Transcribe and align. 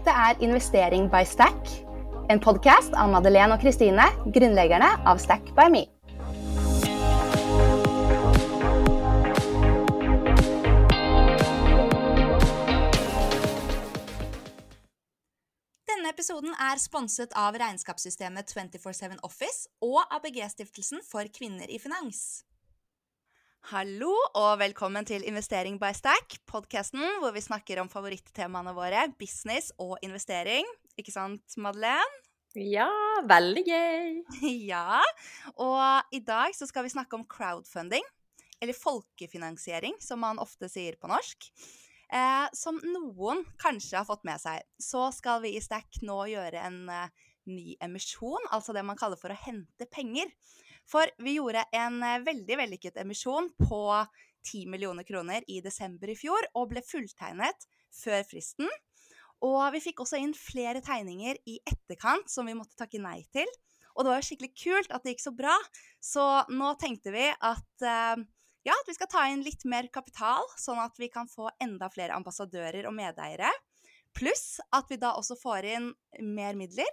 Dette 0.00 0.16
er 0.16 0.38
Investering 0.40 1.10
by 1.12 1.26
Stack, 1.28 1.66
en 2.32 2.38
podkast 2.40 2.94
av 2.96 3.10
Madeleine 3.12 3.52
og 3.52 3.60
Kristine, 3.60 4.06
grunnleggerne 4.32 4.88
av 5.04 5.20
Stack 5.20 5.50
by 5.52 5.66
Me. 5.68 5.82
Denne 15.84 16.14
episoden 16.16 16.56
er 16.56 16.80
sponset 16.80 17.36
av 17.36 17.60
regnskapssystemet 17.60 18.48
247 18.56 19.20
Office 19.20 19.68
og 19.84 20.00
ABG-stiftelsen 20.16 21.04
for 21.04 21.28
kvinner 21.28 21.68
i 21.68 21.76
finans. 21.76 22.46
Hallo 23.68 24.14
og 24.40 24.54
velkommen 24.58 25.04
til 25.04 25.20
Investering 25.28 25.76
by 25.78 25.90
Stack, 25.92 26.38
podkasten 26.48 27.02
hvor 27.20 27.34
vi 27.36 27.42
snakker 27.44 27.82
om 27.82 27.90
favorittemaene 27.92 28.72
våre, 28.74 29.02
business 29.20 29.68
og 29.76 29.98
investering. 30.02 30.64
Ikke 30.98 31.12
sant, 31.12 31.44
Madeleine? 31.60 32.22
Ja, 32.56 32.88
veldig 33.28 33.62
gøy. 33.66 34.16
ja. 34.72 35.02
Og 35.60 36.16
i 36.16 36.22
dag 36.24 36.56
så 36.56 36.66
skal 36.66 36.88
vi 36.88 36.94
snakke 36.94 37.18
om 37.18 37.26
crowdfunding, 37.28 38.06
eller 38.64 38.74
folkefinansiering, 38.80 40.00
som 40.00 40.24
man 40.24 40.40
ofte 40.42 40.70
sier 40.72 40.96
på 40.96 41.12
norsk. 41.12 41.50
Eh, 42.10 42.46
som 42.56 42.80
noen 42.80 43.44
kanskje 43.60 44.00
har 44.00 44.08
fått 44.08 44.24
med 44.26 44.40
seg, 44.42 44.64
så 44.80 45.10
skal 45.14 45.44
vi 45.44 45.52
i 45.54 45.62
Stack 45.62 46.00
nå 46.02 46.24
gjøre 46.32 46.64
en 46.64 46.80
eh, 46.90 47.28
ny 47.52 47.76
emisjon, 47.84 48.50
altså 48.50 48.74
det 48.74 48.88
man 48.88 48.98
kaller 48.98 49.20
for 49.20 49.30
å 49.30 49.42
hente 49.44 49.86
penger. 49.92 50.32
For 50.90 51.10
vi 51.22 51.36
gjorde 51.38 51.64
en 51.76 52.02
eh, 52.02 52.20
veldig 52.26 52.58
vellykket 52.64 53.00
emisjon 53.02 53.50
på 53.60 53.82
10 54.50 54.66
millioner 54.72 55.06
kroner 55.06 55.44
i 55.46 55.60
desember 55.64 56.10
i 56.10 56.16
fjor, 56.18 56.48
og 56.56 56.70
ble 56.72 56.82
fulltegnet 56.84 57.68
før 57.94 58.24
fristen. 58.26 58.70
Og 59.46 59.60
vi 59.74 59.82
fikk 59.84 60.02
også 60.02 60.20
inn 60.20 60.34
flere 60.36 60.82
tegninger 60.84 61.38
i 61.48 61.60
etterkant 61.68 62.28
som 62.28 62.48
vi 62.48 62.56
måtte 62.56 62.76
takke 62.78 63.00
nei 63.00 63.22
til. 63.32 63.48
Og 63.94 64.04
det 64.04 64.12
var 64.12 64.20
jo 64.20 64.26
skikkelig 64.28 64.52
kult 64.56 64.92
at 64.94 65.04
det 65.04 65.14
gikk 65.14 65.24
så 65.24 65.32
bra, 65.36 65.54
så 66.00 66.26
nå 66.52 66.74
tenkte 66.80 67.14
vi 67.14 67.26
at 67.30 67.86
eh, 67.86 68.26
ja, 68.66 68.74
at 68.76 68.88
vi 68.88 68.96
skal 68.96 69.08
ta 69.10 69.24
inn 69.30 69.44
litt 69.44 69.64
mer 69.68 69.88
kapital, 69.92 70.44
sånn 70.60 70.80
at 70.82 70.98
vi 71.00 71.08
kan 71.12 71.28
få 71.30 71.48
enda 71.62 71.88
flere 71.92 72.16
ambassadører 72.18 72.88
og 72.88 72.96
medeiere. 72.96 73.48
Pluss 74.16 74.58
at 74.74 74.90
vi 74.90 74.98
da 75.00 75.14
også 75.16 75.38
får 75.38 75.68
inn 75.70 75.92
mer 76.34 76.58
midler 76.58 76.90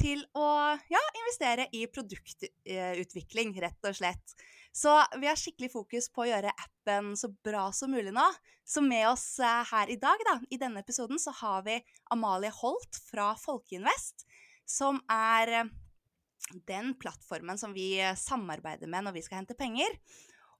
til 0.00 0.24
å 0.34 0.48
ja, 0.90 1.02
investere 1.20 1.68
i 1.76 1.84
produktutvikling, 1.90 3.54
rett 3.62 3.88
og 3.88 3.96
slett. 3.98 4.34
Så 4.74 4.90
vi 5.20 5.28
har 5.28 5.38
skikkelig 5.38 5.70
fokus 5.70 6.08
på 6.10 6.24
å 6.24 6.28
gjøre 6.32 6.50
appen 6.50 7.12
så 7.18 7.30
bra 7.46 7.68
som 7.76 7.94
mulig 7.94 8.10
nå. 8.14 8.24
Så 8.66 8.82
med 8.82 9.06
oss 9.06 9.38
eh, 9.38 9.62
her 9.70 9.92
i 9.92 9.98
dag, 10.02 10.18
da, 10.26 10.38
i 10.50 10.58
denne 10.58 10.82
episoden, 10.82 11.20
så 11.22 11.34
har 11.38 11.62
vi 11.66 11.78
Amalie 12.14 12.50
Holt 12.58 12.98
fra 13.06 13.32
Folkeinvest, 13.38 14.26
som 14.66 14.98
er 15.12 15.52
eh, 15.60 15.72
den 16.66 16.94
plattformen 16.98 17.60
som 17.60 17.74
vi 17.76 17.96
samarbeider 18.18 18.90
med 18.90 19.06
når 19.06 19.18
vi 19.18 19.24
skal 19.26 19.42
hente 19.42 19.56
penger. 19.58 19.94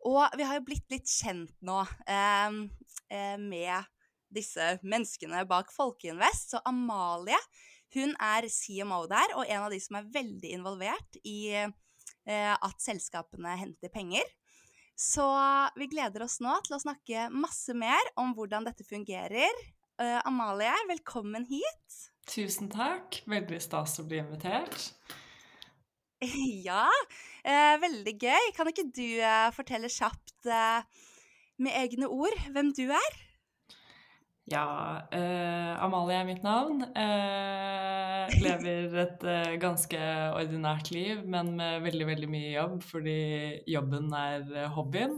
Og 0.05 0.37
vi 0.37 0.45
har 0.45 0.61
jo 0.61 0.67
blitt 0.67 0.91
litt 0.93 1.09
kjent 1.09 1.53
nå 1.65 1.81
eh, 2.07 2.57
eh, 3.09 3.37
med 3.41 3.91
disse 4.35 4.77
menneskene 4.85 5.45
bak 5.48 5.73
Folkeinvest. 5.73 6.55
Så 6.55 6.63
Amalie 6.69 7.39
hun 7.95 8.14
er 8.23 8.48
CMO 8.50 9.05
der, 9.11 9.34
og 9.39 9.48
en 9.48 9.67
av 9.67 9.75
de 9.75 9.81
som 9.83 9.98
er 10.00 10.11
veldig 10.14 10.55
involvert 10.56 11.19
i 11.25 11.55
eh, 11.55 12.55
at 12.55 12.83
selskapene 12.83 13.56
henter 13.61 13.92
penger. 13.92 14.27
Så 14.95 15.25
vi 15.75 15.89
gleder 15.91 16.23
oss 16.27 16.39
nå 16.45 16.55
til 16.67 16.77
å 16.77 16.83
snakke 16.83 17.28
masse 17.34 17.75
mer 17.75 18.12
om 18.20 18.34
hvordan 18.36 18.67
dette 18.69 18.86
fungerer. 18.86 19.51
Uh, 19.98 20.20
Amalie, 20.27 20.70
velkommen 20.86 21.47
hit. 21.51 21.98
Tusen 22.31 22.70
takk. 22.73 23.20
Veldig 23.31 23.59
stas 23.62 23.98
å 24.01 24.06
bli 24.08 24.23
invitert. 24.23 24.92
Ja, 26.64 26.89
eh, 27.45 27.75
veldig 27.83 28.14
gøy. 28.17 28.47
Kan 28.56 28.70
ikke 28.70 28.86
du 28.89 29.19
eh, 29.20 29.51
fortelle 29.52 29.90
kjapt 29.92 30.48
eh, 30.48 31.02
med 31.61 31.77
egne 31.83 32.08
ord 32.08 32.39
hvem 32.55 32.73
du 32.77 32.86
er? 32.89 33.19
Ja, 34.45 35.01
eh, 35.09 35.83
Amalie 35.83 36.19
er 36.21 36.27
mitt 36.29 36.43
navn. 36.45 36.83
Eh, 36.85 38.35
lever 38.45 38.97
et 39.01 39.25
eh, 39.25 39.55
ganske 39.57 40.01
ordinært 40.37 40.91
liv, 40.93 41.23
men 41.25 41.55
med 41.57 41.81
veldig, 41.87 42.07
veldig 42.11 42.29
mye 42.29 42.51
jobb 42.53 42.75
fordi 42.85 43.17
jobben 43.73 44.13
er 44.13 44.69
hobbyen. 44.77 45.17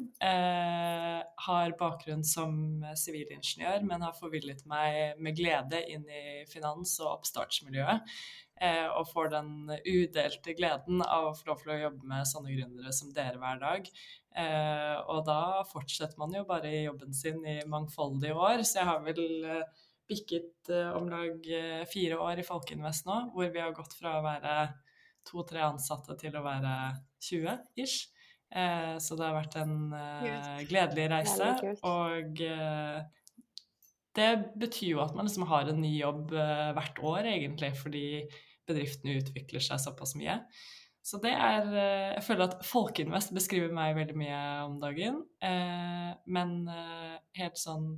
har 1.47 1.75
bakgrunn 1.79 2.23
som 2.25 2.85
sivilingeniør, 2.95 3.83
men 3.83 4.07
har 4.07 4.15
forvillet 4.15 4.63
meg 4.71 5.19
med 5.19 5.37
glede 5.37 5.83
inn 5.91 6.07
i 6.07 6.45
finans- 6.51 6.99
og 7.03 7.19
oppstartsmiljøet 7.19 8.07
eh, 8.07 8.46
og 8.57 9.05
får 9.11 9.27
den 9.35 9.49
udelte 9.85 10.55
gleden 10.57 11.03
av 11.05 11.27
å 11.29 11.35
få 11.37 11.51
lov 11.51 11.59
til 11.61 11.75
å 11.75 11.81
jobbe 11.81 12.09
med 12.09 12.25
sånne 12.25 12.55
gründere 12.55 12.93
som 12.97 13.11
dere 13.13 13.37
hver 13.37 13.59
dag. 13.61 13.91
Eh, 14.37 14.97
og 15.13 15.27
da 15.29 15.65
fortsetter 15.69 16.17
man 16.21 16.33
jo 16.33 16.47
bare 16.49 16.71
i 16.73 16.87
jobben 16.87 17.13
sin 17.17 17.45
i 17.45 17.59
mangfoldige 17.69 18.33
år, 18.33 18.65
så 18.65 18.81
jeg 18.81 18.89
har 18.89 19.05
vel 19.05 19.21
eh, 19.45 19.85
bikket 20.09 20.71
eh, 20.71 20.91
om 20.97 21.09
lag 21.11 21.49
eh, 21.51 21.85
fire 21.91 22.19
år 22.23 22.43
i 22.43 22.47
Folkeinvest 22.47 23.07
nå, 23.09 23.21
hvor 23.35 23.51
vi 23.53 23.63
har 23.63 23.75
gått 23.77 23.97
fra 23.99 24.19
å 24.19 24.27
være 24.27 24.57
to-tre 25.27 25.65
ansatte 25.67 26.15
til 26.21 26.37
å 26.39 26.45
være 26.45 26.75
20 27.27 27.83
ish. 27.83 28.11
Eh, 28.55 28.95
så 29.03 29.19
det 29.19 29.27
har 29.27 29.39
vært 29.41 29.57
en 29.59 29.79
gledelig 30.69 31.09
reise. 31.11 31.49
Og 31.83 32.43
det 34.17 34.29
betyr 34.57 34.93
jo 34.95 35.01
at 35.03 35.17
man 35.17 35.27
liksom 35.27 35.49
har 35.51 35.69
en 35.69 35.83
ny 35.83 35.97
jobb 35.99 36.31
hvert 36.31 37.03
år, 37.03 37.27
egentlig, 37.35 37.73
fordi 37.77 38.07
bedriftene 38.67 39.21
utvikler 39.21 39.63
seg 39.65 39.81
såpass 39.83 40.15
mye. 40.19 40.41
Så 41.07 41.21
det 41.23 41.33
er 41.33 41.69
eh, 41.71 42.13
Jeg 42.17 42.25
føler 42.27 42.49
at 42.49 42.67
Folkeinvest 42.67 43.35
beskriver 43.37 43.75
meg 43.75 43.95
veldig 43.99 44.17
mye 44.19 44.41
om 44.67 44.81
dagen. 44.83 45.21
Eh, 45.45 46.11
men 46.35 46.57
eh, 46.73 47.17
helt 47.39 47.61
sånn 47.61 47.93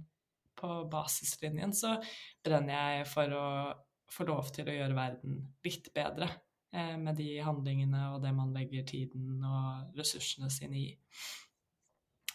på 0.58 0.82
basislinjen 0.90 1.72
så 1.76 1.94
brenner 2.44 2.98
jeg 2.98 3.08
for 3.08 3.32
å 3.32 3.46
få 4.10 4.26
lov 4.28 4.50
til 4.52 4.68
å 4.68 4.74
gjøre 4.74 4.96
verden 4.96 5.40
litt 5.64 5.92
bedre. 5.94 6.28
Med 6.68 7.16
de 7.16 7.38
handlingene 7.40 8.10
og 8.12 8.18
det 8.20 8.28
man 8.36 8.50
legger 8.52 8.82
tiden 8.84 9.38
og 9.40 9.94
ressursene 9.96 10.50
sine 10.52 10.76
i. 10.76 10.90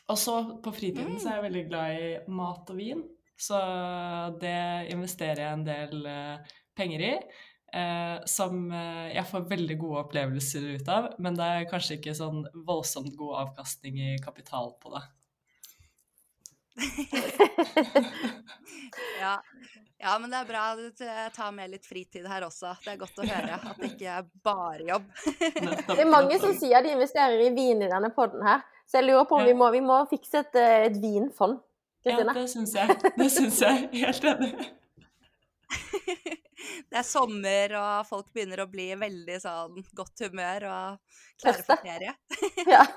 Og 0.09 0.17
så 0.17 0.33
på 0.63 0.73
fritiden 0.73 1.19
så 1.21 1.29
er 1.29 1.38
jeg 1.38 1.44
veldig 1.44 1.63
glad 1.67 2.00
i 2.00 2.07
mat 2.33 2.71
og 2.73 2.79
vin. 2.79 3.03
Så 3.38 3.59
det 4.41 4.55
investerer 4.95 5.44
jeg 5.44 5.59
en 5.59 5.67
del 5.67 6.09
penger 6.73 7.05
i 7.11 7.11
eh, 7.73 8.25
som 8.25 8.72
eh, 8.72 9.09
jeg 9.16 9.25
får 9.29 9.50
veldig 9.50 9.78
gode 9.81 10.06
opplevelser 10.06 10.69
ut 10.75 10.88
av, 10.91 11.09
men 11.23 11.38
det 11.39 11.50
er 11.56 11.69
kanskje 11.72 11.97
ikke 12.00 12.16
sånn 12.17 12.45
voldsomt 12.67 13.16
god 13.19 13.35
avkastning 13.47 14.00
i 14.01 14.13
kapital 14.23 14.73
på 14.84 14.94
det. 14.94 15.03
ja. 19.22 19.35
ja. 20.01 20.13
men 20.17 20.31
det 20.31 20.39
er 20.39 20.47
bra 20.50 20.63
du 20.78 20.88
tar 21.35 21.51
med 21.53 21.69
litt 21.73 21.85
fritid 21.85 22.25
her 22.29 22.47
også. 22.47 22.73
Det 22.81 22.95
er 22.95 23.01
godt 23.01 23.19
å 23.22 23.28
høre 23.28 23.59
at 23.59 23.78
det 23.81 23.91
ikke 23.91 24.16
er 24.19 24.29
bare 24.45 24.88
jobb. 24.88 25.06
det 25.53 26.00
er 26.00 26.09
mange 26.09 26.39
som 26.41 26.56
sier 26.57 26.81
de 26.85 26.95
investerer 26.95 27.45
i 27.45 27.51
vin 27.53 27.83
i 27.85 27.91
denne 27.91 28.09
poden 28.16 28.41
her, 28.45 28.66
så 28.89 29.00
jeg 29.00 29.09
lurer 29.09 29.29
på 29.29 29.38
om 29.38 29.45
vi, 29.47 29.53
må, 29.57 29.69
vi 29.73 29.83
må 29.85 30.01
fikse 30.09 30.45
et, 30.45 30.56
eh, 30.59 30.88
et 30.89 30.97
vinfond. 31.01 31.62
Kristine. 32.03 32.33
Ja, 32.35 32.41
det 32.41 32.50
syns 32.51 32.73
jeg. 32.75 32.88
Det 33.16 33.29
syns 33.31 33.62
jeg. 33.63 33.75
Helt 34.01 34.23
enig. 34.33 34.53
det 36.90 37.00
er 37.00 37.07
sommer, 37.07 37.75
og 37.79 38.07
folk 38.07 38.31
begynner 38.34 38.63
å 38.63 38.69
bli 38.72 38.90
veldig 39.00 39.40
sånn 39.44 39.79
godt 39.96 40.25
humør 40.25 40.68
og 40.69 41.22
klare 41.41 41.66
for 41.68 41.84
ferie. 41.84 42.13
ja. 42.74 42.84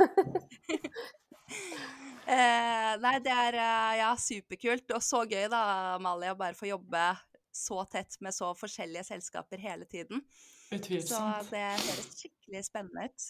eh, 2.36 2.92
nei, 3.02 3.16
det 3.24 3.34
er 3.34 3.58
eh, 3.62 3.94
ja, 4.02 4.12
superkult. 4.20 4.94
Og 4.96 5.04
så 5.04 5.24
gøy, 5.24 5.46
da, 5.52 5.62
Amalie, 5.96 6.34
å 6.34 6.38
bare 6.38 6.58
få 6.58 6.70
jobbe 6.70 7.08
så 7.56 7.82
tett 7.88 8.18
med 8.20 8.36
så 8.36 8.52
forskjellige 8.56 9.06
selskaper 9.10 9.62
hele 9.62 9.88
tiden. 9.88 10.22
Utvilsomt. 10.70 11.46
Så 11.46 11.54
det 11.54 11.66
høres 11.72 12.08
skikkelig 12.20 12.64
spennende 12.66 13.08
ut. 13.08 13.28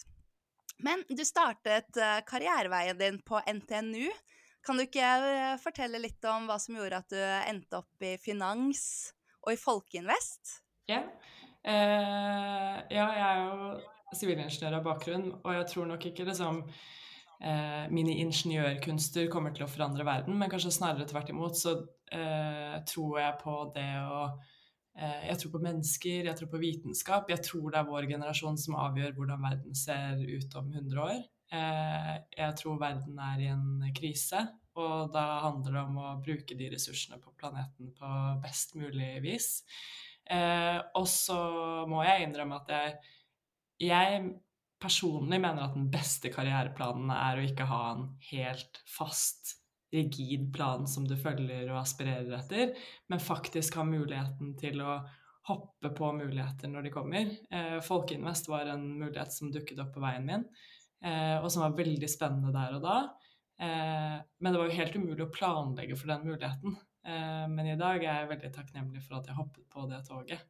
Men 0.83 1.01
du 1.09 1.23
startet 1.25 1.97
uh, 1.97 2.19
karriereveien 2.27 2.99
din 2.99 3.21
på 3.25 3.39
NTNU. 3.39 4.09
Kan 4.65 4.77
du 4.77 4.85
ikke 4.85 5.13
uh, 5.23 5.53
fortelle 5.61 6.01
litt 6.01 6.25
om 6.29 6.45
hva 6.49 6.59
som 6.61 6.77
gjorde 6.77 6.99
at 7.01 7.13
du 7.13 7.21
endte 7.21 7.79
opp 7.79 8.05
i 8.05 8.17
finans 8.21 8.83
og 9.47 9.55
i 9.55 9.59
Folkeinvest? 9.59 10.57
Ja. 10.91 11.03
Eh, 11.63 12.75
ja, 12.91 13.07
jeg 13.15 13.27
er 13.27 13.41
jo 13.43 14.17
sivilingeniør 14.17 14.79
av 14.79 14.85
bakgrunn, 14.87 15.29
og 15.41 15.51
jeg 15.55 15.67
tror 15.71 15.87
nok 15.89 16.05
ikke 16.09 16.27
liksom 16.27 16.61
eh, 16.67 17.87
mine 17.91 18.17
ingeniørkunster 18.23 19.31
kommer 19.31 19.55
til 19.55 19.65
å 19.65 19.71
forandre 19.71 20.05
verden, 20.07 20.37
men 20.39 20.51
kanskje 20.51 20.75
snarere 20.75 21.07
tvert 21.09 21.31
imot 21.33 21.59
så 21.59 21.77
eh, 22.11 22.77
tror 22.87 23.19
jeg 23.23 23.41
på 23.43 23.57
det 23.77 23.89
å 24.03 24.21
Jeg 24.97 25.37
tror 25.37 25.51
på 25.53 25.59
mennesker, 25.61 26.25
jeg 26.25 26.33
tror 26.33 26.47
på 26.49 26.57
vitenskap. 26.57 27.27
Jeg 27.29 27.43
tror 27.45 27.67
det 27.69 27.77
er 27.77 27.85
vår 27.85 28.07
generasjon 28.09 28.55
som 28.57 28.79
avgjør 28.81 29.11
hvordan 29.13 29.43
verden 29.43 29.75
ser 29.77 30.17
ut 30.17 30.55
om 30.57 30.71
100 30.73 31.03
år. 31.03 31.19
Jeg 32.33 32.55
tror 32.57 32.79
verden 32.81 33.19
er 33.21 33.43
i 33.43 33.51
en 33.51 33.91
krise, 33.93 34.41
og 34.77 35.13
da 35.13 35.25
handler 35.45 35.73
det 35.75 35.83
om 35.83 36.01
å 36.01 36.15
bruke 36.23 36.57
de 36.57 36.71
ressursene 36.73 37.19
på 37.21 37.33
planeten 37.39 37.91
på 37.97 38.11
best 38.43 38.75
mulig 38.79 39.17
vis. 39.25 39.49
Eh, 40.29 40.79
og 40.99 41.07
så 41.09 41.37
må 41.89 42.03
jeg 42.05 42.27
innrømme 42.27 42.59
at 42.59 42.73
jeg, 42.73 42.97
jeg 43.87 44.25
personlig 44.81 45.39
mener 45.41 45.65
at 45.65 45.77
den 45.77 45.87
beste 45.91 46.31
karriereplanen 46.33 47.13
er 47.13 47.39
å 47.39 47.45
ikke 47.47 47.69
ha 47.69 47.83
en 47.93 48.09
helt 48.31 48.81
fast, 48.89 49.55
rigid 49.93 50.49
plan 50.51 50.83
som 50.89 51.05
du 51.07 51.13
følger 51.15 51.69
og 51.71 51.79
aspirerer 51.79 52.33
etter, 52.35 52.73
men 53.07 53.23
faktisk 53.23 53.77
ha 53.79 53.85
muligheten 53.87 54.51
til 54.59 54.81
å 54.83 54.97
hoppe 55.47 55.93
på 55.95 56.09
muligheter 56.17 56.67
når 56.67 56.87
de 56.87 56.91
kommer. 56.91 57.29
Eh, 57.47 57.77
Folkeinvest 57.85 58.49
var 58.51 58.67
en 58.73 58.83
mulighet 58.99 59.31
som 59.31 59.51
dukket 59.53 59.79
opp 59.79 59.93
på 59.95 60.03
veien 60.03 60.27
min, 60.27 60.43
eh, 60.99 61.37
og 61.39 61.47
som 61.53 61.63
var 61.63 61.77
veldig 61.77 62.09
spennende 62.11 62.51
der 62.51 62.75
og 62.75 62.83
da. 62.83 62.97
Eh, 63.59 64.17
men 64.39 64.53
det 64.53 64.59
var 64.59 64.69
jo 64.69 64.77
helt 64.77 64.95
umulig 64.95 65.25
å 65.25 65.33
planlegge 65.33 65.97
for 65.97 66.11
den 66.11 66.25
muligheten. 66.27 66.77
Eh, 67.07 67.45
men 67.49 67.71
i 67.71 67.77
dag 67.79 68.03
er 68.03 68.21
jeg 68.21 68.31
veldig 68.33 68.51
takknemlig 68.55 69.03
for 69.05 69.19
at 69.19 69.29
jeg 69.29 69.37
hoppet 69.37 69.67
på 69.73 69.85
det 69.89 70.03
toget. 70.09 70.43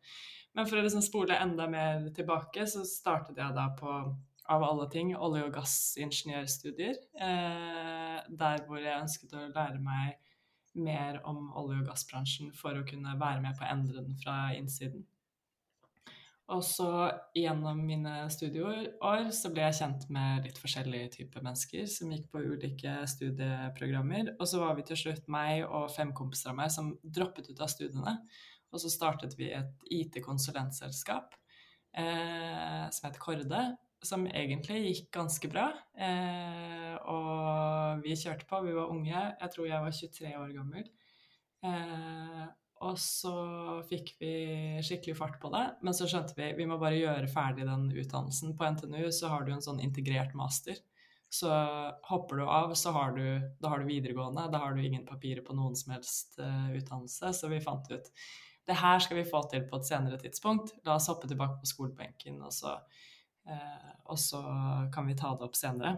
Men 0.57 0.68
for 0.68 0.80
å 0.80 0.86
liksom 0.86 1.06
spole 1.06 1.38
enda 1.38 1.68
mer 1.69 2.07
tilbake, 2.15 2.65
så 2.68 2.83
startet 2.88 3.38
jeg 3.38 3.56
da 3.56 3.69
på 3.77 4.00
av 4.48 4.63
alle 4.63 4.88
ting 4.89 5.12
olje- 5.15 5.44
og 5.44 5.54
gassingeniørstudier. 5.57 6.95
Eh, 7.19 8.19
der 8.30 8.63
hvor 8.68 8.80
jeg 8.80 9.01
ønsket 9.01 9.36
å 9.36 9.50
lære 9.51 9.80
meg 9.83 10.15
mer 10.77 11.19
om 11.27 11.51
olje- 11.57 11.81
og 11.81 11.89
gassbransjen 11.89 12.53
for 12.56 12.77
å 12.77 12.86
kunne 12.88 13.18
være 13.19 13.42
med 13.44 13.57
på 13.57 13.65
å 13.65 13.71
endre 13.71 14.03
den 14.03 14.15
fra 14.24 14.53
innsiden. 14.56 15.06
Og 16.56 16.62
så 16.64 16.90
gjennom 17.36 17.82
mine 17.84 18.14
studieår 18.32 19.32
så 19.36 19.50
ble 19.52 19.66
jeg 19.66 19.78
kjent 19.82 20.06
med 20.16 20.46
litt 20.48 20.60
forskjellige 20.62 21.10
typer 21.18 21.44
mennesker 21.44 21.90
som 21.92 22.14
gikk 22.14 22.30
på 22.32 22.44
ulike 22.54 22.94
studieprogrammer. 23.12 24.32
Og 24.38 24.48
så 24.48 24.62
var 24.62 24.78
vi 24.78 24.86
til 24.88 25.00
slutt 25.02 25.28
meg 25.32 25.66
og 25.66 25.90
fem 25.92 26.14
kompiser 26.16 26.54
av 26.54 26.62
meg 26.62 26.72
som 26.72 26.94
droppet 27.04 27.50
ut 27.52 27.60
av 27.60 27.72
studiene. 27.74 28.16
Og 28.72 28.80
så 28.80 28.92
startet 28.92 29.36
vi 29.40 29.50
et 29.56 29.84
IT-konsulentselskap 29.92 31.36
eh, 32.00 32.88
som 32.96 33.10
het 33.10 33.20
Korde, 33.20 33.64
som 34.08 34.24
egentlig 34.30 34.80
gikk 34.86 35.10
ganske 35.18 35.52
bra. 35.52 35.68
Eh, 36.00 36.96
og 37.12 38.06
vi 38.06 38.16
kjørte 38.16 38.48
på, 38.48 38.62
vi 38.64 38.78
var 38.78 38.94
unge. 38.94 39.18
Jeg 39.18 39.52
tror 39.52 39.68
jeg 39.68 39.84
var 39.84 40.00
23 40.00 40.34
år 40.40 40.56
gammel. 40.56 40.88
Eh, 41.68 42.48
og 42.85 42.97
så 43.01 43.33
fikk 43.89 44.13
vi 44.21 44.33
skikkelig 44.85 45.15
fart 45.18 45.39
på 45.41 45.50
det, 45.53 45.63
men 45.85 45.95
så 45.95 46.07
skjønte 46.09 46.35
vi 46.38 46.51
vi 46.57 46.68
må 46.69 46.77
bare 46.81 47.00
gjøre 47.00 47.31
ferdig 47.31 47.65
den 47.68 47.88
utdannelsen. 47.91 48.53
På 48.57 48.69
NTNU 48.74 49.09
så 49.15 49.31
har 49.33 49.45
du 49.45 49.53
en 49.56 49.63
sånn 49.63 49.81
integrert 49.83 50.35
master. 50.38 50.77
Så 51.29 51.51
hopper 52.07 52.39
du 52.39 52.44
av, 52.45 52.74
så 52.79 52.94
har 52.95 53.12
du, 53.18 53.24
da 53.59 53.74
har 53.74 53.81
du 53.83 53.89
videregående. 53.89 54.47
Da 54.51 54.62
har 54.63 54.75
du 54.75 54.83
ingen 54.85 55.06
papirer 55.06 55.44
på 55.44 55.56
noen 55.57 55.75
som 55.75 55.91
helst 55.95 56.38
uh, 56.39 56.69
utdannelse. 56.77 57.33
Så 57.35 57.51
vi 57.51 57.63
fant 57.63 57.89
ut 57.91 58.12
det 58.68 58.75
her 58.75 59.00
skal 59.00 59.21
vi 59.21 59.27
få 59.27 59.41
til 59.51 59.65
på 59.68 59.79
et 59.79 59.88
senere 59.88 60.19
tidspunkt. 60.19 60.74
La 60.88 60.97
oss 60.97 61.07
hoppe 61.12 61.27
tilbake 61.27 61.59
på 61.62 61.69
skolebenken, 61.69 62.39
og 62.44 62.56
så 62.56 62.77
uh, 62.77 63.91
og 64.07 64.19
så 64.19 64.41
kan 64.94 65.07
vi 65.07 65.15
ta 65.19 65.33
det 65.35 65.47
opp 65.47 65.56
senere. 65.59 65.97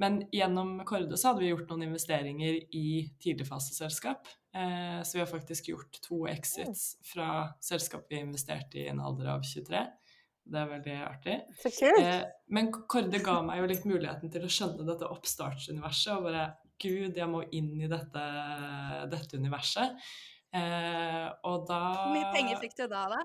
Men 0.00 0.22
gjennom 0.32 0.78
Korde 0.88 1.18
så 1.20 1.30
hadde 1.30 1.44
vi 1.44 1.50
gjort 1.50 1.68
noen 1.70 1.90
investeringer 1.90 2.56
i 2.76 2.90
tidligfaseselskap. 3.20 4.28
Eh, 4.56 5.02
så 5.04 5.18
vi 5.18 5.22
har 5.22 5.28
faktisk 5.30 5.68
gjort 5.70 6.00
to 6.02 6.24
exits 6.30 6.94
fra 7.06 7.50
selskap 7.62 8.08
vi 8.10 8.22
investerte 8.22 8.80
i 8.80 8.86
i 8.86 8.88
en 8.90 9.02
alder 9.04 9.28
av 9.34 9.44
23. 9.44 9.84
Det 10.50 10.58
er 10.58 10.70
veldig 10.72 10.96
artig. 11.04 11.36
Så 11.60 11.72
kult. 11.76 12.00
Eh, 12.00 12.24
men 12.56 12.72
Korde 12.72 13.20
ga 13.22 13.36
meg 13.44 13.60
jo 13.60 13.70
litt 13.70 13.86
muligheten 13.86 14.32
til 14.32 14.46
å 14.46 14.50
skjønne 14.50 14.88
dette 14.88 15.12
oppstartsuniverset 15.12 16.16
og 16.16 16.28
bare 16.30 16.48
Gud, 16.80 17.12
jeg 17.20 17.28
må 17.28 17.42
inn 17.52 17.74
i 17.76 17.90
dette, 17.92 18.22
dette 19.12 19.36
universet. 19.36 19.98
og 21.44 21.66
da 21.68 21.80
Hvor 21.92 22.14
mye 22.14 22.30
penger 22.32 22.62
fikk 22.62 22.78
du 22.78 22.86
da, 22.88 23.02
da? 23.12 23.20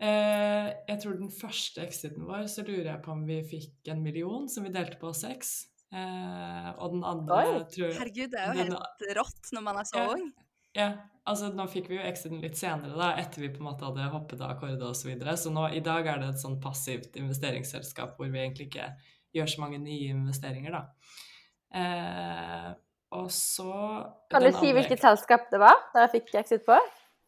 Eh, 0.00 0.68
jeg 0.88 1.00
tror 1.02 1.18
den 1.18 1.30
første 1.30 1.82
exiten 1.84 2.24
vår, 2.24 2.46
så 2.48 2.64
lurer 2.64 2.86
jeg 2.94 3.02
på 3.04 3.12
om 3.12 3.26
vi 3.28 3.42
fikk 3.44 3.90
en 3.92 4.02
million 4.02 4.46
som 4.48 4.64
vi 4.64 4.70
delte 4.72 4.96
på 5.00 5.10
seks. 5.16 5.66
Eh, 5.92 6.68
og 6.78 6.92
den 6.94 7.02
andre 7.04 7.40
Oi. 7.42 7.64
tror 7.74 7.92
Herregud, 7.98 8.30
det 8.32 8.38
er 8.40 8.46
jo 8.46 8.54
den- 8.62 8.72
helt 8.72 9.16
rått 9.18 9.50
når 9.52 9.62
man 9.62 9.76
er 9.76 9.82
så 9.84 9.96
Ja. 9.98 10.08
ung. 10.14 10.32
Ja, 10.72 10.92
altså 11.26 11.52
nå 11.52 11.66
fikk 11.68 11.88
vi 11.88 11.96
jo 11.96 12.02
exiten 12.02 12.40
litt 12.40 12.54
senere, 12.56 12.96
da, 12.96 13.16
etter 13.16 13.40
vi 13.42 13.48
på 13.48 13.56
en 13.58 13.66
måte 13.74 13.80
hadde 13.84 14.08
hoppet 14.10 14.40
av 14.40 14.56
akkorde 14.56 14.80
og 14.86 14.94
så 14.94 15.08
videre. 15.08 15.36
Så 15.36 15.50
nå 15.50 15.66
i 15.74 15.80
dag 15.80 16.06
er 16.06 16.18
det 16.20 16.28
et 16.28 16.40
sånn 16.44 16.60
passivt 16.62 17.16
investeringsselskap 17.16 18.16
hvor 18.16 18.30
vi 18.30 18.38
egentlig 18.38 18.68
ikke 18.70 18.96
gjør 19.34 19.48
så 19.48 19.58
mange 19.60 19.80
nye 19.80 20.10
investeringer, 20.14 20.70
da. 20.70 20.86
Eh, 21.74 22.74
og 23.12 23.28
så 23.30 24.12
Kan 24.30 24.42
du 24.42 24.52
si 24.52 24.72
hvilket 24.72 25.00
selskap 25.00 25.50
det 25.50 25.58
var 25.58 25.74
dere 25.92 26.08
fikk 26.08 26.32
exit 26.36 26.64
på? 26.64 26.78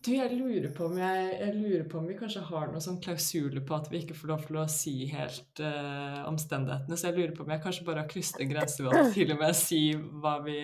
Du, 0.03 0.11
jeg 0.17 0.35
lurer 0.35 0.73
på 0.75 0.89
om 0.89 0.97
jeg, 0.99 1.27
jeg 1.39 1.53
lurer 1.55 1.83
på 1.87 2.01
om 2.01 2.07
vi 2.11 2.17
kanskje 2.19 2.41
har 2.49 2.71
noen 2.73 2.83
sånn 2.83 2.99
klausuler 3.03 3.63
på 3.67 3.77
at 3.77 3.85
vi 3.91 4.01
ikke 4.03 4.17
får 4.19 4.31
lov 4.33 4.47
til 4.49 4.57
å 4.59 4.65
si 4.71 4.95
helt 5.13 5.61
uh, 5.63 6.25
omstendighetene, 6.27 6.99
så 6.99 7.07
jeg 7.09 7.19
lurer 7.21 7.35
på 7.37 7.45
om 7.45 7.53
jeg 7.55 7.63
kanskje 7.63 7.87
bare 7.87 8.03
har 8.03 8.11
krysset 8.11 8.41
en 8.43 8.51
grense 8.51 8.83
ved 8.83 8.91
å 8.99 9.05
til 9.15 9.31
og 9.31 9.39
med 9.45 9.55
si 9.59 9.83
hva 9.95 10.33
vi, 10.43 10.57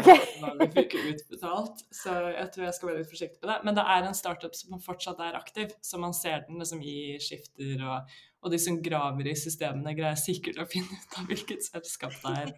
okay. 0.00 0.24
hva 0.40 0.50
vi 0.58 0.68
fikk 0.74 0.96
utbetalt. 1.04 1.84
Så 1.94 2.16
jeg 2.32 2.48
tror 2.56 2.66
jeg 2.66 2.78
skal 2.80 2.90
være 2.90 3.04
litt 3.04 3.12
forsiktig 3.12 3.38
på 3.44 3.52
det. 3.52 3.60
Men 3.68 3.78
det 3.78 3.86
er 3.94 4.08
en 4.08 4.18
startup 4.18 4.58
som 4.58 4.82
fortsatt 4.82 5.22
er 5.28 5.38
aktiv, 5.38 5.76
så 5.86 6.02
man 6.02 6.16
ser 6.16 6.42
den 6.48 6.58
liksom 6.58 6.82
i 6.82 6.98
skifter, 7.22 7.86
og, 7.86 8.18
og 8.42 8.56
de 8.56 8.62
som 8.66 8.82
graver 8.82 9.30
i 9.30 9.36
systemene, 9.38 9.94
greier 9.94 10.18
sikkert 10.18 10.58
å 10.58 10.66
finne 10.72 10.98
ut 10.98 11.18
av 11.22 11.30
hvilket 11.30 11.62
selskap 11.68 12.18
det 12.26 12.34
er. 12.42 12.52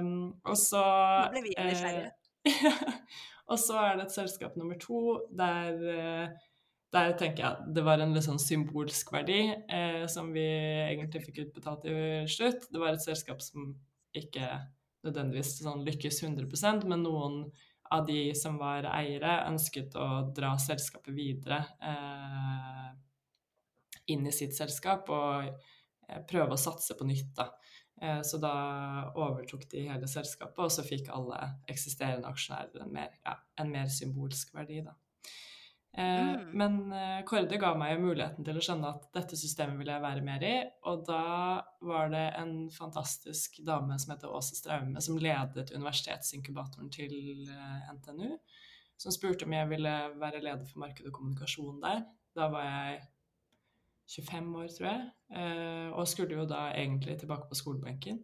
Um, 0.00 0.32
og 0.48 0.56
så 0.56 0.80
Nå 1.28 1.36
ble 1.36 1.46
vi 1.50 1.56
nysgjerrige. 1.60 2.12
Og 3.52 3.60
så 3.60 3.76
er 3.80 3.98
det 3.98 4.06
et 4.06 4.16
selskap 4.16 4.54
nummer 4.56 4.78
to 4.80 5.18
der, 5.36 5.74
eh, 5.92 6.52
der 6.94 7.16
tenker 7.20 7.44
jeg 7.44 7.74
det 7.76 7.84
var 7.84 8.00
en 8.00 8.14
litt 8.14 8.24
sånn 8.24 8.40
symbolsk 8.40 9.12
verdi 9.12 9.40
eh, 9.52 10.04
som 10.10 10.30
vi 10.32 10.46
egentlig 10.46 11.26
fikk 11.26 11.42
utbetalt 11.48 11.84
til 11.84 12.30
slutt. 12.30 12.70
Det 12.70 12.80
var 12.80 12.94
et 12.94 13.04
selskap 13.04 13.44
som 13.44 13.74
ikke 14.16 14.48
nødvendigvis 15.04 15.58
sånn 15.60 15.84
lykkes 15.84 16.22
100 16.24 16.88
men 16.88 17.04
noen 17.04 17.42
av 17.92 18.06
de 18.08 18.32
som 18.34 18.56
var 18.58 18.86
eiere, 18.88 19.42
ønsket 19.50 19.94
å 20.00 20.06
dra 20.34 20.54
selskapet 20.60 21.12
videre 21.14 21.60
eh, 21.84 22.88
inn 24.14 24.26
i 24.26 24.32
sitt 24.34 24.56
selskap 24.56 25.10
og 25.12 25.50
eh, 25.50 26.20
prøve 26.28 26.56
å 26.56 26.60
satse 26.60 26.96
på 26.96 27.06
nytt. 27.08 27.34
da. 27.36 27.50
Eh, 28.04 28.20
Så 28.22 28.38
da 28.42 28.52
overtok 29.14 29.64
de 29.70 29.86
hele 29.88 30.08
selskapet, 30.10 30.58
og 30.60 30.72
så 30.72 30.84
fikk 30.84 31.08
alle 31.14 31.40
eksisterende 31.70 32.28
aksjonærer 32.28 32.84
en 32.84 32.92
mer, 32.92 33.16
ja, 33.24 33.38
en 33.62 33.72
mer 33.72 33.88
symbolsk 33.92 34.52
verdi. 34.54 34.82
Da. 34.84 34.94
Eh, 35.96 36.34
Mm. 36.34 36.50
Men 36.58 36.78
Kårde 36.90 37.46
Korde 37.48 37.58
ga 37.62 37.74
meg 37.78 38.00
muligheten 38.02 38.44
til 38.44 38.58
å 38.58 38.64
skjønne 38.66 38.88
at 38.90 39.06
dette 39.14 39.36
systemet 39.38 39.78
ville 39.78 39.92
jeg 39.94 40.02
være 40.02 40.24
mer 40.26 40.42
i, 40.42 40.54
og 40.90 41.04
da 41.06 41.62
var 41.80 42.10
det 42.10 42.24
en 42.40 42.68
fantastisk 42.70 43.60
dame 43.64 43.98
som 43.98 44.12
heter 44.14 44.28
Åse 44.34 44.56
Straume, 44.58 45.00
som 45.00 45.16
ledet 45.18 45.70
universitetsinkubatoren 45.72 46.90
til 46.90 47.48
eh, 47.48 47.92
NTNU, 47.94 48.36
som 48.98 49.12
spurte 49.12 49.46
om 49.46 49.52
jeg 49.52 49.68
ville 49.70 49.94
være 50.20 50.42
leder 50.42 50.66
for 50.66 50.82
marked 50.82 51.06
og 51.06 51.12
kommunikasjon 51.14 51.80
der. 51.82 52.04
Da 52.34 52.48
var 52.50 52.64
jeg 52.64 53.00
25 54.10 54.54
år, 54.60 54.68
tror 54.76 54.88
jeg, 54.90 55.04
eh, 55.40 55.90
og 55.92 56.08
skulle 56.08 56.36
jo 56.36 56.46
da 56.48 56.68
egentlig 56.74 57.16
tilbake 57.20 57.48
på 57.50 57.58
skolebenken. 57.58 58.20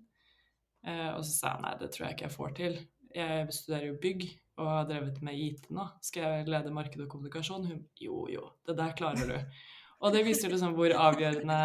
Eh, 0.86 1.10
og 1.14 1.24
så 1.24 1.32
sa 1.32 1.52
jeg 1.54 1.64
nei, 1.64 1.74
det 1.80 1.90
tror 1.92 2.06
jeg 2.06 2.16
ikke 2.16 2.26
jeg 2.28 2.36
får 2.36 2.56
til. 2.58 2.78
Jeg 3.14 3.52
studerer 3.54 3.86
jo 3.88 4.00
bygg 4.02 4.26
og 4.60 4.68
har 4.70 4.88
drevet 4.88 5.20
med 5.24 5.38
IT 5.40 5.70
nå. 5.74 5.86
Skal 6.04 6.26
jeg 6.26 6.50
lede 6.52 6.72
marked 6.74 7.02
og 7.02 7.10
kommunikasjon? 7.10 7.66
Hun 7.70 7.84
jo, 8.00 8.24
jo, 8.30 8.50
det 8.68 8.76
der 8.78 8.96
klarer 8.96 9.30
du. 9.30 9.38
Og 10.00 10.14
det 10.14 10.22
viser 10.24 10.48
liksom 10.48 10.72
hvor 10.78 10.94
avgjørende 10.96 11.56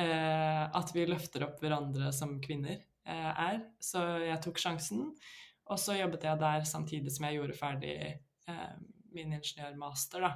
eh, 0.00 0.62
at 0.74 0.88
vi 0.90 1.04
løfter 1.06 1.44
opp 1.46 1.60
hverandre 1.62 2.08
som 2.10 2.32
kvinner 2.42 2.80
eh, 2.80 3.28
er. 3.30 3.60
Så 3.78 4.02
jeg 4.24 4.40
tok 4.42 4.58
sjansen, 4.58 5.12
og 5.70 5.78
så 5.78 5.94
jobbet 5.94 6.26
jeg 6.26 6.40
der 6.40 6.66
samtidig 6.66 7.14
som 7.14 7.28
jeg 7.28 7.38
gjorde 7.38 7.58
ferdig 7.58 7.94
eh, 8.02 8.72
min 9.14 9.36
ingeniørmaster, 9.38 10.26
da. 10.26 10.32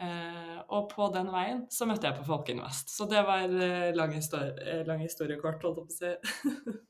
Eh, 0.00 0.60
og 0.72 0.86
på 0.92 1.10
den 1.12 1.28
veien 1.32 1.64
så 1.72 1.84
møtte 1.88 2.08
jeg 2.08 2.16
på 2.16 2.28
Folkeinvest. 2.28 2.92
Så 2.94 3.04
det 3.10 3.20
var 3.26 3.44
eh, 3.44 3.90
lang, 3.96 4.14
historie, 4.16 4.54
eh, 4.64 4.84
lang 4.88 5.02
historie 5.04 5.36
kort, 5.40 5.60
holdt 5.66 5.82
jeg 5.82 5.90
på 5.90 5.92
å 5.92 5.98
si. 5.98 6.78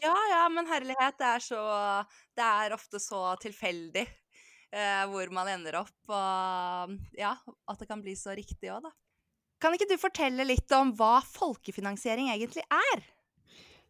Ja, 0.00 0.14
ja, 0.30 0.40
men 0.50 0.66
herlighet, 0.66 1.14
det 1.18 1.26
er 1.28 1.42
så 1.44 1.60
Det 2.34 2.42
er 2.42 2.72
ofte 2.74 2.98
så 3.02 3.20
tilfeldig 3.38 4.02
eh, 4.02 5.04
hvor 5.10 5.30
man 5.34 5.50
ender 5.52 5.80
opp, 5.82 5.98
og 6.10 6.96
ja, 7.18 7.36
at 7.70 7.78
det 7.82 7.88
kan 7.90 8.02
bli 8.02 8.16
så 8.18 8.34
riktig 8.34 8.72
òg, 8.72 8.88
da. 8.88 8.92
Kan 9.60 9.76
ikke 9.76 9.90
du 9.90 9.96
fortelle 10.00 10.46
litt 10.46 10.72
om 10.72 10.94
hva 10.96 11.18
folkefinansiering 11.26 12.30
egentlig 12.32 12.64
er? 12.64 13.02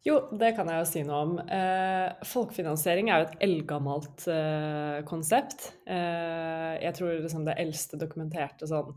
Jo, 0.00 0.14
det 0.32 0.54
kan 0.56 0.68
jeg 0.72 0.80
jo 0.80 0.88
si 0.88 1.00
noe 1.04 1.18
om. 1.26 1.32
Eh, 1.44 2.22
folkefinansiering 2.24 3.10
er 3.10 3.20
jo 3.20 3.26
et 3.28 3.42
eldgammelt 3.44 4.24
eh, 4.32 5.00
konsept. 5.08 5.74
Eh, 5.84 6.78
jeg 6.80 6.96
tror 6.96 7.18
liksom 7.18 7.44
det 7.44 7.58
eldste 7.60 8.00
dokumenterte 8.00 8.68
sånn 8.70 8.94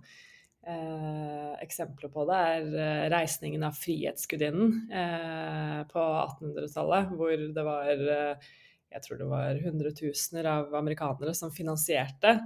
eh, 0.64 1.52
eksempelet 1.66 2.14
på 2.14 2.24
det 2.30 2.40
er 2.54 3.12
reisningen 3.12 3.68
av 3.68 3.76
Frihetsgudinnen 3.76 4.78
eh, 4.96 5.80
på 5.92 6.08
1800-tallet, 6.24 7.12
hvor 7.20 7.48
det 7.60 7.68
var 7.68 7.92
eh, 7.92 8.52
jeg 8.94 9.04
tror 9.04 9.20
det 9.20 9.28
var 9.28 9.60
hundretusener 9.64 10.48
av 10.48 10.76
amerikanere 10.78 11.34
som 11.36 11.52
finansierte 11.52 12.38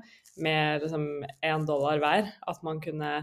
med 0.41 0.81
liksom 0.81 1.03
dollar 1.67 1.99
hver 2.01 2.29
at 2.47 2.63
man 2.65 2.79
kunne 2.81 3.19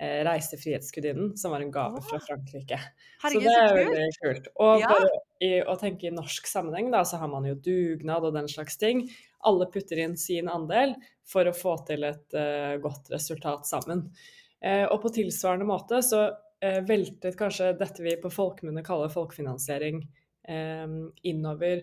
eh, 0.00 0.22
reise 0.26 0.58
Frihetsgudinnen, 0.60 1.36
som 1.36 1.54
var 1.54 1.64
en 1.64 1.72
gave 1.74 2.02
fra 2.04 2.20
Frankrike. 2.22 2.78
Herregud, 3.22 3.42
så 3.42 3.48
det 3.48 3.56
er 3.62 3.76
veldig 3.80 4.08
kult. 4.22 4.48
Og 4.62 4.80
Ja. 4.80 4.96
i, 5.40 5.50
å 5.62 5.76
tenke 5.80 6.08
i 6.08 6.14
norsk 6.14 6.46
sammenheng, 6.46 6.90
da, 6.92 7.04
så 7.04 7.20
har 7.20 7.28
man 7.32 7.44
jo 7.48 7.54
dugnad 7.54 8.24
og 8.24 8.34
den 8.36 8.48
slags 8.48 8.78
ting. 8.80 9.06
Alle 9.46 9.68
putter 9.72 10.00
inn 10.02 10.16
sin 10.16 10.48
andel 10.48 10.96
for 11.26 11.48
å 11.48 11.54
få 11.56 11.76
til 11.86 12.04
et 12.08 12.34
uh, 12.34 12.76
godt 12.82 13.10
resultat 13.12 13.66
sammen. 13.68 14.06
Uh, 14.64 14.86
og 14.88 15.00
på 15.02 15.12
tilsvarende 15.18 15.68
måte 15.68 16.00
så 16.02 16.22
uh, 16.30 16.80
veltet 16.88 17.36
kanskje 17.38 17.74
dette 17.78 18.02
vi 18.04 18.16
på 18.20 18.32
folkemunne 18.32 18.84
kaller 18.86 19.12
folkefinansiering 19.12 20.04
innover 21.26 21.80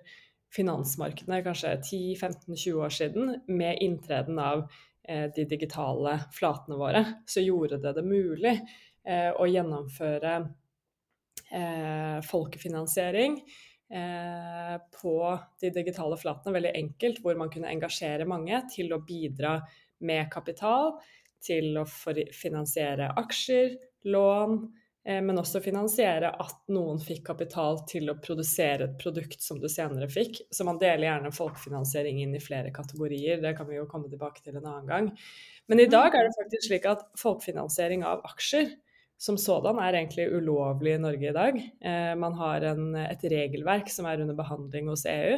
finansmarkedene 0.55 1.41
kanskje 1.43 1.74
10-15-20 1.82 2.77
år 2.79 2.93
siden, 2.96 3.32
med 3.51 3.82
inntreden 3.84 4.39
av 4.39 4.62
de 5.36 5.44
digitale 5.50 6.16
flatene 6.32 6.78
våre, 6.80 7.06
så 7.28 7.44
gjorde 7.44 7.82
det 7.84 7.92
det 7.98 8.04
mulig 8.08 8.54
eh, 9.04 9.32
å 9.36 9.48
gjennomføre 9.50 10.34
eh, 11.52 12.20
folkefinansiering 12.28 13.38
eh, 13.94 14.76
på 15.02 15.16
de 15.62 15.74
digitale 15.76 16.18
flatene. 16.20 16.56
Veldig 16.58 16.76
enkelt, 16.80 17.24
hvor 17.24 17.40
man 17.40 17.52
kunne 17.54 17.72
engasjere 17.74 18.28
mange 18.30 18.64
til 18.74 18.94
å 18.96 19.02
bidra 19.04 19.58
med 20.04 20.32
kapital, 20.32 20.96
til 21.44 21.76
å 21.80 21.86
finansiere 21.86 23.12
aksjer, 23.20 23.76
lån, 24.08 24.58
eh, 24.64 24.83
men 25.04 25.36
også 25.36 25.60
finansiere 25.60 26.30
at 26.40 26.62
noen 26.72 27.02
fikk 27.04 27.26
kapital 27.28 27.82
til 27.90 28.08
å 28.08 28.16
produsere 28.24 28.86
et 28.88 28.94
produkt 29.02 29.44
som 29.44 29.58
du 29.60 29.66
senere 29.68 30.08
fikk. 30.08 30.40
Så 30.48 30.64
man 30.64 30.80
deler 30.80 31.10
gjerne 31.10 31.34
folkefinansiering 31.36 32.22
inn 32.24 32.38
i 32.38 32.44
flere 32.44 32.72
kategorier, 32.72 33.42
det 33.44 33.52
kan 33.58 33.68
vi 33.68 33.76
jo 33.76 33.90
komme 33.92 34.08
tilbake 34.08 34.40
til 34.46 34.56
en 34.56 34.64
annen 34.64 34.88
gang. 34.88 35.10
Men 35.68 35.84
i 35.84 35.90
dag 35.92 36.16
er 36.16 36.30
det 36.30 36.38
faktisk 36.38 36.70
slik 36.70 36.88
at 36.88 37.04
folkefinansiering 37.20 38.08
av 38.08 38.24
aksjer 38.32 38.72
som 39.24 39.38
sådan 39.40 39.80
er 39.80 39.96
egentlig 40.00 40.26
ulovlig 40.36 40.98
i 40.98 41.02
Norge 41.02 41.30
i 41.30 41.36
dag. 41.36 41.60
Eh, 41.60 42.12
man 42.20 42.36
har 42.40 42.66
en, 42.74 42.90
et 43.00 43.24
regelverk 43.32 43.92
som 43.92 44.08
er 44.10 44.24
under 44.24 44.36
behandling 44.36 44.90
hos 44.92 45.06
EU. 45.08 45.38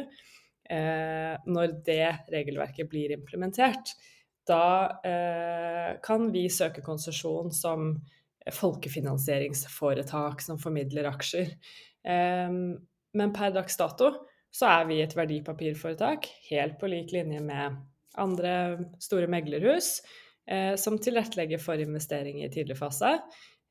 Eh, 0.66 1.34
når 1.46 1.76
det 1.86 2.08
regelverket 2.32 2.90
blir 2.90 3.14
implementert, 3.14 3.94
da 4.46 4.98
eh, 5.06 5.92
kan 6.02 6.30
vi 6.34 6.48
søke 6.50 6.82
konsesjon 6.86 7.52
som 7.54 7.92
folkefinansieringsforetak 8.54 10.44
som 10.44 10.60
formidler 10.62 11.08
aksjer. 11.10 11.54
Eh, 12.06 12.52
men 13.16 13.32
per 13.34 13.54
dags 13.54 13.76
dato 13.80 14.12
så 14.56 14.70
er 14.70 14.86
vi 14.88 15.00
et 15.04 15.16
verdipapirforetak, 15.16 16.28
helt 16.50 16.78
på 16.80 16.88
lik 16.88 17.12
linje 17.12 17.42
med 17.44 17.76
andre 18.16 18.52
store 19.02 19.28
meglerhus, 19.28 19.98
eh, 20.48 20.74
som 20.80 20.98
tilrettelegger 20.98 21.60
for 21.60 21.80
investering 21.82 22.42
i 22.44 22.50
tidlig 22.52 22.78
fase. 22.78 23.18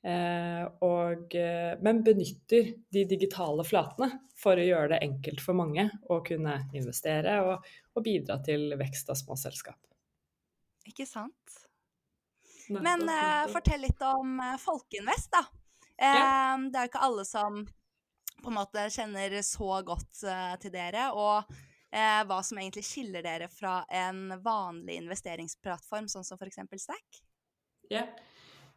Eh, 0.05 0.63
og, 0.85 1.33
eh, 1.35 1.73
men 1.81 2.03
benytter 2.05 2.67
de 2.93 3.05
digitale 3.09 3.65
flatene 3.65 4.11
for 4.37 4.59
å 4.59 4.67
gjøre 4.67 4.91
det 4.93 4.99
enkelt 5.01 5.41
for 5.41 5.57
mange 5.57 5.87
å 6.13 6.19
kunne 6.25 6.59
investere 6.77 7.39
og, 7.41 7.65
og 7.95 8.05
bidra 8.05 8.37
til 8.45 8.75
vekst 8.77 9.09
av 9.09 9.17
små 9.17 9.37
selskap. 9.39 9.79
Ikke 10.85 11.07
sant? 11.09 11.64
Men 12.69 13.05
uh, 13.09 13.45
fortell 13.53 13.83
litt 13.85 14.01
om 14.05 14.39
uh, 14.41 14.55
Folkeinvest, 14.61 15.31
da. 15.35 15.43
Eh, 15.97 16.15
Ja. 16.15 16.57
Det 16.71 16.77
er 16.77 16.87
jo 16.87 16.91
ikke 16.91 17.05
alle 17.07 17.25
som 17.25 17.61
på 18.43 18.51
en 18.51 18.57
måte 18.57 18.89
kjenner 18.91 19.41
så 19.41 19.79
godt 19.87 20.23
eh, 20.27 20.53
til 20.61 20.73
dere, 20.73 21.07
og 21.15 21.47
eh, 21.91 22.21
hva 22.27 22.41
som 22.43 22.59
egentlig 22.59 22.83
skiller 22.85 23.23
dere 23.25 23.47
fra 23.49 23.79
en 23.89 24.35
vanlig 24.43 24.99
investeringsplattform, 25.01 26.09
sånn 26.11 26.27
som 26.27 26.37
f.eks. 26.41 26.59
Stack. 26.83 27.21
Ja. 27.89 28.05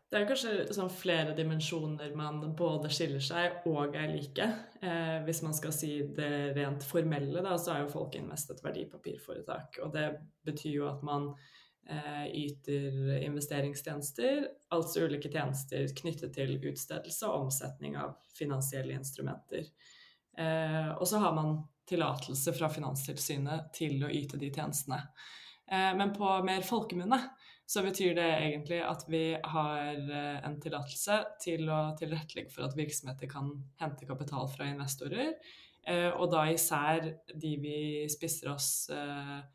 Det 0.09 0.17
er 0.17 0.25
kanskje 0.25 0.53
sånn 0.73 0.89
flere 0.89 1.35
dimensjoner 1.37 2.15
man 2.17 2.39
både 2.57 2.89
skiller 2.89 3.21
seg 3.21 3.67
og 3.69 3.97
er 3.99 4.09
like. 4.09 4.47
Eh, 4.81 5.19
hvis 5.27 5.43
man 5.45 5.53
skal 5.53 5.75
si 5.77 5.91
det 6.17 6.55
rent 6.57 6.87
formelle, 6.89 7.43
da, 7.45 7.59
så 7.61 7.75
er 7.75 7.83
jo 7.83 7.93
Folkeinvest 7.93 8.55
et 8.55 8.63
verdipapirforetak. 8.65 9.83
Og 9.85 9.93
det 9.93 10.07
betyr 10.49 10.79
jo 10.79 10.89
at 10.89 11.05
man 11.05 11.35
eh, 11.35 11.58
yter 11.89 13.23
investeringstjenester, 13.25 14.43
altså 14.77 15.07
ulike 15.09 15.31
tjenester 15.33 15.87
knyttet 15.97 16.35
til 16.37 16.59
utstedelse 16.69 17.31
og 17.31 17.47
omsetning 17.47 17.97
av 17.97 18.19
finansielle 18.37 18.93
instrumenter. 18.93 19.71
Eh, 20.39 20.91
og 20.95 21.07
så 21.09 21.19
har 21.19 21.35
man 21.35 21.57
tillatelse 21.89 22.53
fra 22.55 22.71
Finanstilsynet 22.71 23.73
til 23.75 24.03
å 24.05 24.11
yte 24.13 24.39
de 24.41 24.51
tjenestene. 24.55 25.01
Eh, 25.67 25.93
men 25.99 26.13
på 26.15 26.31
mer 26.47 26.65
folkemunne 26.67 27.21
så 27.69 27.83
betyr 27.85 28.15
det 28.17 28.29
egentlig 28.29 28.79
at 28.85 29.05
vi 29.11 29.23
har 29.37 29.99
eh, 29.99 30.39
en 30.47 30.59
tillatelse 30.63 31.19
til 31.43 31.67
å 31.73 31.81
tilrettelegge 31.99 32.55
for 32.55 32.69
at 32.69 32.77
virksomheter 32.79 33.31
kan 33.31 33.51
hente 33.81 34.09
kapital 34.09 34.49
fra 34.53 34.69
investorer, 34.71 35.35
eh, 35.85 36.11
og 36.15 36.31
da 36.33 36.47
især 36.53 37.11
de 37.35 37.55
vi 37.61 37.79
spisser 38.13 38.55
oss 38.55 38.71
eh, 38.95 39.39
eh, 39.39 39.47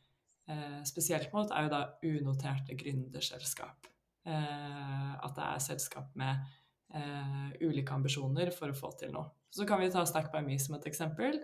spesielt 0.84 1.32
mot, 1.32 1.52
er 1.52 1.66
jo 1.66 1.72
da 1.72 1.82
unoterte 2.04 2.76
gründerselskap. 2.76 3.88
Eh, 4.24 5.14
at 5.20 5.36
det 5.36 5.46
er 5.46 5.64
selskap 5.64 6.14
med 6.20 6.40
eh, 6.96 7.50
ulike 7.66 7.96
ambisjoner 7.96 8.54
for 8.56 8.72
å 8.72 8.78
få 8.78 8.94
til 9.00 9.12
noe. 9.16 9.34
Så 9.54 9.68
kan 9.70 9.82
vi 9.82 9.92
ta 9.92 10.06
Stack 10.08 10.32
by 10.34 10.42
Me 10.46 10.56
som 10.62 10.78
et 10.78 10.88
eksempel. 10.90 11.42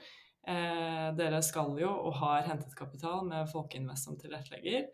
Eh, 0.48 1.08
dere 1.20 1.41
skal 1.46 1.75
jo 1.82 1.89
og 1.91 2.15
har 2.22 2.48
hentet 2.48 2.77
kapital 2.77 3.25
med 3.27 3.50
Folkeinvest 3.51 4.08
som 4.08 4.18
tilrettelegger. 4.20 4.88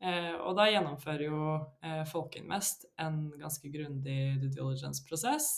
Eh, 0.00 0.34
og 0.38 0.54
da 0.56 0.68
gjennomfører 0.68 1.26
jo 1.26 1.40
eh, 1.84 2.04
Folkeinvest 2.08 2.86
en 3.00 3.24
ganske 3.40 3.72
grundig 3.72 4.20
due 4.42 4.52
diligence-prosess. 4.52 5.50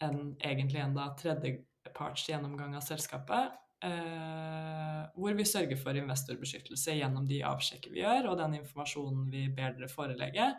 En, 0.00 0.36
egentlig 0.38 0.80
en 0.80 0.96
tredjeparts 1.18 2.28
gjennomgang 2.30 2.78
av 2.78 2.86
selskapet. 2.86 3.58
Eh, 3.80 5.04
hvor 5.16 5.32
vi 5.36 5.44
sørger 5.48 5.78
for 5.80 5.96
investorbeskyttelse 5.96 6.98
gjennom 6.98 7.24
de 7.28 7.38
avsjekker 7.48 7.94
vi 7.94 8.02
gjør, 8.02 8.28
og 8.30 8.36
den 8.40 8.58
informasjonen 8.58 9.30
vi 9.32 9.46
ber 9.56 9.72
dere 9.76 9.88
forelegge, 9.88 10.50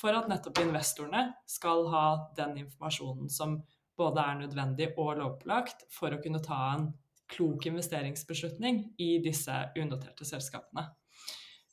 for 0.00 0.16
at 0.16 0.30
nettopp 0.30 0.62
investorene 0.62 1.26
skal 1.48 1.84
ha 1.92 2.06
den 2.38 2.56
informasjonen 2.64 3.28
som 3.32 3.58
både 4.00 4.24
er 4.24 4.40
nødvendig 4.40 4.90
og 4.96 5.18
lovpålagt 5.20 5.84
for 5.92 6.16
å 6.16 6.20
kunne 6.24 6.40
ta 6.44 6.60
en 6.78 6.88
klok 7.30 7.68
investeringsbeslutning 7.68 8.82
i 8.98 9.10
disse 9.22 9.58
unoterte 9.78 10.24
selskapene. 10.26 10.86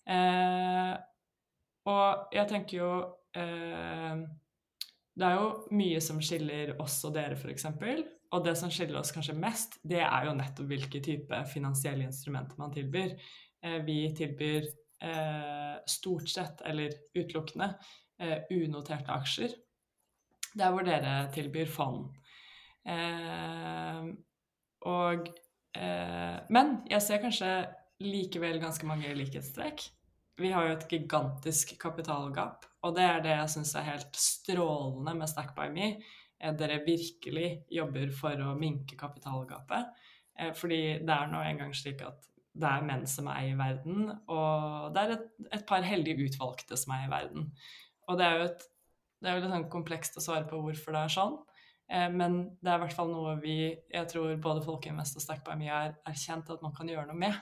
Eh, 0.08 0.94
og 1.88 2.36
jeg 2.36 2.48
tenker 2.48 2.78
jo 2.78 2.92
eh, 3.36 4.22
Det 5.18 5.26
er 5.28 5.34
jo 5.36 5.48
mye 5.76 6.00
som 6.04 6.22
skiller 6.24 6.76
oss 6.84 7.00
og 7.08 7.16
dere, 7.16 7.36
f.eks. 7.36 7.66
Og 8.36 8.44
det 8.44 8.58
som 8.60 8.72
skiller 8.74 9.00
oss 9.00 9.14
kanskje 9.16 9.38
mest, 9.40 9.78
det 9.88 10.02
er 10.04 10.28
jo 10.28 10.36
nettopp 10.36 10.68
hvilke 10.68 11.00
type 11.04 11.40
finansielle 11.52 12.08
instrumenter 12.08 12.60
man 12.60 12.74
tilbyr. 12.76 13.16
Eh, 13.64 13.80
vi 13.88 14.02
tilbyr 14.16 14.68
eh, 15.04 15.78
stort 15.88 16.30
sett, 16.30 16.62
eller 16.68 16.92
utelukkende, 17.16 17.72
eh, 18.20 18.44
unoterte 18.52 19.16
aksjer. 19.16 19.56
Der 20.58 20.74
hvor 20.74 20.84
dere 20.84 21.28
tilbyr 21.34 21.70
fond. 21.70 22.08
Og 24.88 25.28
Men 26.50 26.70
jeg 26.90 27.02
ser 27.04 27.20
kanskje 27.22 27.50
likevel 28.02 28.58
ganske 28.58 28.88
mange 28.88 29.12
likhetstrekk. 29.14 29.84
Vi 30.42 30.50
har 30.50 30.66
jo 30.66 30.74
et 30.74 30.88
gigantisk 30.90 31.76
kapitalgap, 31.82 32.66
og 32.82 32.96
det 32.96 33.04
er 33.04 33.22
det 33.22 33.36
jeg 33.36 33.52
syns 33.54 33.76
er 33.76 33.86
helt 33.86 34.18
strålende 34.18 35.14
med 35.20 35.30
Stack 35.30 35.54
by 35.58 35.68
Me. 35.74 35.92
Eh, 36.40 36.54
Dere 36.54 36.80
virkelig 36.86 37.64
jobber 37.74 38.12
for 38.14 38.44
å 38.46 38.56
minke 38.60 38.98
kapitalgapet. 39.00 39.92
Eh, 40.38 40.54
Fordi 40.54 40.82
det 41.04 41.14
er 41.16 41.28
nå 41.32 41.42
engang 41.44 41.74
slik 41.74 42.02
at 42.06 42.28
det 42.58 42.66
er 42.70 42.82
menn 42.86 43.04
som 43.06 43.28
eier 43.30 43.54
verden, 43.60 44.08
og 44.34 44.94
det 44.96 45.02
er 45.04 45.12
et, 45.14 45.26
et 45.54 45.66
par 45.70 45.84
heldige 45.86 46.26
utvalgte 46.26 46.74
som 46.78 46.96
eier 46.96 47.12
verden. 47.12 47.52
Og 48.10 48.18
det 48.18 48.26
er 48.26 48.40
jo 48.40 48.46
et, 48.48 48.64
det 49.22 49.30
er 49.30 49.36
jo 49.36 49.44
litt 49.44 49.52
sånn 49.54 49.68
komplekst 49.70 50.18
å 50.18 50.24
svare 50.26 50.48
på 50.50 50.58
hvorfor 50.64 50.96
det 50.96 51.04
er 51.04 51.14
sånn. 51.14 51.36
Eh, 51.90 52.10
Men 52.10 52.40
det 52.62 52.72
er 52.72 52.80
i 52.80 52.84
hvert 52.86 52.98
fall 52.98 53.12
noe 53.14 53.36
vi, 53.44 53.58
jeg 53.94 54.10
tror 54.10 54.34
både 54.42 54.66
Folkeinvest 54.66 55.20
og 55.20 55.26
Stack 55.28 55.44
by 55.46 55.54
Me 55.60 55.70
er 55.70 55.94
erkjent 56.10 56.50
at 56.50 56.62
man 56.66 56.74
kan 56.74 56.90
gjøre 56.90 57.08
noe 57.12 57.22
med. 57.28 57.38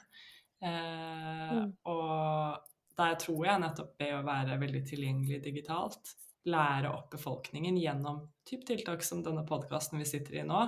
Eh, 0.61 1.51
Mm. 1.55 1.71
Og 1.85 2.59
der 2.97 3.15
tror 3.21 3.45
jeg 3.45 3.59
nettopp 3.61 3.97
det 3.99 4.07
å 4.15 4.23
være 4.25 4.55
veldig 4.59 4.81
tilgjengelig 4.87 5.41
digitalt, 5.43 6.11
lære 6.49 6.91
opp 6.93 7.09
befolkningen 7.15 7.77
gjennom 7.79 8.23
typ 8.47 8.65
tiltak 8.67 9.03
som 9.03 9.23
denne 9.25 9.45
podkasten 9.47 9.99
vi 10.01 10.07
sitter 10.09 10.41
i 10.41 10.45
nå, 10.47 10.61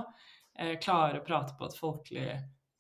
eh, 0.59 0.75
klare 0.81 1.21
å 1.21 1.25
prate 1.25 1.57
på 1.57 1.67
et 1.67 1.77
folkelig, 1.77 2.33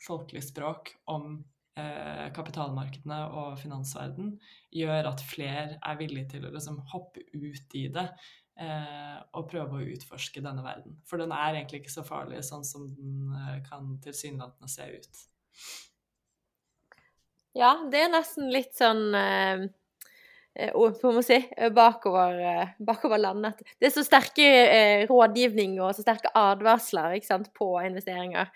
folkelig 0.07 0.43
språk 0.47 0.95
om 1.13 1.37
eh, 1.77 2.27
kapitalmarkedene 2.33 3.21
og 3.37 3.57
finansverden, 3.61 4.35
gjør 4.73 5.11
at 5.13 5.23
flere 5.25 5.77
er 5.77 6.01
villige 6.01 6.35
til 6.35 6.47
å 6.49 6.53
liksom 6.55 6.81
hoppe 6.93 7.25
ut 7.33 7.77
i 7.77 7.87
det 7.93 8.07
eh, 8.59 9.17
og 9.37 9.49
prøve 9.51 9.79
å 9.79 9.89
utforske 9.95 10.41
denne 10.45 10.65
verden. 10.65 10.97
For 11.05 11.21
den 11.21 11.35
er 11.35 11.59
egentlig 11.59 11.83
ikke 11.83 11.99
så 11.99 12.05
farlig 12.07 12.41
sånn 12.47 12.65
som 12.65 12.89
den 12.97 13.61
kan 13.69 13.97
tilsynelatende 14.03 14.71
se 14.71 14.89
ut. 14.97 15.27
Ja, 17.57 17.73
det 17.89 18.03
er 18.05 18.11
nesten 18.13 18.51
litt 18.53 18.75
sånn 18.77 19.15
eh, 19.17 19.63
eh 19.65 19.65
hva 19.65 19.65
må 19.65 20.46
si, 21.25 21.37
bakover, 21.75 22.39
eh, 22.39 22.69
bakover 22.79 23.21
landet. 23.21 23.61
Det 23.79 23.89
er 23.89 23.93
så 23.93 24.03
sterke 24.05 24.45
eh, 24.45 25.05
rådgivning 25.09 25.77
og 25.81 25.93
så 25.95 26.05
sterke 26.05 26.31
advarsler 26.35 27.17
sant, 27.25 27.51
på 27.53 27.75
investeringer. 27.85 28.49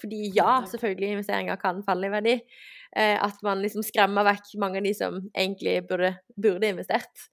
Fordi 0.00 0.30
ja, 0.36 0.60
selvfølgelig 0.68 1.14
investeringer 1.14 1.56
kan 1.56 1.82
falle 1.86 2.10
i 2.10 2.12
verdi. 2.12 2.34
Eh, 2.96 3.16
at 3.16 3.40
man 3.42 3.62
liksom 3.64 3.84
skremmer 3.84 4.26
vekk 4.28 4.56
mange 4.60 4.82
av 4.82 4.88
de 4.88 4.92
som 4.96 5.20
egentlig 5.32 5.78
burde, 5.88 6.16
burde 6.36 6.68
investert. 6.68 7.28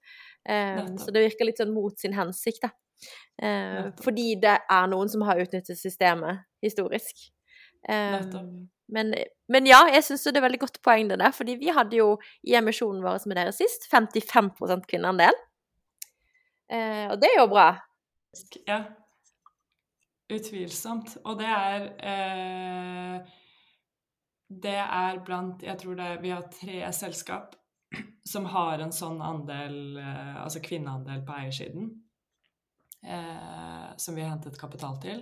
Eh, 0.48 0.80
så 1.00 1.12
det 1.12 1.26
virker 1.28 1.50
litt 1.50 1.60
sånn 1.60 1.74
mot 1.74 1.98
sin 1.98 2.16
hensikt, 2.16 2.64
da. 2.64 2.72
fordi 4.00 4.36
det 4.40 4.54
er 4.70 4.86
noen 4.88 5.10
som 5.12 5.24
har 5.26 5.40
utnyttet 5.42 5.76
systemet 5.76 6.44
historisk. 6.64 7.26
Um, 7.84 8.70
men, 8.92 9.14
men, 9.48 9.66
ja, 9.66 9.80
jeg 9.88 10.04
syns 10.04 10.26
det 10.28 10.36
er 10.36 10.44
veldig 10.44 10.60
godt 10.66 10.82
poeng 10.84 11.08
det 11.08 11.18
der. 11.22 11.32
fordi 11.32 11.56
vi 11.60 11.72
hadde 11.72 11.96
jo 11.96 12.18
i 12.44 12.56
emisjonen 12.58 13.02
vår 13.04 13.24
med 13.26 13.38
dere 13.40 13.54
sist 13.56 13.88
55 13.90 14.52
kvinneandel. 14.90 15.38
Eh, 16.68 17.06
og 17.08 17.16
det 17.20 17.30
er 17.30 17.40
jo 17.40 17.48
bra. 17.48 17.70
Ja. 18.68 18.82
Utvilsomt. 20.32 21.16
Og 21.24 21.38
det 21.38 21.48
er 21.48 21.88
eh, 22.10 23.34
Det 24.48 24.78
er 24.80 25.20
blant 25.24 25.62
Jeg 25.62 25.76
tror 25.78 25.94
det 25.98 26.22
Vi 26.22 26.30
har 26.32 26.48
tre 26.48 26.92
selskap 26.92 27.54
som 28.24 28.46
har 28.48 28.80
en 28.80 28.92
sånn 28.92 29.20
andel, 29.22 29.98
eh, 30.00 30.36
altså 30.42 30.62
kvinneandel 30.64 31.20
på 31.26 31.34
eiersiden, 31.36 31.90
eh, 33.04 33.90
som 33.96 34.16
vi 34.16 34.24
har 34.24 34.32
hentet 34.32 34.58
kapital 34.58 34.96
til. 35.02 35.20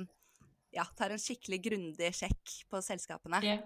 ja, 0.75 0.85
tar 0.97 1.13
en 1.13 1.21
skikkelig 1.21 1.59
grundig 1.65 2.13
sjekk 2.15 2.55
på 2.69 2.81
selskapene? 2.85 3.41
Yeah. 3.43 3.65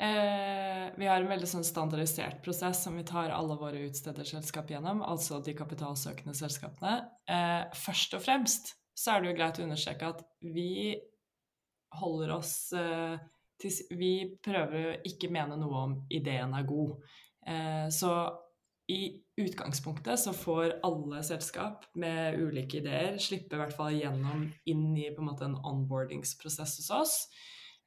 Eh, 0.00 0.86
vi 0.96 1.08
har 1.10 1.20
en 1.20 1.28
veldig 1.28 1.48
sånn 1.50 1.66
standardisert 1.66 2.40
prosess 2.44 2.84
som 2.86 2.96
vi 2.96 3.04
tar 3.04 3.34
alle 3.34 3.56
våre 3.60 3.82
utstederselskap 3.88 4.70
gjennom, 4.72 5.02
altså 5.04 5.42
de 5.44 5.54
kapitalsøkende 5.58 6.34
selskapene. 6.38 6.94
Eh, 7.28 7.66
først 7.76 8.16
og 8.16 8.24
fremst 8.24 8.74
så 8.96 9.14
er 9.14 9.20
det 9.20 9.30
jo 9.30 9.36
greit 9.36 9.60
å 9.60 9.66
understreke 9.66 10.12
at 10.14 10.24
vi 10.40 10.96
holder 12.00 12.36
oss 12.38 12.54
eh, 12.76 13.18
til 13.60 13.96
Vi 13.98 14.14
prøver 14.40 14.86
å 14.86 14.98
ikke 15.04 15.28
mene 15.32 15.58
noe 15.60 15.82
om 15.84 15.96
ideen 16.08 16.54
er 16.56 16.64
god. 16.68 16.94
Eh, 17.44 17.88
så 17.92 18.14
i 18.90 19.02
utgangspunktet 19.44 20.20
så 20.20 20.32
får 20.36 20.78
alle 20.86 21.22
selskap 21.26 21.86
med 21.98 22.38
ulike 22.40 22.80
ideer 22.80 23.18
slippe 23.22 23.56
i 23.56 23.60
hvert 23.60 23.74
fall 23.76 23.96
gjennom 23.96 24.46
inn 24.70 24.86
i 24.98 25.10
på 25.14 25.22
en 25.22 25.30
måte 25.30 25.46
en 25.48 25.58
onboardingsprosess 25.58 26.78
hos 26.80 26.90
oss. 26.94 27.16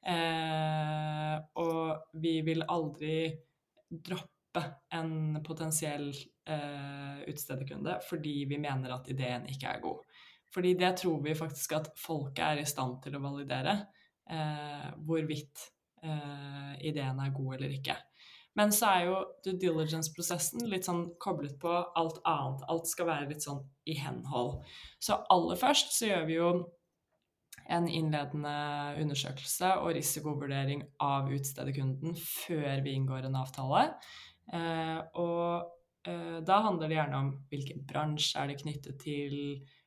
Eh, 0.04 1.36
og 1.60 2.20
vi 2.20 2.36
vil 2.44 2.64
aldri 2.68 3.18
droppe 3.88 4.64
en 4.94 5.40
potensiell 5.44 6.10
eh, 6.12 7.24
utstederkunde 7.30 7.96
fordi 8.04 8.42
vi 8.50 8.60
mener 8.60 8.94
at 8.94 9.08
ideen 9.10 9.48
ikke 9.50 9.72
er 9.72 9.84
god. 9.84 10.04
Fordi 10.54 10.74
det 10.78 10.92
tror 11.00 11.22
vi 11.24 11.34
faktisk 11.34 11.72
at 11.80 11.92
folket 11.98 12.44
er 12.46 12.62
i 12.62 12.68
stand 12.68 13.00
til 13.02 13.16
å 13.16 13.22
validere 13.24 13.78
eh, 14.30 14.90
hvorvidt 15.06 15.64
eh, 16.04 16.74
ideen 16.86 17.22
er 17.24 17.34
god 17.34 17.56
eller 17.56 17.74
ikke. 17.74 17.96
Men 18.54 18.70
så 18.74 18.90
er 18.92 19.08
jo 19.08 19.16
due 19.42 19.58
diligence-prosessen 19.58 20.68
litt 20.70 20.86
sånn 20.86 21.08
koblet 21.22 21.56
på 21.62 21.72
alt 21.98 22.20
annet. 22.22 22.62
Alt 22.70 22.86
skal 22.90 23.08
være 23.10 23.28
litt 23.32 23.42
sånn 23.42 23.64
i 23.90 23.96
henhold. 23.98 24.62
Så 25.02 25.18
aller 25.34 25.58
først 25.58 25.94
så 25.96 26.12
gjør 26.12 26.26
vi 26.28 26.38
jo 26.38 26.50
en 27.74 27.86
innledende 27.88 28.54
undersøkelse 29.00 29.70
og 29.80 29.94
risikovurdering 29.96 30.84
av 31.02 31.30
utstederkunden 31.32 32.16
før 32.18 32.82
vi 32.84 32.94
inngår 32.98 33.28
en 33.28 33.40
avtale. 33.40 33.84
Eh, 34.52 35.00
og 35.20 36.08
eh, 36.08 36.38
da 36.44 36.60
handler 36.66 36.90
det 36.90 36.98
gjerne 36.98 37.20
om 37.22 37.32
hvilken 37.50 37.84
bransje 37.88 38.40
er 38.40 38.52
det 38.52 38.60
knyttet 38.60 39.00
til, 39.02 39.36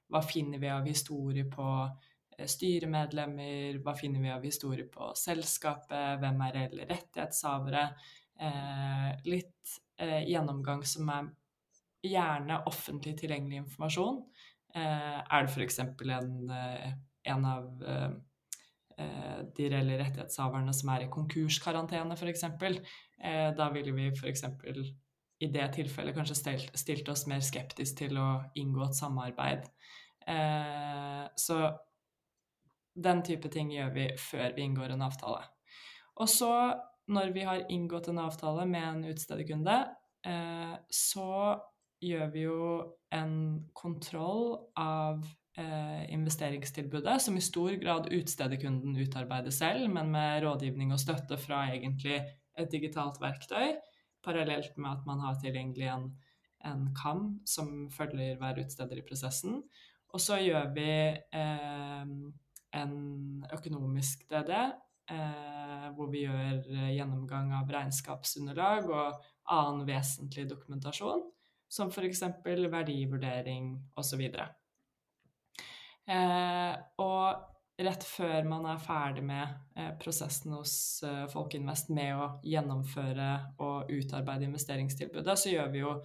hva 0.09 0.23
finner 0.25 0.61
vi 0.61 0.71
av 0.73 0.87
historie 0.87 1.45
på 1.51 1.67
eh, 1.85 2.47
styremedlemmer, 2.49 3.81
hva 3.85 3.93
finner 3.97 4.23
vi 4.25 4.33
av 4.33 4.47
historie 4.47 4.87
på 4.89 5.11
selskapet, 5.19 6.17
hvem 6.23 6.47
er 6.47 6.57
reelle 6.57 6.89
rettighetshavere, 6.89 7.85
litt 9.25 9.77
eh, 9.99 10.23
gjennomgang 10.29 10.83
som 10.85 11.09
er 11.13 11.29
gjerne 12.05 12.61
offentlig 12.69 13.15
tilgjengelig 13.19 13.63
informasjon. 13.63 14.21
Eh, 14.75 15.19
er 15.19 15.45
det 15.45 15.53
f.eks. 15.53 15.79
En, 15.79 16.49
eh, 16.53 16.91
en 17.33 17.47
av 17.49 17.83
eh, 17.83 18.11
eh, 18.97 19.39
de 19.57 19.69
reelle 19.73 19.97
rettighetshaverne 20.01 20.75
som 20.75 20.93
er 20.93 21.07
i 21.07 21.11
konkurskarantene, 21.13 22.17
f.eks., 22.17 22.45
eh, 22.45 23.49
da 23.57 23.69
ville 23.73 23.95
vi 23.97 24.11
f.eks. 24.13 24.45
i 25.39 25.51
det 25.53 25.67
tilfellet 25.75 26.17
kanskje 26.17 26.37
stilt, 26.37 26.77
stilt, 26.77 27.09
oss 27.13 27.27
mer 27.29 27.43
skeptisk 27.45 27.99
til 28.03 28.17
å 28.21 28.29
inngå 28.57 28.87
et 28.87 28.97
samarbeid. 28.97 29.67
så 31.39 31.57
den 32.97 33.21
type 33.23 33.47
ting 33.53 33.69
gjør 33.71 33.93
vi 33.93 34.07
før 34.19 34.55
vi 34.55 34.65
inngår 34.65 34.91
en 34.91 35.05
avtale. 35.05 35.45
Og 36.17 36.27
så 36.27 36.49
når 37.07 37.31
vi 37.35 37.45
har 37.47 37.65
inngått 37.71 38.09
en 38.11 38.21
avtale 38.21 38.65
med 38.69 38.83
en 38.83 39.03
utstederkunde, 39.11 39.77
eh, 40.27 40.75
så 40.91 41.57
gjør 42.03 42.31
vi 42.33 42.45
jo 42.45 42.61
en 43.15 43.35
kontroll 43.77 44.57
av 44.77 45.23
eh, 45.57 46.03
investeringstilbudet, 46.13 47.17
som 47.23 47.37
i 47.37 47.43
stor 47.43 47.77
grad 47.81 48.09
utstederkunden 48.13 48.97
utarbeider 48.99 49.55
selv, 49.55 49.87
men 49.93 50.11
med 50.13 50.43
rådgivning 50.45 50.93
og 50.93 51.01
støtte 51.01 51.39
fra 51.41 51.65
egentlig 51.71 52.19
et 52.57 52.71
digitalt 52.71 53.21
verktøy, 53.21 53.77
parallelt 54.25 54.77
med 54.77 54.91
at 54.91 55.05
man 55.07 55.21
har 55.23 55.37
tilgjengelig 55.41 55.87
en, 55.93 56.09
en 56.67 56.89
KAM 56.97 57.29
som 57.47 57.87
følger 57.93 58.37
hver 58.41 58.59
utsteder 58.65 58.99
i 58.99 59.05
prosessen. 59.07 59.61
Og 60.15 60.23
så 60.23 60.39
gjør 60.41 60.73
vi 60.75 60.91
eh, 61.15 62.03
en 62.77 62.97
økonomisk 63.53 64.27
DD 64.29 64.53
eh, 65.11 65.87
hvor 65.95 66.11
vi 66.13 66.25
gjør 66.25 66.61
eh, 66.73 66.93
gjennomgang 66.97 67.53
av 67.57 67.71
regnskapsunderlag 67.71 68.87
og 68.91 69.27
annen 69.57 69.85
vesentlig 69.87 70.47
dokumentasjon, 70.49 71.25
som 71.71 71.91
f.eks. 71.91 72.23
verdivurdering 72.45 73.73
osv. 73.99 74.23
Eh, 76.07 76.73
og 77.03 77.83
rett 77.83 78.05
før 78.07 78.47
man 78.49 78.65
er 78.71 78.79
ferdig 78.81 79.23
med 79.27 79.57
eh, 79.77 79.91
prosessen 80.01 80.55
hos 80.55 81.03
eh, 81.05 81.25
Folkeinvest 81.31 81.91
med 81.93 82.15
å 82.17 82.29
gjennomføre 82.47 83.31
og 83.63 83.91
utarbeide 83.91 84.47
investeringstilbudet, 84.47 85.35
så 85.37 85.53
gjør 85.53 85.73
vi 85.73 85.83
jo 85.83 85.97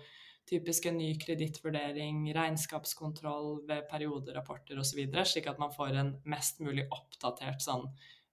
typisk 0.48 0.88
en 0.90 0.98
ny 0.98 1.12
kredittvurdering, 1.22 2.26
regnskapskontroll 2.34 3.62
ved 3.68 3.86
perioderapporter 3.90 4.80
osv., 4.82 5.04
slik 5.24 5.46
at 5.48 5.60
man 5.62 5.72
får 5.72 6.00
en 6.00 6.16
mest 6.28 6.60
mulig 6.64 6.88
oppdatert 6.90 7.62
sånn 7.62 7.86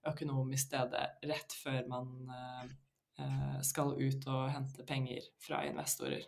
økonomisk 0.08 0.70
stede 0.70 1.06
rett 1.28 1.56
før 1.64 1.88
man 1.92 2.34
eh, 2.36 2.76
eh, 3.20 3.56
skal 3.66 3.96
ut 4.00 4.28
og 4.32 4.52
hente 4.54 4.86
penger 4.88 5.26
fra 5.44 5.64
investorer. 5.68 6.28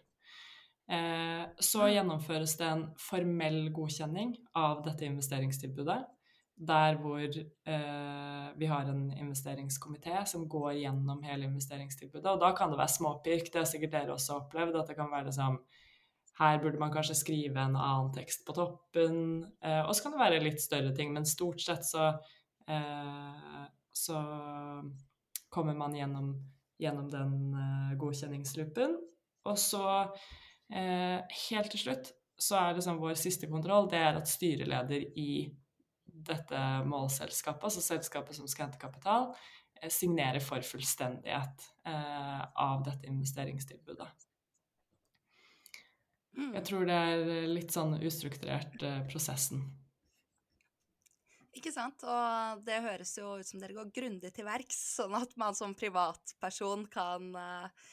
Eh, 0.91 1.43
så 1.59 1.87
gjennomføres 1.87 2.57
det 2.59 2.67
en 2.67 2.87
formell 2.99 3.69
godkjenning 3.71 4.33
av 4.59 4.81
dette 4.87 5.07
investeringstilbudet. 5.07 6.01
Der 6.61 6.97
hvor 7.01 7.23
eh, 7.23 8.49
vi 8.59 8.67
har 8.69 8.89
en 8.89 9.05
investeringskomité 9.15 10.19
som 10.29 10.49
går 10.49 10.81
gjennom 10.81 11.23
hele 11.25 11.47
investeringstilbudet. 11.47 12.27
Og 12.33 12.41
da 12.43 12.51
kan 12.57 12.73
det 12.73 12.81
være 12.81 12.95
småpirk. 12.97 13.47
Det 13.49 13.63
har 13.63 13.69
sikkert 13.69 13.95
dere 13.95 14.17
også 14.17 14.41
opplevd. 14.43 14.77
At 14.77 14.91
det 14.91 14.97
kan 14.99 15.11
være 15.11 15.31
liksom 15.31 15.61
Her 16.39 16.57
burde 16.61 16.79
man 16.79 16.93
kanskje 16.93 17.13
skrive 17.15 17.59
en 17.59 17.75
annen 17.75 18.11
tekst 18.15 18.45
på 18.47 18.53
toppen. 18.55 19.17
Eh, 19.63 19.81
og 19.85 19.95
så 19.95 20.03
kan 20.03 20.13
det 20.13 20.21
være 20.21 20.43
litt 20.43 20.61
større 20.61 20.93
ting, 20.95 21.11
men 21.13 21.25
stort 21.25 21.61
sett 21.61 21.85
så 21.85 22.13
så 23.91 24.17
kommer 25.51 25.75
man 25.75 25.95
gjennom, 25.97 26.29
gjennom 26.79 27.09
den 27.11 27.33
uh, 27.55 27.91
godkjenningsloopen. 27.99 28.93
Og 29.49 29.57
så 29.59 29.83
Eh, 30.71 31.19
helt 31.49 31.73
til 31.73 31.83
slutt 31.83 32.13
så 32.41 32.57
er 32.57 32.77
liksom 32.77 33.01
vår 33.01 33.17
siste 33.19 33.49
kontroll 33.51 33.89
det 33.91 33.99
er 33.99 34.17
at 34.17 34.29
styreleder 34.29 35.03
i 35.19 35.31
dette 36.05 36.61
målselskapet, 36.87 37.65
altså 37.67 37.83
selskapet 37.83 38.37
som 38.37 38.47
skal 38.49 38.67
hente 38.67 38.79
kapital, 38.81 39.31
eh, 39.81 39.91
signerer 39.91 40.39
for 40.43 40.63
fullstendighet 40.63 41.67
eh, 41.91 42.41
av 42.63 42.85
dette 42.87 43.09
investeringstilbudet. 43.09 44.09
Mm. 46.37 46.53
Jeg 46.55 46.63
tror 46.69 46.87
det 46.87 46.95
er 46.95 47.51
litt 47.51 47.75
sånn 47.75 47.97
ustrukturert 47.99 48.83
eh, 48.87 49.01
prosessen. 49.11 49.65
Ikke 51.57 51.73
sant. 51.75 52.03
Og 52.07 52.61
det 52.67 52.83
høres 52.85 53.15
jo 53.19 53.33
ut 53.39 53.47
som 53.47 53.59
dere 53.59 53.75
går 53.75 53.89
grundig 53.95 54.31
til 54.35 54.47
verks, 54.47 54.77
sånn 54.99 55.17
at 55.19 55.33
man 55.39 55.57
som 55.57 55.75
privatperson 55.75 56.85
kan 56.93 57.33
uh, 57.35 57.89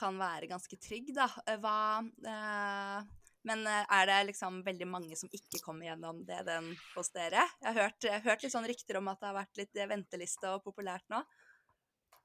kan 0.00 0.20
være 0.20 0.50
ganske 0.50 0.78
trygg, 0.80 1.12
da. 1.16 1.28
Eh, 1.46 1.58
hva 1.60 2.00
eh, 2.00 3.08
Men 3.48 3.62
eh, 3.64 3.84
er 3.96 4.08
det 4.08 4.18
liksom 4.32 4.60
veldig 4.66 4.88
mange 4.88 5.16
som 5.16 5.30
ikke 5.32 5.62
kommer 5.64 5.88
gjennom 5.88 6.24
det 6.28 6.42
den 6.48 6.72
hos 6.94 7.12
dere? 7.14 7.46
Jeg 7.60 7.70
har 7.70 7.86
hørt, 7.86 8.08
hørt 8.26 8.42
litt 8.44 8.54
sånn 8.54 8.68
rykter 8.68 9.00
om 9.00 9.08
at 9.12 9.20
det 9.20 9.30
har 9.30 9.38
vært 9.38 9.62
litt 9.62 9.80
venteliste 9.94 10.56
og 10.56 10.66
populært 10.66 11.06
nå. 11.12 11.22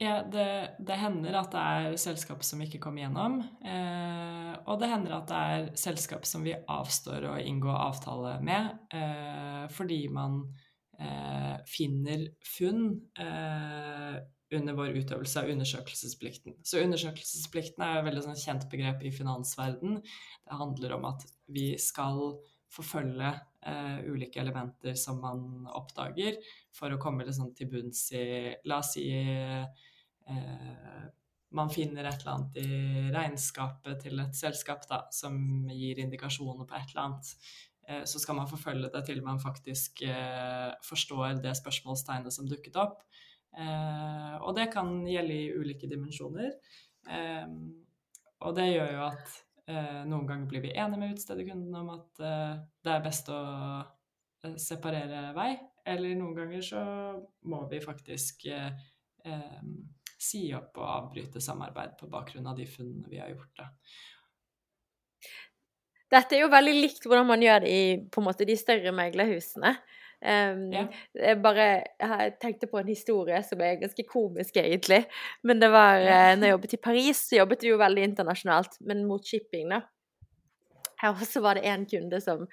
Ja, 0.04 0.18
det, 0.28 0.76
det, 0.84 0.98
hender 1.00 1.38
at 1.40 1.54
det 1.54 1.60
er 1.64 1.94
selskap 2.04 2.42
som 2.44 2.60
ikke 2.60 2.82
kommer 2.84 3.06
gjennom. 3.06 3.38
Eh, 3.64 4.52
og 4.68 4.82
det 4.82 4.90
hender 4.92 5.16
at 5.16 5.30
det 5.30 5.38
er 5.40 5.70
selskap 5.80 6.28
som 6.28 6.44
vi 6.44 6.52
avstår 6.52 7.30
å 7.30 7.38
inngå 7.40 7.72
avtale 7.72 8.36
med 8.44 8.92
eh, 8.92 9.64
fordi 9.72 10.02
man 10.12 10.42
eh, 10.44 10.65
finner 11.68 12.28
funn 12.46 12.86
under 14.56 14.78
vår 14.78 14.98
utøvelse 15.02 15.42
av 15.42 15.50
undersøkelsesplikten. 15.52 16.58
Så 16.64 16.84
undersøkelsesplikten 16.84 17.84
er 17.84 18.00
et 18.00 18.08
veldig 18.08 18.24
sånn 18.28 18.40
kjent 18.40 18.68
begrep 18.72 19.04
i 19.04 19.14
finansverden. 19.14 20.00
Det 20.46 20.60
handler 20.60 20.96
om 20.98 21.08
at 21.10 21.26
vi 21.52 21.72
skal 21.82 22.38
forfølge 22.76 23.32
eh, 23.66 24.00
ulike 24.10 24.42
elementer 24.42 24.98
som 25.00 25.22
man 25.24 25.68
oppdager, 25.74 26.40
for 26.76 26.94
å 26.94 27.02
komme 27.02 27.26
liksom 27.28 27.54
til 27.58 27.72
bunns 27.72 28.08
i 28.16 28.26
La 28.68 28.82
oss 28.84 28.96
si 28.98 29.08
eh, 29.16 29.66
man 31.56 31.72
finner 31.72 32.10
et 32.10 32.20
eller 32.20 32.34
annet 32.34 32.58
i 32.60 33.12
regnskapet 33.16 34.02
til 34.04 34.20
et 34.20 34.36
selskap 34.36 34.84
da, 34.90 35.06
som 35.14 35.38
gir 35.72 36.02
indikasjoner 36.04 36.68
på 36.68 36.76
et 36.76 36.92
eller 36.92 37.04
annet. 37.06 37.32
Eh, 37.88 38.04
så 38.04 38.20
skal 38.20 38.40
man 38.40 38.50
forfølge 38.50 38.90
det 38.94 39.04
til 39.08 39.22
man 39.24 39.40
faktisk 39.42 40.02
eh, 40.08 40.72
forstår 40.86 41.42
det 41.44 41.56
spørsmålstegnet 41.58 42.34
som 42.34 42.50
dukket 42.50 42.78
opp. 42.82 43.04
Eh, 43.58 44.36
og 44.42 44.56
det 44.58 44.72
kan 44.74 44.98
gjelde 45.08 45.36
i 45.36 45.52
ulike 45.54 45.90
dimensjoner. 45.90 46.56
Og 48.46 48.56
det 48.58 48.72
gjør 48.72 48.96
jo 48.96 49.02
at 49.06 49.36
noen 50.10 50.26
ganger 50.26 50.48
blir 50.50 50.64
vi 50.64 50.72
enige 50.74 50.98
med 51.02 51.12
utstederkunden 51.14 51.76
om 51.78 51.92
at 51.94 52.18
det 52.18 52.92
er 52.92 53.04
best 53.06 53.30
å 53.30 53.38
separere 54.62 55.28
vei, 55.38 55.52
eller 55.86 56.18
noen 56.18 56.34
ganger 56.38 56.66
så 56.66 56.82
må 57.46 57.62
vi 57.70 57.80
faktisk 57.86 58.48
si 60.26 60.42
opp 60.58 60.82
og 60.82 60.90
avbryte 60.90 61.42
samarbeid 61.42 61.94
på 62.02 62.10
bakgrunn 62.10 62.50
av 62.50 62.58
de 62.58 62.66
funnene 62.70 63.10
vi 63.12 63.22
har 63.22 63.30
gjort. 63.36 63.54
Da. 63.62 63.70
Dette 66.16 66.38
er 66.38 66.46
jo 66.46 66.54
veldig 66.54 66.74
likt 66.78 67.06
hvordan 67.06 67.28
man 67.28 67.44
gjør 67.44 67.66
det 67.66 67.72
i 67.76 67.84
på 68.12 68.22
en 68.22 68.28
måte, 68.30 68.48
de 68.48 68.56
større 68.60 68.94
meglerhusene. 68.96 69.76
Um, 70.26 70.62
ja. 70.74 70.86
Jeg 71.20 71.38
bare 71.44 71.66
jeg 72.00 72.36
tenkte 72.42 72.70
på 72.72 72.80
en 72.80 72.88
historie 72.88 73.42
som 73.46 73.60
er 73.62 73.82
ganske 73.82 74.06
komisk, 74.10 74.56
egentlig. 74.62 75.04
Men 75.46 75.60
det 75.62 75.70
var 75.74 76.00
ja. 76.00 76.22
uh, 76.32 76.38
når 76.40 76.48
jeg 76.48 76.56
jobbet 76.56 76.78
i 76.78 76.82
Paris, 76.88 77.26
så 77.28 77.42
jobbet 77.42 77.66
vi 77.66 77.74
jo 77.74 77.82
veldig 77.82 78.08
internasjonalt, 78.12 78.80
men 78.88 79.04
mot 79.10 79.28
shipping, 79.28 79.76
da. 79.76 79.84
Og 81.12 81.22
så 81.28 81.42
var 81.44 81.60
det 81.60 81.68
en 81.70 81.84
kunde 81.86 82.18
som 82.24 82.46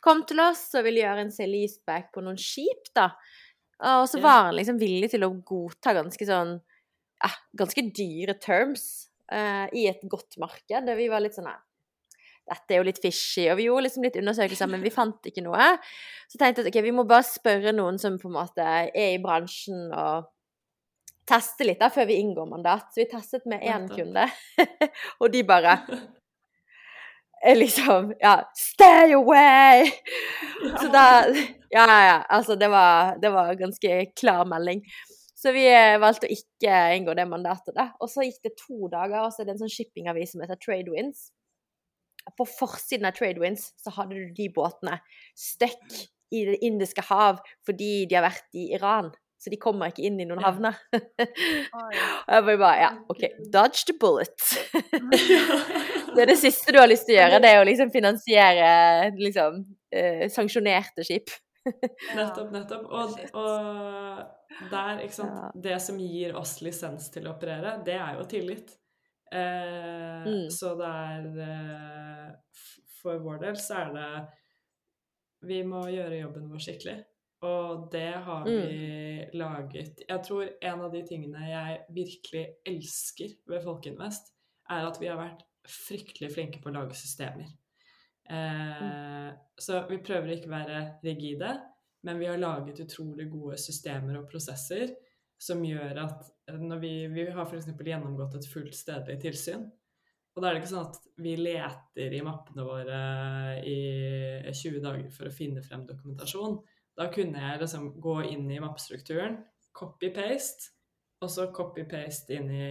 kom 0.00 0.22
til 0.24 0.38
oss 0.40 0.62
og 0.78 0.86
ville 0.86 1.02
gjøre 1.02 1.26
en 1.26 1.50
leaseback 1.50 2.12
på 2.14 2.22
noen 2.24 2.38
skip, 2.40 2.86
da. 2.96 3.10
Og 3.98 4.06
så 4.10 4.22
var 4.22 4.48
han 4.48 4.56
liksom 4.56 4.78
villig 4.80 5.10
til 5.12 5.26
å 5.26 5.34
godta 5.46 5.92
ganske 5.94 6.26
sånn 6.26 6.56
ja, 7.22 7.30
ganske 7.58 7.84
dyre 7.94 8.34
terms 8.42 9.08
uh, 9.32 9.66
i 9.74 9.86
et 9.90 10.02
godt 10.10 10.38
marked. 10.40 10.88
Og 10.88 10.98
vi 10.98 11.08
var 11.10 11.22
litt 11.22 11.36
sånn 11.36 11.50
dette 12.48 12.74
er 12.74 12.80
jo 12.80 12.86
litt 12.88 13.00
fishy. 13.02 13.46
Og 13.52 13.58
vi 13.60 13.68
gjorde 13.68 13.86
liksom 13.86 14.06
litt 14.06 14.18
undersøkelser, 14.20 14.70
men 14.72 14.84
vi 14.84 14.94
fant 14.94 15.30
ikke 15.30 15.44
noe. 15.44 15.70
Så 16.28 16.40
tenkte 16.40 16.62
jeg 16.62 16.68
at 16.68 16.72
ok, 16.72 16.82
vi 16.84 16.96
må 16.96 17.04
bare 17.08 17.26
spørre 17.26 17.74
noen 17.76 18.00
som 18.00 18.18
på 18.20 18.30
en 18.30 18.38
måte 18.38 18.64
er 18.64 19.14
i 19.14 19.22
bransjen, 19.22 19.88
og 19.92 20.28
teste 21.28 21.66
litt 21.68 21.80
da, 21.82 21.90
før 21.92 22.08
vi 22.08 22.20
inngår 22.22 22.48
mandat. 22.48 22.88
Så 22.92 23.02
vi 23.02 23.10
testet 23.10 23.48
med 23.50 23.64
én 23.64 23.88
kunde, 23.92 24.28
og 25.20 25.28
de 25.32 25.44
bare 25.48 25.76
liksom 27.54 28.14
Ja, 28.18 28.40
stay 28.56 29.12
away! 29.14 29.92
Så 30.80 30.88
da 30.92 31.06
Ja, 31.70 31.84
ja. 31.84 32.18
Altså, 32.32 32.56
det 32.56 32.70
var, 32.72 33.18
det 33.20 33.30
var 33.30 33.54
ganske 33.54 34.06
klar 34.16 34.46
melding. 34.48 34.80
Så 35.36 35.52
vi 35.54 35.66
eh, 35.70 36.00
valgte 36.00 36.26
å 36.26 36.32
ikke 36.34 36.78
inngå 36.96 37.12
det 37.14 37.28
mandatet, 37.28 37.74
da. 37.76 37.90
Og 38.02 38.08
så 38.10 38.24
gikk 38.24 38.40
det 38.42 38.56
to 38.58 38.88
dager, 38.90 39.20
og 39.20 39.30
så 39.30 39.42
er 39.42 39.46
det 39.46 39.52
en 39.54 39.60
sånn 39.60 39.74
shippingavis 39.74 40.32
som 40.32 40.42
heter 40.42 40.58
Tradewinds 40.64 41.28
på 42.36 42.46
forsiden 42.48 43.08
av 43.08 43.16
Tradewinds 43.16 43.72
så 43.80 43.92
hadde 43.96 44.18
du 44.18 44.34
de 44.36 44.48
båtene 44.54 44.98
stuck 45.38 45.80
i 46.34 46.44
Det 46.44 46.58
indiske 46.66 47.00
hav 47.08 47.38
fordi 47.64 48.04
de 48.08 48.18
har 48.18 48.26
vært 48.26 48.58
i 48.58 48.68
Iran. 48.76 49.08
Så 49.38 49.52
de 49.52 49.58
kommer 49.60 49.92
ikke 49.92 50.02
inn 50.08 50.18
i 50.18 50.26
noen 50.26 50.42
havner. 50.42 50.74
og 50.98 52.48
jeg 52.50 52.58
bare 52.58 52.72
Ja, 52.80 52.88
OK, 53.08 53.22
dodge 53.54 53.86
the 53.86 53.94
bullet. 54.00 54.34
det 56.14 56.24
er 56.24 56.32
det 56.32 56.40
siste 56.40 56.74
du 56.74 56.80
har 56.82 56.90
lyst 56.90 57.06
til 57.06 57.14
å 57.14 57.20
gjøre, 57.20 57.42
det 57.44 57.52
er 57.52 57.62
å 57.62 57.68
liksom 57.68 57.92
finansiere 57.94 58.70
liksom 59.14 59.62
eh, 59.94 60.26
sanksjonerte 60.34 61.06
skip. 61.06 61.30
nettopp, 62.18 62.50
nettopp. 62.50 62.84
Og, 62.90 63.14
og 63.38 64.68
der, 64.72 65.04
ikke 65.04 65.16
sant 65.20 65.56
Det 65.62 65.78
som 65.82 65.98
gir 66.00 66.36
oss 66.38 66.58
lisens 66.64 67.10
til 67.14 67.28
å 67.28 67.36
operere, 67.36 67.78
det 67.86 67.98
er 67.98 68.18
jo 68.18 68.26
tillit. 68.30 68.74
Eh, 69.32 70.24
mm. 70.26 70.48
Så 70.50 70.72
det 70.78 70.88
er 70.88 71.26
eh, 71.44 72.28
For 73.02 73.20
vår 73.20 73.42
del 73.42 73.58
så 73.60 73.82
er 73.82 73.90
det 73.92 74.08
Vi 75.50 75.58
må 75.68 75.82
gjøre 75.92 76.22
jobben 76.22 76.48
vår 76.48 76.62
skikkelig. 76.64 76.96
Og 77.46 77.84
det 77.92 78.16
har 78.26 78.48
mm. 78.48 78.62
vi 78.66 79.38
laget 79.38 80.02
Jeg 80.08 80.24
tror 80.26 80.48
en 80.48 80.80
av 80.86 80.90
de 80.94 81.04
tingene 81.06 81.44
jeg 81.50 81.78
virkelig 81.94 82.44
elsker 82.66 83.36
ved 83.46 83.62
Folkeinvest, 83.62 84.32
er 84.70 84.88
at 84.88 84.98
vi 85.00 85.10
har 85.10 85.20
vært 85.20 85.44
fryktelig 85.68 86.32
flinke 86.32 86.62
på 86.62 86.70
å 86.70 86.74
lage 86.74 86.96
systemer. 86.98 87.50
Eh, 88.28 88.82
mm. 88.82 89.36
Så 89.60 89.84
vi 89.88 90.00
prøver 90.04 90.34
ikke 90.34 90.50
å 90.50 90.56
være 90.56 90.80
rigide, 91.04 91.52
men 92.08 92.18
vi 92.20 92.26
har 92.28 92.40
laget 92.40 92.80
utrolig 92.82 93.28
gode 93.30 93.58
systemer 93.60 94.18
og 94.20 94.28
prosesser 94.32 94.90
som 95.38 95.62
gjør 95.64 96.02
at 96.02 96.30
når 96.58 96.80
vi, 96.82 96.92
vi 97.12 97.26
har 97.30 97.46
f.eks. 97.46 97.68
gjennomgått 97.70 98.38
et 98.38 98.48
fullt 98.50 98.74
stedlig 98.74 99.18
tilsyn, 99.22 99.68
og 100.38 100.42
da 100.42 100.48
er 100.48 100.54
det 100.54 100.60
ikke 100.62 100.70
sånn 100.70 100.86
at 100.86 101.06
vi 101.18 101.34
leter 101.34 102.12
i 102.14 102.22
mappene 102.22 102.62
våre 102.62 102.98
i 103.66 103.78
20 104.54 104.82
dager 104.84 105.08
for 105.10 105.26
å 105.26 105.34
finne 105.34 105.64
frem 105.66 105.82
dokumentasjon. 105.88 106.60
Da 106.94 107.08
kunne 107.10 107.42
jeg 107.42 107.62
liksom 107.62 107.88
gå 107.98 108.14
inn 108.30 108.44
i 108.54 108.60
mappestrukturen, 108.62 109.40
copy-paste, 109.74 110.70
og 111.18 111.32
så 111.34 111.48
copy-paste 111.54 112.38
inn 112.38 112.52
i 112.54 112.68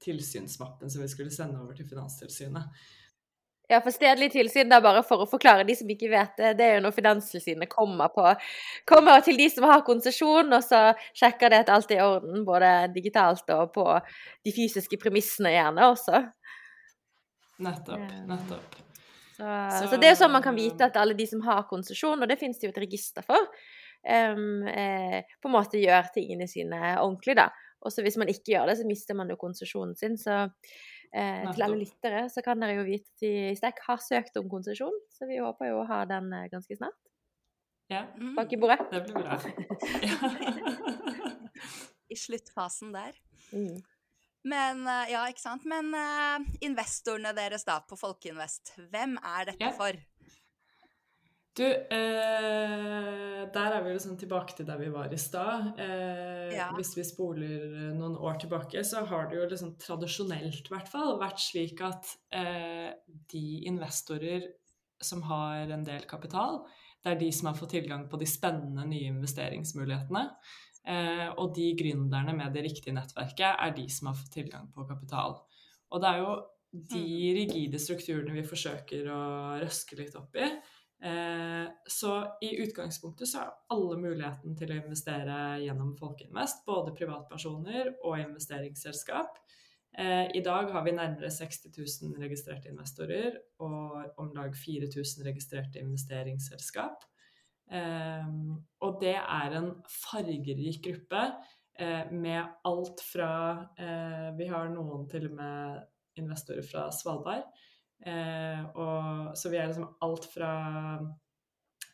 tilsynsmappen 0.00 0.88
som 0.92 1.04
vi 1.04 1.10
skulle 1.12 1.34
sende 1.34 1.60
over 1.60 1.76
til 1.76 1.88
Finanstilsynet. 1.88 2.72
Ja, 3.66 3.80
for 3.82 3.90
stedlig 3.90 4.28
tilsyn, 4.30 4.68
da 4.70 4.78
bare 4.82 5.02
for 5.06 5.24
å 5.24 5.26
forklare 5.26 5.64
de 5.66 5.74
som 5.74 5.88
ikke 5.90 6.10
vet 6.12 6.36
det, 6.38 6.52
det 6.60 6.66
er 6.68 6.76
jo 6.76 6.84
når 6.84 6.94
Finanstilsynet 6.94 7.70
kommer, 7.72 8.12
på, 8.14 8.22
kommer 8.86 9.24
til 9.26 9.40
de 9.40 9.48
som 9.50 9.66
har 9.66 9.82
konsesjon, 9.86 10.54
og 10.54 10.62
så 10.62 10.82
sjekker 11.18 11.50
det 11.50 11.64
at 11.64 11.72
alt 11.74 11.90
er 11.90 11.98
i 11.98 12.06
orden, 12.06 12.44
både 12.46 12.70
digitalt 12.94 13.50
og 13.56 13.72
på 13.74 13.86
de 14.46 14.54
fysiske 14.54 15.00
premissene 15.02 15.56
gjerne 15.56 15.90
også. 15.96 16.22
Nettopp. 17.66 18.06
Nettopp. 18.30 18.78
Så, 19.36 19.42
så, 19.42 19.82
så, 19.90 19.96
det 19.98 20.08
er 20.08 20.14
jo 20.14 20.20
sånn 20.22 20.32
man 20.32 20.44
kan 20.44 20.56
vite 20.56 20.86
at 20.86 20.96
alle 21.00 21.16
de 21.18 21.26
som 21.28 21.42
har 21.44 21.66
konsesjon, 21.68 22.22
og 22.22 22.30
det 22.30 22.38
finnes 22.40 22.60
det 22.60 22.68
jo 22.68 22.72
et 22.72 22.82
register 22.86 23.26
for, 23.26 23.50
um, 24.06 24.62
eh, 24.70 25.24
på 25.42 25.50
en 25.50 25.56
måte 25.58 25.82
gjør 25.82 26.06
tingene 26.14 26.46
sine 26.48 26.94
ordentlig, 27.02 27.34
da. 27.42 27.50
Og 27.84 27.92
så 27.92 28.02
hvis 28.06 28.16
man 28.18 28.30
ikke 28.30 28.54
gjør 28.54 28.70
det, 28.70 28.78
så 28.78 28.86
mister 28.88 29.18
man 29.18 29.28
jo 29.30 29.36
konsesjonen 29.40 29.94
sin. 29.98 30.16
Så 30.18 30.46
Eh, 31.16 31.46
til 31.54 31.64
alle 31.64 31.80
lyttere 31.80 32.26
så 32.28 32.42
kan 32.44 32.60
dere 32.60 32.76
jo 32.76 32.84
vite 32.84 33.08
at 33.08 33.22
de 33.24 33.32
Stek 33.56 33.78
har 33.86 34.00
søkt 34.04 34.36
om 34.36 34.50
konsesjon, 34.52 34.96
så 35.14 35.28
vi 35.28 35.38
håper 35.40 35.70
jo 35.70 35.80
å 35.80 35.88
ha 35.88 36.02
den 36.08 36.28
eh, 36.36 36.48
ganske 36.52 36.76
snart. 36.76 36.98
Ja. 37.88 38.02
Bak 38.36 38.52
i 38.52 38.58
bordet. 38.60 38.82
Det 38.90 39.04
blir 39.06 39.22
bra. 39.22 39.38
I 42.12 42.18
sluttfasen 42.18 42.92
der. 42.92 43.16
Mm. 43.54 43.78
Men 44.46 44.82
eh, 44.86 45.12
ja, 45.14 45.24
ikke 45.30 45.42
sant. 45.42 45.64
Men 45.68 45.94
uh, 45.94 46.42
investorene 46.66 47.32
deres 47.36 47.64
da 47.66 47.78
på 47.86 47.98
Folkeinvest, 47.98 48.74
hvem 48.92 49.16
er 49.22 49.52
dette 49.52 49.70
ja. 49.70 49.72
for? 49.74 49.96
Du, 51.56 51.64
eh, 51.64 53.46
der 53.48 53.74
er 53.78 53.84
vi 53.84 53.94
sånn 54.02 54.18
tilbake 54.20 54.52
til 54.58 54.66
der 54.68 54.76
vi 54.76 54.90
var 54.92 55.12
i 55.12 55.20
stad. 55.20 55.70
Eh, 55.80 56.52
ja. 56.52 56.68
Hvis 56.76 56.92
vi 56.98 57.04
spoler 57.08 57.94
noen 57.96 58.18
år 58.20 58.36
tilbake, 58.42 58.82
så 58.84 59.06
har 59.08 59.30
det 59.30 59.38
jo 59.38 59.46
liksom 59.48 59.72
tradisjonelt 59.80 60.68
hvert 60.68 60.90
fall 60.92 61.16
vært 61.22 61.40
slik 61.40 61.80
at 61.86 62.12
eh, 62.36 62.92
de 63.32 63.46
investorer 63.70 64.44
som 65.00 65.24
har 65.28 65.72
en 65.72 65.84
del 65.86 66.04
kapital, 66.08 66.62
det 67.04 67.14
er 67.14 67.20
de 67.20 67.32
som 67.32 67.48
har 67.48 67.56
fått 67.56 67.72
tilgang 67.76 68.04
på 68.10 68.20
de 68.20 68.28
spennende 68.28 68.84
nye 68.88 69.12
investeringsmulighetene. 69.14 70.26
Eh, 70.86 71.28
og 71.40 71.56
de 71.56 71.70
gründerne 71.78 72.36
med 72.36 72.52
det 72.54 72.66
riktige 72.68 72.94
nettverket 72.94 73.48
er 73.48 73.72
de 73.74 73.88
som 73.90 74.12
har 74.12 74.20
fått 74.20 74.36
tilgang 74.38 74.68
på 74.74 74.84
kapital. 74.86 75.40
Og 75.88 76.02
det 76.02 76.12
er 76.12 76.20
jo 76.20 76.36
de 76.76 77.00
mm. 77.00 77.36
rigide 77.40 77.80
strukturene 77.80 78.34
vi 78.36 78.44
forsøker 78.46 79.08
å 79.08 79.20
røske 79.62 79.96
litt 79.98 80.16
opp 80.18 80.36
i. 80.36 80.50
Eh, 81.06 81.68
så 81.86 82.38
i 82.40 82.56
utgangspunktet 82.62 83.28
så 83.30 83.42
er 83.42 83.50
alle 83.74 83.98
muligheten 84.00 84.56
til 84.58 84.72
å 84.72 84.78
investere 84.80 85.36
gjennom 85.62 85.92
Folkeinvest, 85.98 86.64
både 86.66 86.94
privatpersoner 86.96 87.92
og 88.00 88.18
investeringsselskap. 88.24 89.38
Eh, 89.98 90.24
I 90.34 90.42
dag 90.44 90.72
har 90.72 90.86
vi 90.86 90.96
nærmere 90.96 91.30
60 91.30 91.70
000 91.76 92.16
registrerte 92.24 92.72
investorer 92.72 93.38
og 93.62 94.18
om 94.22 94.32
lag 94.34 94.56
4000 94.56 95.28
registrerte 95.28 95.84
investeringsselskap. 95.84 97.06
Eh, 97.70 98.32
og 98.82 98.98
det 99.02 99.14
er 99.20 99.56
en 99.60 99.70
fargerik 99.90 100.82
gruppe 100.88 101.28
med 101.76 102.40
alt 102.64 103.02
fra 103.04 103.32
Vi 104.32 104.46
har 104.48 104.70
noen 104.72 105.02
til 105.12 105.26
og 105.28 105.34
med 105.36 105.82
investorer 106.16 106.64
fra 106.64 106.86
Svalbard 106.88 107.44
og, 108.04 109.32
så 109.38 109.50
vi 109.50 109.56
er 109.58 109.70
liksom 109.70 109.88
alt 110.04 110.26
fra 110.30 110.50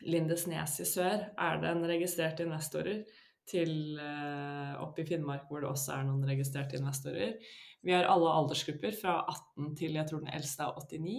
Lindesnes 0.03 0.81
i 0.83 0.87
sør 0.89 1.29
er 1.39 1.61
det 1.63 1.71
en 1.71 1.85
registrert 1.89 2.41
investorer, 2.43 3.05
til 3.49 3.99
eh, 3.99 4.75
oppe 4.81 5.03
i 5.03 5.07
Finnmark 5.07 5.49
hvor 5.51 5.63
det 5.63 5.71
også 5.71 5.97
er 5.97 6.05
noen 6.07 6.23
registrerte 6.29 6.79
investorer. 6.79 7.35
Vi 7.83 7.95
har 7.95 8.07
alle 8.07 8.35
aldersgrupper 8.39 8.95
fra 8.95 9.17
18 9.27 9.73
til 9.81 9.99
jeg 9.99 10.09
tror 10.09 10.23
den 10.23 10.31
eldste 10.37 10.69
er 10.69 10.77
89. 10.79 11.17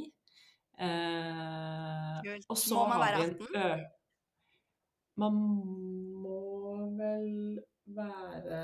Eh, 0.87 2.31
og 2.47 2.57
så 2.57 2.79
må 2.79 2.87
man 2.93 3.03
være 3.03 3.27
18? 3.27 3.59
Ø 3.59 3.73
man 5.21 5.35
må 6.23 6.39
vel 6.97 7.59
være 7.93 8.61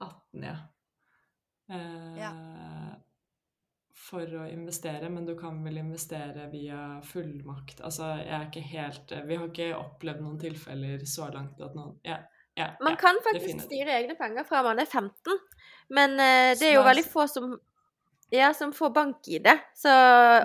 18, 0.00 0.46
ja. 0.46 0.56
Eh, 1.68 2.14
ja 2.22 2.30
for 4.06 4.38
å 4.38 4.46
investere, 4.46 5.08
men 5.10 5.26
du 5.26 5.34
kan 5.38 5.58
vel 5.64 5.80
investere 5.80 6.46
via 6.52 7.00
fullmakt. 7.04 7.82
Altså, 7.86 8.12
jeg 8.20 8.32
er 8.36 8.46
ikke 8.46 8.64
helt 8.70 9.14
Vi 9.26 9.38
har 9.38 9.48
ikke 9.50 9.70
opplevd 9.76 10.22
noen 10.22 10.40
tilfeller 10.40 11.02
så 11.10 11.30
langt 11.34 11.60
at 11.64 11.74
noen 11.74 11.96
ja, 12.06 12.20
ja, 12.56 12.70
Man 12.80 12.94
ja, 12.94 13.00
kan 13.00 13.18
faktisk 13.24 13.66
styre 13.66 13.96
egne 13.98 14.16
penger 14.18 14.46
fra 14.48 14.62
man 14.64 14.78
er 14.80 14.86
15, 14.88 15.40
men 15.96 16.14
uh, 16.16 16.52
det 16.56 16.70
er 16.70 16.78
jo 16.78 16.84
veldig 16.86 17.06
få 17.08 17.26
som 17.30 17.56
ja, 18.34 18.48
som 18.58 18.72
får 18.74 18.90
bank-ID. 18.90 19.46
Så 19.78 19.90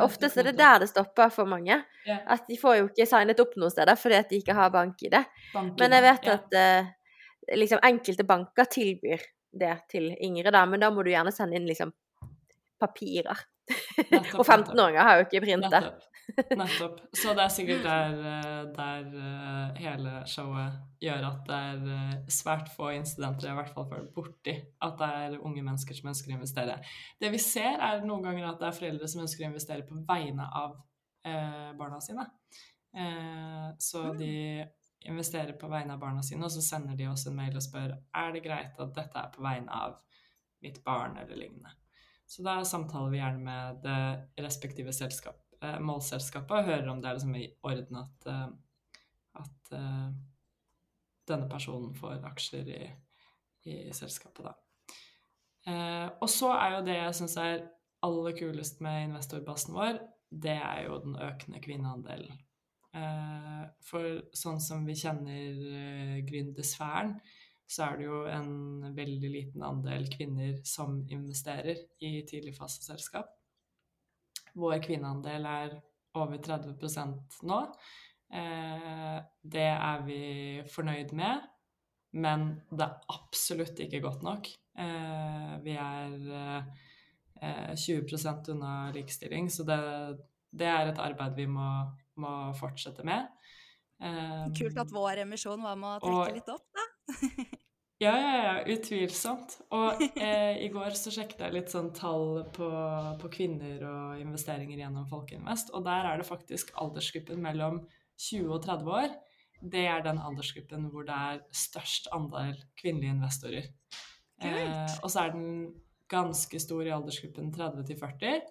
oftest 0.04 0.38
er 0.38 0.52
det 0.52 0.60
der 0.60 0.84
det 0.84 0.92
stopper 0.92 1.32
for 1.34 1.50
mange. 1.50 1.80
At 2.06 2.44
de 2.46 2.58
får 2.62 2.76
jo 2.78 2.84
ikke 2.92 3.08
signet 3.10 3.42
opp 3.42 3.56
noen 3.58 3.74
steder 3.74 3.98
fordi 3.98 4.20
at 4.20 4.30
de 4.30 4.38
ikke 4.38 4.54
har 4.54 4.70
bank-ID. 4.74 5.18
Men 5.80 5.96
jeg 5.98 6.06
vet 6.06 6.30
at 6.36 6.58
uh, 6.62 6.92
liksom 7.58 7.82
enkelte 7.90 8.28
banker 8.28 8.70
tilbyr 8.70 9.26
det 9.62 9.74
til 9.92 10.12
yngre, 10.14 10.54
da, 10.54 10.62
men 10.70 10.84
da 10.84 10.92
må 10.94 11.04
du 11.04 11.10
gjerne 11.12 11.34
sende 11.34 11.58
inn 11.58 11.66
liksom 11.68 11.90
papirer. 12.82 13.42
Og 14.40 14.46
15-åringer 14.46 15.08
har 15.08 15.20
jo 15.20 15.28
ikke 15.28 15.44
printet. 15.44 15.74
Nettopp. 15.74 16.08
Nettopp. 16.58 17.00
Så 17.18 17.34
det 17.38 17.44
er 17.44 17.54
sikkert 17.54 17.86
der, 17.90 18.18
eh, 18.32 18.60
der, 18.76 19.08
eh, 19.22 19.82
hele 19.82 20.14
showet 20.30 20.78
gjør 21.02 21.28
at 21.32 21.42
det 21.48 21.60
er 21.70 21.88
eh, 21.96 22.18
svært 22.32 22.72
få 22.76 22.92
incidenter 22.96 23.50
jeg 23.50 23.56
i 23.56 23.60
hvert 23.60 23.74
fall 23.76 23.88
føler 23.90 24.12
borti 24.16 24.56
at 24.86 25.00
det 25.00 25.10
er 25.24 25.40
unge 25.40 25.64
mennesker 25.66 25.98
som 25.98 26.12
ønsker 26.14 26.34
å 26.34 26.38
investere. 26.38 26.78
Det 27.22 27.32
vi 27.34 27.42
ser, 27.42 27.80
er 27.80 28.06
noen 28.06 28.28
ganger 28.28 28.52
at 28.52 28.62
det 28.62 28.70
er 28.70 28.78
foreldre 28.80 29.12
som 29.12 29.26
ønsker 29.26 29.46
å 29.46 29.52
investere 29.52 29.88
på 29.88 30.00
vegne 30.08 30.48
av 30.62 30.78
eh, 31.28 31.72
barna 31.80 32.00
sine. 32.04 32.28
Eh, 32.98 33.68
så 33.80 34.04
mm. 34.12 34.18
de 34.18 34.34
investerer 35.12 35.54
på 35.58 35.68
vegne 35.68 35.96
av 35.96 36.02
barna 36.02 36.24
sine, 36.24 36.46
og 36.46 36.54
så 36.54 36.62
sender 36.62 36.98
de 36.98 37.08
oss 37.10 37.26
en 37.28 37.38
mail 37.38 37.56
og 37.58 37.64
spør 37.66 37.96
er 37.96 38.34
det 38.36 38.44
greit 38.46 38.80
at 38.80 38.96
dette 38.98 39.24
er 39.24 39.32
på 39.34 39.44
vegne 39.44 39.74
av 39.74 39.98
mitt 40.62 40.84
barn 40.86 41.18
eller 41.18 41.40
lignende. 41.40 41.74
Så 42.32 42.44
da 42.48 42.62
samtaler 42.64 43.12
vi 43.12 43.20
gjerne 43.20 43.44
med 43.44 43.82
det 43.84 44.44
respektive 44.46 44.94
selskap, 44.96 45.42
eh, 45.62 45.80
målselskapet 45.84 46.62
og 46.62 46.70
hører 46.70 46.88
om 46.88 47.02
det 47.04 47.10
er 47.10 47.18
liksom 47.18 47.36
i 47.36 47.50
orden 47.68 47.98
at, 48.00 48.28
eh, 48.32 48.46
at 49.42 49.72
uh, 49.76 50.14
denne 51.28 51.48
personen 51.52 51.96
får 51.96 52.24
aksjer 52.28 52.70
i, 52.72 52.82
i 53.68 53.76
selskapet, 53.96 54.48
da. 54.48 54.56
Uh, 55.68 56.08
og 56.24 56.30
så 56.32 56.54
er 56.56 56.76
jo 56.76 56.86
det 56.88 56.96
jeg 56.98 57.18
syns 57.20 57.36
er 57.40 57.66
aller 58.04 58.38
kulest 58.40 58.82
med 58.84 59.10
investorbasen 59.10 59.76
vår, 59.76 60.00
det 60.32 60.56
er 60.56 60.86
jo 60.88 61.02
den 61.04 61.20
økende 61.22 61.62
kvinneandelen. 61.64 62.40
Uh, 62.96 63.68
for 63.88 64.20
sånn 64.36 64.60
som 64.64 64.88
vi 64.88 64.96
kjenner 65.00 65.64
uh, 65.68 66.18
gründersfæren, 66.28 67.18
så 67.72 67.86
er 67.86 68.00
det 68.00 68.08
jo 68.08 68.24
en 68.28 68.96
veldig 68.96 69.30
liten 69.32 69.64
andel 69.64 70.10
kvinner 70.12 70.58
som 70.68 71.00
investerer 71.08 71.80
i 72.04 72.18
tidligfaseselskap. 72.28 73.30
Vår 74.60 74.82
kvinneandel 74.84 75.48
er 75.48 75.78
over 76.20 76.42
30 76.44 77.14
nå. 77.48 77.60
Eh, 78.32 79.18
det 79.56 79.70
er 79.72 80.04
vi 80.08 80.24
fornøyd 80.72 81.14
med, 81.16 81.48
men 82.20 82.48
det 82.72 82.88
er 82.88 83.16
absolutt 83.16 83.80
ikke 83.84 84.04
godt 84.04 84.28
nok. 84.28 84.52
Eh, 84.80 85.56
vi 85.64 85.78
er 85.80 86.18
20 87.76 88.20
eh, 88.20 88.44
unna 88.52 88.76
likestilling, 88.96 89.48
så 89.52 89.64
det, 89.68 89.80
det, 90.52 90.68
er 90.68 90.92
et 90.92 91.00
arbeid 91.00 91.40
vi 91.40 91.48
må, 91.48 91.70
må 92.20 92.36
fortsette 92.60 93.08
med. 93.08 93.32
Kult 94.58 94.80
at 94.82 94.92
vår 94.92 95.24
emisjon 95.24 95.62
var 95.62 95.76
med 95.78 96.00
å 96.00 96.04
trekke 96.04 96.30
og, 96.32 96.38
litt 96.40 96.52
opp, 96.52 96.68
da. 96.76 96.88
Ja, 98.02 98.16
ja, 98.18 98.30
ja, 98.42 98.54
utvilsomt. 98.74 99.60
Og 99.78 100.00
eh, 100.18 100.58
i 100.66 100.70
går 100.74 100.96
så 100.98 101.12
sjekket 101.14 101.44
jeg 101.46 101.54
litt 101.54 101.70
sånn 101.70 101.92
tall 101.94 102.48
på, 102.56 102.70
på, 103.22 103.30
kvinner 103.30 103.84
og 103.86 104.24
investeringer 104.24 104.82
gjennom 104.82 105.06
Folkeinvest, 105.12 105.70
og 105.78 105.86
der 105.86 106.10
er 106.10 106.18
det 106.18 106.26
faktisk 106.26 106.74
aldersgruppen 106.82 107.44
mellom 107.46 107.84
20 108.18 108.50
og 108.58 108.66
30 108.66 108.92
år. 108.98 109.14
Det 109.62 109.86
er 109.86 110.02
den 110.08 110.18
aldersgruppen 110.18 110.90
hvor 110.90 111.06
det 111.06 111.14
er 111.14 111.46
størst 111.54 112.10
andel 112.18 112.58
kvinnelige 112.82 113.20
investorer. 113.20 113.70
Eh, 114.42 114.98
og 115.04 115.10
så 115.14 115.28
er 115.28 115.38
den 115.38 115.50
ganske 116.10 116.66
stor 116.66 116.82
i 116.82 116.96
aldersgruppen 116.98 117.54
30 117.54 117.86
til 117.86 118.02
40, 118.02 118.46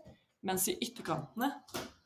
mens 0.47 0.71
i 0.71 0.79
ytterkantene 0.79 1.51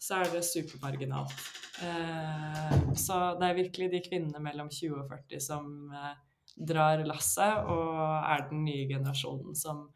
så 0.00 0.22
er 0.22 0.32
det 0.32 0.46
supermarginalt. 0.48 1.50
Eh, 1.84 2.92
så 2.96 3.34
det 3.36 3.50
er 3.50 3.64
virkelig 3.66 3.92
de 3.92 4.06
kvinnene 4.08 4.40
mellom 4.40 4.72
20 4.72 5.02
og 5.02 5.12
40 5.12 5.44
som 5.52 5.74
eh, 5.92 6.14
drar 6.54 7.02
lasset 7.06 7.66
og 7.70 7.98
er 7.98 8.46
den 8.50 8.64
nye 8.66 8.86
generasjonen 8.90 9.56
som 9.58 9.88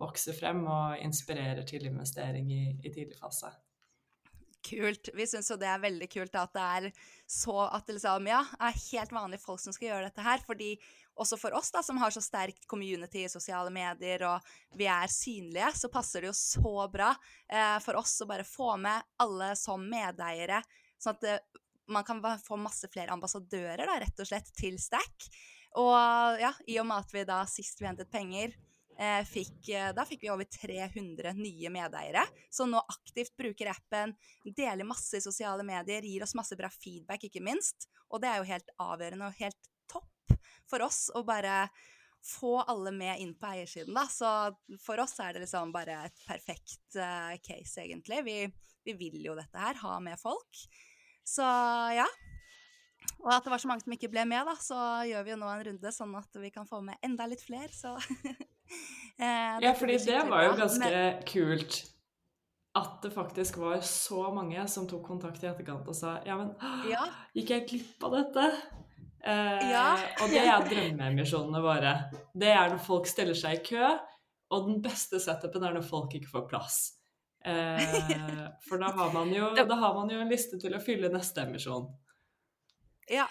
vokser 0.00 0.36
frem 0.36 0.64
og 0.68 0.98
inspirerer 1.04 1.64
til 1.68 1.86
investering 1.88 2.50
i, 2.52 2.64
i 2.84 2.92
tidlig 2.92 3.16
fase. 3.20 3.52
Kult. 4.66 5.12
Vi 5.14 5.26
syns 5.30 5.48
jo 5.52 5.56
det 5.60 5.68
er 5.70 5.82
veldig 5.82 6.08
kult 6.10 6.36
at 6.36 6.54
det 6.56 6.62
er 6.78 6.86
så 7.30 7.54
at 7.68 7.90
liksom, 7.92 8.26
ja, 8.26 8.40
er 8.58 8.80
helt 8.80 9.12
vanlige 9.14 9.44
folk 9.44 9.62
som 9.62 9.74
skal 9.74 9.92
gjøre 9.92 10.08
dette 10.08 10.24
her. 10.26 10.42
Fordi 10.42 10.72
også 11.22 11.38
for 11.40 11.54
oss 11.56 11.70
da, 11.72 11.84
som 11.86 12.00
har 12.02 12.12
så 12.12 12.22
sterkt 12.24 12.66
community 12.68 13.22
i 13.24 13.30
sosiale 13.30 13.70
medier, 13.72 14.26
og 14.28 14.76
vi 14.76 14.88
er 14.90 15.12
synlige, 15.12 15.70
så 15.78 15.90
passer 15.92 16.24
det 16.24 16.32
jo 16.32 16.36
så 16.36 16.88
bra 16.92 17.12
eh, 17.48 17.78
for 17.84 18.00
oss 18.00 18.18
å 18.20 18.28
bare 18.28 18.44
få 18.48 18.74
med 18.80 19.06
alle 19.22 19.54
som 19.56 19.86
medeiere, 19.86 20.60
sånn 21.00 21.16
at 21.16 21.24
det, 21.24 21.38
man 21.92 22.04
kan 22.04 22.20
få 22.42 22.58
masse 22.58 22.90
flere 22.90 23.14
ambassadører, 23.14 23.86
da, 23.86 24.00
rett 24.02 24.20
og 24.20 24.28
slett, 24.28 24.50
til 24.58 24.80
Stack. 24.82 25.28
Og 25.76 26.40
ja, 26.40 26.52
i 26.68 26.78
og 26.80 26.88
med 26.88 27.04
at 27.04 27.12
vi 27.12 27.24
da 27.28 27.42
sist 27.50 27.80
vi 27.80 27.88
hentet 27.88 28.10
penger, 28.12 28.54
eh, 28.98 29.22
fikk, 29.28 29.68
eh, 29.68 29.90
da 29.96 30.06
fikk 30.08 30.24
vi 30.24 30.32
over 30.32 30.48
300 30.48 31.34
nye 31.36 31.72
medeiere 31.72 32.24
som 32.50 32.70
nå 32.72 32.80
aktivt 32.80 33.36
bruker 33.36 33.70
appen, 33.72 34.14
deler 34.44 34.88
masse 34.88 35.18
i 35.18 35.24
sosiale 35.24 35.66
medier, 35.66 36.06
gir 36.06 36.24
oss 36.24 36.36
masse 36.38 36.56
bra 36.56 36.70
feedback, 36.72 37.28
ikke 37.28 37.44
minst. 37.44 37.90
Og 38.10 38.22
det 38.22 38.30
er 38.30 38.40
jo 38.40 38.48
helt 38.52 38.72
avgjørende 38.80 39.28
og 39.28 39.42
helt 39.42 39.70
topp 39.90 40.38
for 40.66 40.86
oss 40.86 41.06
å 41.14 41.24
bare 41.26 41.66
få 42.26 42.56
alle 42.66 42.90
med 42.90 43.20
inn 43.22 43.34
på 43.38 43.52
eiersiden, 43.52 43.94
da. 43.94 44.06
Så 44.10 44.30
for 44.82 45.00
oss 45.02 45.14
er 45.22 45.36
det 45.36 45.44
liksom 45.44 45.74
bare 45.74 46.00
et 46.08 46.24
perfekt 46.26 46.98
uh, 46.98 47.36
case, 47.44 47.84
egentlig. 47.84 48.22
Vi, 48.26 48.38
vi 48.88 48.96
vil 48.98 49.20
jo 49.28 49.36
dette 49.38 49.60
her, 49.60 49.78
ha 49.84 50.00
med 50.02 50.18
folk. 50.18 50.64
Så 51.26 51.46
ja. 51.94 52.06
Og 53.24 53.32
at 53.34 53.46
det 53.46 53.52
var 53.52 53.62
så 53.62 53.70
mange 53.70 53.82
som 53.82 53.94
ikke 53.96 54.10
ble 54.12 54.26
med, 54.28 54.46
da, 54.46 54.54
så 54.60 54.78
gjør 55.08 55.26
vi 55.26 55.32
jo 55.34 55.40
nå 55.40 55.50
en 55.50 55.66
runde 55.70 55.92
sånn 55.94 56.14
at 56.18 56.40
vi 56.42 56.52
kan 56.54 56.68
få 56.68 56.82
med 56.84 57.00
enda 57.06 57.26
litt 57.30 57.42
flere, 57.42 57.72
så 57.74 57.96
eh, 59.22 59.56
Ja, 59.64 59.74
fordi 59.78 59.98
det 60.04 60.22
var 60.28 60.46
jo 60.46 60.56
ganske 60.60 60.90
Men... 60.92 61.22
kult 61.26 61.82
at 62.76 62.98
det 63.02 63.10
faktisk 63.14 63.56
var 63.62 63.80
så 63.88 64.26
mange 64.36 64.60
som 64.68 64.84
tok 64.88 65.06
kontakt 65.08 65.40
i 65.40 65.48
etterkant 65.48 65.86
og 65.88 65.96
sa 65.96 66.18
ja, 66.28 66.36
men 66.36 66.50
ja. 66.90 67.06
gikk 67.32 67.54
jeg 67.54 67.64
glipp 67.70 68.04
av 68.04 68.18
dette? 68.18 68.50
Eh, 69.26 69.70
ja. 69.72 69.86
og 70.22 70.30
det 70.30 70.42
er 70.44 70.66
drømmeemisjonene 70.68 71.62
våre. 71.64 71.94
Det 72.36 72.52
er 72.52 72.68
når 72.70 72.82
folk 72.84 73.08
stiller 73.10 73.34
seg 73.38 73.58
i 73.58 73.64
kø, 73.72 73.94
og 74.54 74.68
den 74.68 74.78
beste 74.84 75.18
setupen 75.22 75.64
er 75.66 75.74
når 75.74 75.86
folk 75.88 76.14
ikke 76.14 76.30
får 76.30 76.44
plass. 76.52 76.76
Eh, 77.46 77.80
for 78.68 78.82
da 78.82 78.92
har, 78.94 79.10
man 79.14 79.32
jo, 79.34 79.50
da 79.56 79.78
har 79.80 79.96
man 79.96 80.12
jo 80.12 80.20
en 80.22 80.30
liste 80.30 80.60
til 80.62 80.76
å 80.76 80.82
fylle 80.82 81.10
neste 81.10 81.42
emisjon. 81.42 81.88
Ja. 83.12 83.26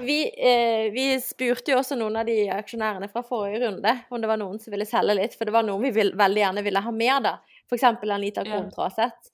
Vi, 0.00 0.18
eh, 0.28 0.92
vi, 0.92 1.06
spurte 1.24 1.72
jo 1.72 1.78
også 1.80 1.96
noen 1.96 2.18
av 2.20 2.26
de 2.28 2.50
aksjonærene 2.52 3.08
fra 3.08 3.22
forrige 3.24 3.62
runde 3.64 3.94
om 4.12 4.20
det 4.20 4.28
var 4.28 4.40
noen 4.40 4.58
som 4.60 4.74
ville 4.74 4.84
selge 4.88 5.16
litt, 5.16 5.36
for 5.38 5.48
det 5.48 5.54
var 5.54 5.64
noen 5.64 5.86
vi 5.86 5.94
vil, 5.96 6.12
veldig 6.20 6.42
gjerne 6.42 6.64
ville 6.66 6.82
ha 6.84 6.92
mer, 6.92 7.22
da. 7.24 7.38
F.eks. 7.64 7.86
Anita 8.04 8.44
Krohn 8.44 8.68
Traaseth. 8.74 9.32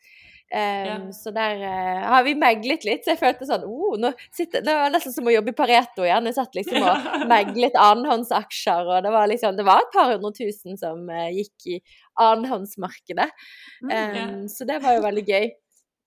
Um, 0.52 0.58
ja. 0.58 0.96
Så 1.16 1.30
der 1.32 1.62
uh, 1.64 2.00
har 2.12 2.24
vi 2.26 2.34
meglet 2.36 2.84
litt. 2.84 3.06
Så 3.06 3.14
jeg 3.14 3.20
følte 3.22 3.46
sånn 3.48 3.62
oh, 3.64 3.94
nå 4.00 4.10
sitter, 4.36 4.60
Det 4.60 4.74
var 4.76 4.92
nesten 4.92 5.14
som 5.14 5.28
å 5.30 5.32
jobbe 5.32 5.54
i 5.54 5.56
Pareto 5.56 6.04
igjen. 6.04 6.28
Jeg 6.28 6.36
satt 6.36 6.58
liksom 6.58 6.84
og 6.84 7.06
meglet 7.32 7.78
annenhåndsaksjer, 7.80 8.90
og 8.92 9.06
det 9.06 9.14
var 9.14 9.30
liksom 9.32 9.56
Det 9.56 9.64
var 9.64 9.80
et 9.80 9.94
par 9.94 10.12
hundre 10.12 10.34
tusen 10.36 10.76
som 10.80 11.08
uh, 11.08 11.30
gikk 11.32 11.70
i 11.72 11.78
annenhåndsmarkedet. 12.20 13.30
Um, 13.88 13.90
ja. 13.96 14.28
Så 14.52 14.68
det 14.68 14.82
var 14.84 14.98
jo 14.98 15.06
veldig 15.06 15.24
gøy. 15.30 15.48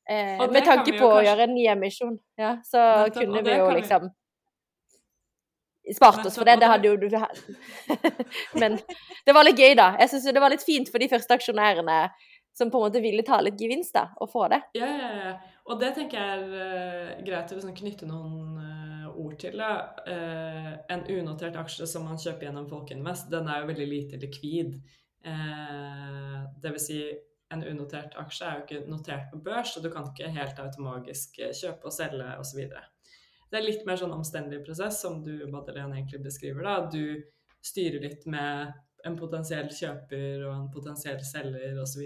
Uh, 0.05 0.45
med 0.51 0.61
tanke 0.61 0.91
på 0.93 0.99
kanskje... 0.99 1.09
å 1.09 1.23
gjøre 1.25 1.47
en 1.47 1.55
ny 1.55 1.65
emisjon, 1.71 2.13
ja, 2.37 2.57
så 2.67 2.77
Nettopp, 2.77 3.23
kunne 3.23 3.41
vi 3.45 3.57
jo 3.57 3.71
liksom 3.73 4.11
spart 5.93 6.25
oss 6.25 6.37
for 6.37 6.45
det. 6.45 6.59
Det 6.61 6.69
hadde 6.69 6.87
jo 6.87 6.95
du 6.97 7.09
Men 8.61 8.77
det 9.25 9.35
var 9.35 9.45
litt 9.45 9.59
gøy, 9.59 9.73
da. 9.77 9.93
Jeg 10.01 10.13
syns 10.13 10.29
det 10.29 10.43
var 10.43 10.53
litt 10.53 10.65
fint 10.65 10.89
for 10.91 11.01
de 11.01 11.09
første 11.11 11.37
aksjonærene 11.37 11.99
som 12.55 12.71
på 12.71 12.79
en 12.79 12.85
måte 12.87 13.01
ville 13.03 13.25
ta 13.27 13.41
litt 13.43 13.59
gevinst, 13.59 13.93
da, 13.97 14.13
og 14.23 14.31
få 14.31 14.47
det. 14.51 14.61
Ja, 14.79 14.87
ja, 14.87 15.09
ja. 15.19 15.33
Og 15.65 15.79
det 15.81 15.91
tenker 15.97 16.21
jeg 16.21 16.35
er 16.37 16.43
uh, 16.53 17.23
greit 17.25 17.51
å 17.51 17.57
liksom 17.57 17.73
knytte 17.75 18.07
noen 18.07 18.53
uh, 18.61 19.07
ord 19.11 19.35
til. 19.41 19.57
Da. 19.59 19.71
Uh, 20.07 20.71
en 20.93 21.03
unotert 21.17 21.57
aksje 21.59 21.87
som 21.89 22.05
man 22.07 22.21
kjøper 22.21 22.47
gjennom 22.47 22.69
Folkeinvest, 22.69 23.27
den 23.33 23.49
er 23.51 23.63
jo 23.63 23.71
veldig 23.73 23.87
lite 23.89 24.21
likvid. 24.21 24.77
Uh, 25.25 26.45
det 26.63 26.71
vil 26.77 26.83
si, 26.85 27.01
en 27.55 27.65
unotert 27.71 28.15
aksje 28.19 28.45
er 28.47 28.59
jo 28.59 28.65
ikke 28.65 28.91
notert 28.91 29.29
på 29.31 29.39
børs, 29.45 29.73
så 29.73 29.81
du 29.83 29.89
kan 29.93 30.11
ikke 30.11 30.31
helt 30.35 30.59
automatisk 30.61 31.39
kjøpe 31.41 31.89
og 31.89 31.95
selge 31.95 32.29
osv. 32.41 32.61
Det 33.51 33.59
er 33.59 33.65
litt 33.65 33.85
mer 33.87 33.99
sånn 33.99 34.13
omstendelig 34.15 34.63
prosess, 34.65 34.99
som 35.03 35.21
du, 35.23 35.33
Madeleine, 35.51 35.95
egentlig 35.97 36.23
beskriver. 36.25 36.65
da. 36.65 36.89
Du 36.91 37.23
styrer 37.65 38.03
litt 38.03 38.25
med 38.29 38.73
en 39.05 39.17
potensiell 39.17 39.69
kjøper 39.73 40.45
og 40.47 40.53
en 40.53 40.69
potensiell 40.73 41.21
selger 41.25 41.77
osv. 41.81 42.05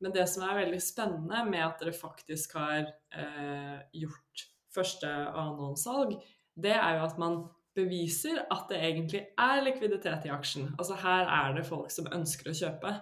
Men 0.00 0.14
det 0.14 0.26
som 0.30 0.46
er 0.46 0.62
veldig 0.62 0.80
spennende 0.82 1.44
med 1.48 1.64
at 1.66 1.82
dere 1.82 1.94
faktisk 1.96 2.54
har 2.58 2.86
eh, 2.86 3.78
gjort 4.02 4.46
første 4.74 5.10
annonsalg, 5.10 6.14
det 6.54 6.76
er 6.76 6.98
jo 6.98 7.06
at 7.08 7.18
man 7.20 7.40
beviser 7.76 8.40
at 8.50 8.70
det 8.70 8.80
egentlig 8.82 9.22
er 9.38 9.62
likviditet 9.64 10.26
i 10.26 10.32
aksjen. 10.34 10.70
Altså 10.78 10.96
her 11.02 11.26
er 11.26 11.54
det 11.56 11.66
folk 11.68 11.90
som 11.92 12.08
ønsker 12.14 12.50
å 12.50 12.56
kjøpe, 12.56 12.94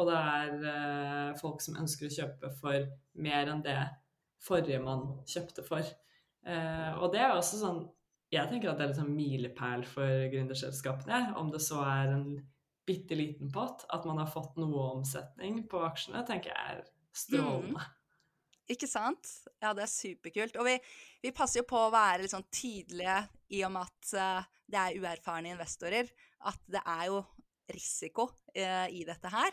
og 0.00 0.08
det 0.08 0.18
er 0.18 0.68
eh, 0.72 1.38
folk 1.40 1.62
som 1.64 1.78
ønsker 1.80 2.08
å 2.08 2.14
kjøpe 2.14 2.52
for 2.60 2.86
mer 3.20 3.50
enn 3.52 3.64
det 3.64 3.78
forrige 4.40 4.80
man 4.82 5.06
kjøpte 5.28 5.64
for. 5.66 5.84
Eh, 6.46 6.92
og 6.96 7.12
det 7.12 7.20
er 7.20 7.34
også 7.34 7.60
sånn 7.60 7.82
Jeg 8.30 8.46
tenker 8.48 8.70
at 8.70 8.78
det 8.78 8.84
er 8.84 8.90
litt 8.92 9.00
sånn 9.00 9.14
milepæl 9.16 9.80
for 9.90 10.26
gründerselskapene, 10.30 11.32
om 11.40 11.48
det 11.50 11.58
så 11.64 11.80
er 11.82 12.12
en 12.14 12.28
bitte 12.86 13.16
liten 13.18 13.50
pott, 13.50 13.82
at 13.90 14.06
man 14.06 14.20
har 14.22 14.30
fått 14.30 14.54
noe 14.62 14.84
omsetning 14.94 15.64
på 15.70 15.80
aksjene, 15.82 16.22
tenker 16.28 16.54
jeg 16.54 16.76
er 16.76 16.84
strålende. 17.10 17.82
Mm. 17.82 17.96
Ikke 18.70 18.86
sant? 18.86 19.32
Ja, 19.58 19.72
det 19.74 19.82
er 19.82 19.90
superkult. 19.90 20.54
Og 20.62 20.68
vi, 20.68 20.76
vi, 21.24 21.32
passer 21.34 21.62
jo 21.62 21.68
på 21.72 21.78
å 21.88 21.90
være 21.90 22.22
litt 22.22 22.34
sånn 22.34 22.46
tydelige 22.54 23.18
i 23.56 23.64
og 23.66 23.74
med 23.74 23.88
at 23.88 24.12
uh, 24.14 24.48
det 24.70 24.78
er 24.78 24.98
uerfarne 25.02 25.50
investorer. 25.56 26.10
At 26.46 26.60
det 26.70 26.82
er 26.84 27.08
jo 27.10 27.24
risiko 27.74 28.28
uh, 28.30 28.86
i 28.86 29.02
dette 29.08 29.32
her. 29.34 29.50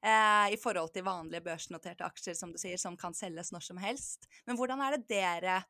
Uh, 0.00 0.48
I 0.54 0.58
forhold 0.60 0.94
til 0.94 1.04
vanlige 1.04 1.44
børsnoterte 1.44 2.06
aksjer, 2.06 2.34
som 2.38 2.54
du 2.54 2.58
sier, 2.60 2.80
som 2.80 2.96
kan 2.96 3.16
selges 3.16 3.52
når 3.52 3.66
som 3.68 3.80
helst. 3.82 4.26
Men 4.48 4.56
hvordan 4.56 4.80
er 4.86 4.96
det 4.96 5.06
dere 5.12 5.60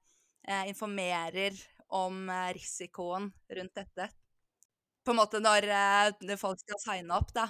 informerer 0.71 1.53
om 1.93 2.31
risikoen 2.57 3.27
rundt 3.53 3.75
dette 3.77 4.07
på 5.05 5.14
en 5.14 5.21
måte 5.21 5.40
når, 5.43 5.66
eh, 5.69 6.37
folk 6.38 6.61
skal 6.61 6.81
signe 6.83 7.16
opp, 7.16 7.33
da. 7.35 7.49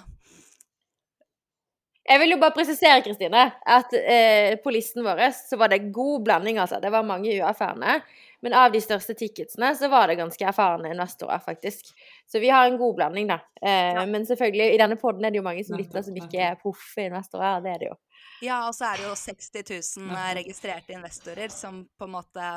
Jeg 2.09 2.19
vil 2.19 2.33
jo 2.33 2.39
bare 2.41 2.55
presisere, 2.55 3.03
Kristine, 3.05 3.43
at 3.61 3.93
eh, 3.93 4.55
på 4.63 4.73
listen 4.73 5.05
vår 5.05 5.21
så 5.37 5.59
var 5.59 5.69
det 5.71 5.91
god 5.93 6.25
blanding, 6.25 6.57
altså. 6.57 6.79
Det 6.81 6.91
var 6.91 7.05
mange 7.07 7.29
uerfarne. 7.37 7.99
Men 8.41 8.55
av 8.57 8.71
de 8.73 8.81
største 8.81 9.13
ticketsene 9.17 9.69
så 9.77 9.89
var 9.91 10.09
det 10.09 10.17
ganske 10.19 10.45
erfarne 10.49 10.91
investorer, 10.93 11.41
faktisk. 11.45 11.91
Så 12.31 12.41
vi 12.41 12.49
har 12.49 12.65
en 12.67 12.77
god 12.79 12.95
blanding, 12.97 13.27
da. 13.29 13.39
Eh, 13.61 13.93
ja. 13.97 14.05
Men 14.09 14.25
selvfølgelig, 14.25 14.73
i 14.73 14.79
denne 14.81 14.97
poden 15.01 15.25
er 15.25 15.33
det 15.33 15.41
jo 15.41 15.45
mange 15.45 15.65
som 15.67 15.77
lytter 15.77 16.05
som 16.05 16.17
ikke 16.17 16.41
er 16.49 16.59
proffe 16.61 17.05
investorer. 17.05 17.61
Det 17.61 17.73
er 17.75 17.83
det 17.83 17.91
jo. 17.91 17.97
Ja, 18.41 18.63
og 18.67 18.73
så 18.73 18.89
er 18.89 19.01
det 19.01 19.09
jo 19.09 19.17
60 19.17 19.99
000 20.01 20.23
registrerte 20.39 20.95
investorer 20.97 21.53
som 21.53 21.83
på 21.97 22.07
en 22.07 22.15
måte 22.15 22.47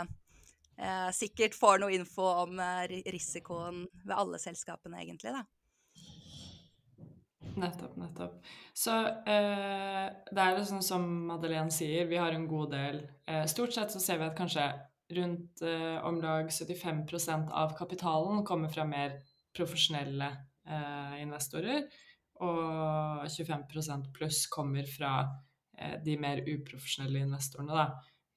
eh, 0.78 1.10
sikkert 1.12 1.56
får 1.58 1.82
noe 1.82 1.92
info 1.96 2.30
om 2.46 2.62
eh, 2.64 3.02
risikoen 3.12 3.84
ved 4.04 4.16
alle 4.16 4.40
selskapene, 4.40 5.02
egentlig. 5.04 5.36
da. 5.36 5.44
Nettopp, 7.54 7.96
nettopp. 7.96 8.40
Så 8.74 8.94
eh, 9.06 10.08
det 10.32 10.42
er 10.42 10.56
jo 10.56 10.64
sånn 10.66 10.82
som 10.82 11.04
Madeleine 11.28 11.72
sier, 11.74 12.08
vi 12.10 12.18
har 12.18 12.34
en 12.34 12.48
god 12.50 12.72
del 12.74 13.02
eh, 13.28 13.44
Stort 13.50 13.76
sett 13.76 13.92
så 13.94 14.00
ser 14.02 14.18
vi 14.18 14.26
at 14.26 14.38
kanskje 14.38 14.64
rundt 15.12 15.62
eh, 15.62 16.04
om 16.06 16.20
lag 16.22 16.48
75% 16.48 17.50
av 17.50 17.76
kapitalen 17.78 18.44
kommer 18.44 18.68
fra 18.72 18.84
mer 18.88 19.18
profesjonelle 19.56 20.30
eh, 20.66 21.22
investorer, 21.22 21.84
og 22.42 23.26
25% 23.30 24.10
pluss 24.16 24.46
kommer 24.50 24.88
fra 24.90 25.14
eh, 25.78 25.96
de 26.04 26.16
mer 26.20 26.42
uprofesjonelle 26.46 27.26
investorene, 27.28 27.84
da. 27.84 27.86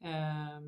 Eh, 0.03 0.59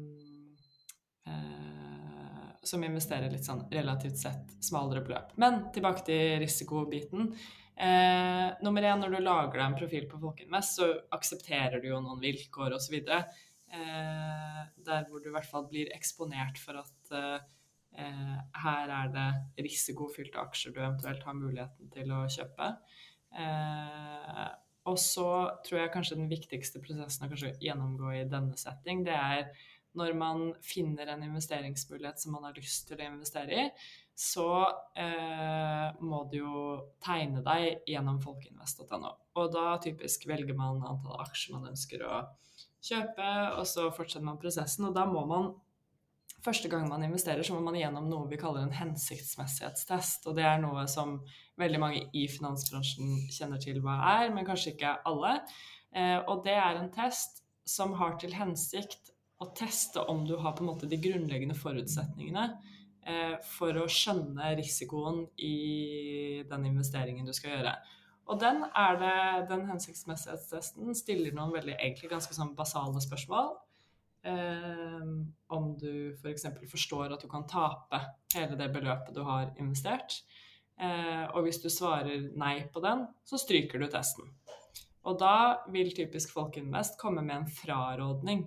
som 2.69 2.83
investerer 2.83 3.31
litt 3.31 3.45
sånn 3.47 3.65
relativt 3.71 4.19
sett 4.19 4.55
smalere 4.63 5.03
beløp. 5.05 5.33
Men 5.41 5.69
tilbake 5.73 6.03
til 6.07 6.37
risikobiten. 6.43 7.31
Eh, 7.79 8.47
nummer 8.65 8.83
én, 8.83 8.99
når 8.99 9.15
du 9.15 9.19
lager 9.23 9.55
deg 9.55 9.65
en 9.65 9.77
profil 9.79 10.07
på 10.11 10.19
Folkeinvest, 10.19 10.79
så 10.79 10.89
aksepterer 11.15 11.79
du 11.79 11.89
jo 11.91 12.01
noen 12.03 12.19
vilkår 12.23 12.75
osv. 12.75 12.97
Eh, 13.69 14.61
der 14.85 15.07
hvor 15.09 15.21
du 15.21 15.29
i 15.29 15.33
hvert 15.35 15.49
fall 15.49 15.67
blir 15.69 15.91
eksponert 15.93 16.57
for 16.61 16.79
at 16.81 17.11
eh, 17.13 18.37
her 18.63 18.93
er 18.95 19.11
det 19.13 19.27
risikofylte 19.65 20.41
aksjer 20.41 20.73
du 20.73 20.81
eventuelt 20.81 21.25
har 21.25 21.37
muligheten 21.37 21.91
til 21.93 22.13
å 22.15 22.23
kjøpe. 22.31 22.71
Eh, 23.37 24.47
og 24.89 24.97
så 24.97 25.29
tror 25.65 25.83
jeg 25.83 25.93
kanskje 25.93 26.17
den 26.17 26.31
viktigste 26.31 26.81
prosessen 26.81 27.27
å 27.27 27.51
gjennomgå 27.61 28.13
i 28.15 28.29
denne 28.29 28.57
setting, 28.57 29.03
det 29.05 29.17
er 29.17 29.51
når 29.97 30.13
man 30.17 30.43
finner 30.61 31.09
en 31.09 31.23
investeringsmulighet 31.25 32.21
som 32.21 32.35
man 32.35 32.45
har 32.47 32.57
lyst 32.57 32.87
til 32.87 32.99
å 32.99 33.07
investere 33.09 33.57
i, 33.57 33.69
så 34.19 34.49
eh, 34.99 35.87
må 36.03 36.25
du 36.31 36.39
jo 36.41 36.61
tegne 37.03 37.41
deg 37.45 37.87
gjennom 37.89 38.19
folkeinvest.no. 38.23 39.13
Og 39.39 39.53
da 39.53 39.77
typisk 39.81 40.27
velger 40.29 40.57
man 40.57 40.83
antall 40.83 41.21
aksjer 41.23 41.55
man 41.55 41.71
ønsker 41.71 42.03
å 42.05 42.21
kjøpe, 42.85 43.31
og 43.59 43.65
så 43.67 43.89
fortsetter 43.95 44.25
man 44.27 44.39
prosessen. 44.41 44.87
Og 44.89 44.95
da 44.95 45.07
må 45.09 45.25
man 45.29 45.51
Første 46.39 46.69
gang 46.71 46.85
man 46.87 47.03
investerer, 47.03 47.43
så 47.43 47.51
må 47.51 47.59
man 47.65 47.75
gjennom 47.75 48.05
noe 48.07 48.29
vi 48.31 48.37
kaller 48.39 48.63
en 48.63 48.71
hensiktsmessighetstest. 48.71 50.23
Og 50.29 50.37
det 50.37 50.45
er 50.47 50.61
noe 50.63 50.85
som 50.87 51.17
veldig 51.59 51.81
mange 51.83 52.05
i 52.15 52.21
finansbransjen 52.31 53.25
kjenner 53.35 53.59
til 53.59 53.81
hva 53.83 53.97
er, 54.13 54.29
men 54.31 54.47
kanskje 54.47 54.71
ikke 54.71 54.93
alle. 55.09 55.33
Eh, 55.91 56.15
og 56.21 56.45
det 56.45 56.55
er 56.55 56.79
en 56.79 56.87
test 56.95 57.41
som 57.67 57.91
har 57.99 58.15
til 58.21 58.37
hensikt 58.39 59.11
å 59.43 59.49
teste 59.55 59.99
om 60.11 60.23
du 60.27 60.37
har 60.39 60.55
på 60.55 60.63
en 60.63 60.71
måte 60.71 60.87
de 60.89 60.99
grunnleggende 61.01 61.57
forutsetningene 61.59 62.45
eh, 63.03 63.35
for 63.57 63.75
å 63.75 63.89
skjønne 63.91 64.53
risikoen 64.59 65.25
i 65.43 66.43
den 66.47 66.71
investeringen 66.71 67.27
du 67.27 67.35
skal 67.35 67.57
gjøre. 67.57 67.75
Og 68.29 68.37
den 68.41 68.61
er 68.77 68.99
det, 69.01 69.15
den 69.49 69.65
hensiktsmessighetstesten 69.71 70.93
stiller 70.97 71.33
noen 71.33 71.55
veldig 71.55 71.79
egentlig 71.79 72.11
ganske 72.11 72.35
sånn 72.35 72.53
basale 72.57 73.01
spørsmål. 73.01 73.55
Eh, 74.29 75.07
om 75.55 75.71
du 75.79 76.11
f.eks. 76.13 76.45
For 76.45 76.73
forstår 76.75 77.15
at 77.15 77.23
du 77.23 77.29
kan 77.31 77.47
tape 77.49 78.01
hele 78.35 78.59
det 78.59 78.69
beløpet 78.75 79.15
du 79.15 79.23
har 79.25 79.49
investert. 79.57 80.21
Eh, 80.79 81.25
og 81.33 81.47
hvis 81.47 81.61
du 81.63 81.69
svarer 81.73 82.29
nei 82.37 82.59
på 82.71 82.83
den, 82.83 83.07
så 83.25 83.39
stryker 83.41 83.81
du 83.81 83.89
testen. 83.91 84.29
Og 85.09 85.17
da 85.19 85.65
vil 85.73 85.89
typisk 85.95 86.33
Folkeinvest 86.35 86.99
komme 86.99 87.23
med 87.25 87.35
en 87.41 87.49
frarådning 87.49 88.45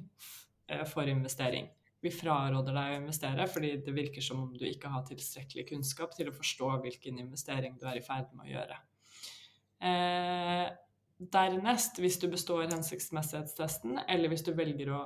eh, 0.68 0.84
for 0.88 1.08
investering. 1.10 1.66
Vi 2.02 2.10
fraråder 2.10 2.74
deg 2.74 2.94
å 2.94 3.00
investere 3.02 3.46
fordi 3.50 3.76
det 3.86 3.94
virker 3.94 4.24
som 4.24 4.46
om 4.46 4.54
du 4.58 4.64
ikke 4.66 4.90
har 4.90 5.04
tilstrekkelig 5.06 5.68
kunnskap 5.68 6.16
til 6.16 6.30
å 6.30 6.34
forstå 6.36 6.70
hvilken 6.86 7.20
investering 7.22 7.76
du 7.78 7.86
er 7.90 8.00
i 8.00 8.06
ferd 8.06 8.32
med 8.34 8.48
å 8.48 8.54
gjøre. 8.56 8.80
Eh, 9.82 10.66
dernest, 11.32 11.98
hvis 12.02 12.18
du 12.22 12.28
består 12.30 12.68
hensiktsmessighetstesten, 12.70 13.98
eller 14.08 14.30
hvis 14.30 14.44
du 14.46 14.52
velger 14.54 14.92
å 14.94 15.00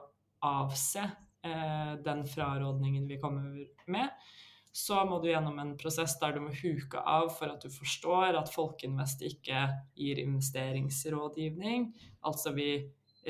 avse 0.47 1.05
eh, 1.45 1.95
den 2.05 2.27
frarådningen 2.29 3.07
vi 3.09 3.20
kommer 3.20 3.64
med, 3.93 4.12
så 4.77 5.01
må 5.09 5.22
du 5.22 5.31
gjennom 5.31 5.57
en 5.62 5.72
prosess 5.81 6.18
der 6.20 6.37
du 6.37 6.43
må 6.45 6.51
huke 6.53 7.01
av 7.01 7.31
for 7.33 7.49
at 7.49 7.62
du 7.64 7.72
forstår 7.72 8.37
at 8.37 8.53
Folkeinvest 8.53 9.24
ikke 9.24 9.62
gir 9.97 10.20
investeringsrådgivning. 10.20 11.89
Altså 12.29 12.53
vi 12.53 12.68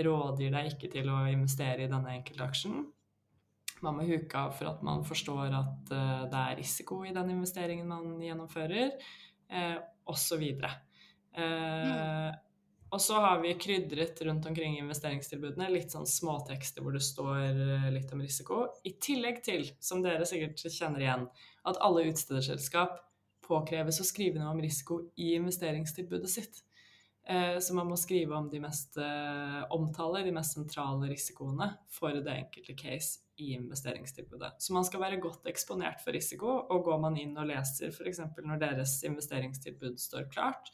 rådgir 0.03 0.51
deg 0.57 0.73
ikke 0.73 0.91
til 0.91 1.13
å 1.13 1.21
investere 1.31 1.87
i 1.87 1.91
denne 1.93 2.17
enkeltaksjen. 2.19 2.81
Man 3.85 3.99
må 3.99 4.09
huke 4.09 4.41
av 4.41 4.57
for 4.59 4.73
at 4.73 4.83
man 4.87 5.05
forstår 5.07 5.55
at 5.55 5.93
uh, 5.93 6.27
det 6.33 6.41
er 6.41 6.59
risiko 6.59 7.03
i 7.07 7.15
den 7.15 7.31
investeringen 7.37 7.87
man 7.93 8.17
gjennomfører, 8.25 8.97
eh, 9.53 9.77
osv. 10.09 10.45
Mm. 11.37 12.35
Og 12.97 13.01
så 13.01 13.15
har 13.21 13.41
vi 13.41 13.55
krydret 13.55 14.23
rundt 14.23 14.47
omkring 14.47 14.79
investeringstilbudene 14.79 15.67
litt 15.73 15.93
sånn 15.93 16.07
småtekster 16.07 16.85
hvor 16.85 16.95
det 16.95 17.03
står 17.05 17.43
eh, 17.51 17.89
litt 17.93 18.13
om 18.15 18.23
risiko. 18.23 18.61
I 18.87 18.95
tillegg 19.03 19.43
til, 19.45 19.67
som 19.83 20.05
dere 20.05 20.25
sikkert 20.29 20.63
kjenner 20.71 21.03
igjen, 21.03 21.27
at 21.67 21.81
alle 21.83 22.07
utstederselskap 22.13 23.01
påkreves 23.47 24.01
å 24.01 24.07
skrive 24.07 24.41
noe 24.41 24.55
om 24.55 24.63
risiko 24.63 25.03
i 25.19 25.35
investeringstilbudet 25.35 26.31
sitt. 26.31 26.63
Eh, 27.27 27.59
så 27.59 27.75
man 27.75 27.91
må 27.91 27.99
skrive 27.99 28.39
om 28.39 28.49
de 28.49 28.63
mest 28.63 28.97
omtaler, 29.75 30.25
de 30.25 30.37
mest 30.39 30.55
sentrale 30.55 31.11
risikoene 31.11 31.73
for 31.91 32.17
det 32.17 32.39
enkelte 32.47 32.79
case 32.79 33.27
i 33.43 33.53
investeringstilbudet. 33.59 34.55
Så 34.63 34.73
man 34.73 34.87
skal 34.87 35.03
være 35.03 35.21
godt 35.21 35.51
eksponert 35.51 36.01
for 36.01 36.15
risiko, 36.15 36.63
og 36.71 36.87
går 36.87 37.03
man 37.03 37.19
inn 37.19 37.35
og 37.37 37.51
leser 37.51 37.91
f.eks. 37.91 38.23
når 38.41 38.63
deres 38.63 39.01
investeringstilbud 39.11 39.99
står 40.01 40.31
klart, 40.31 40.71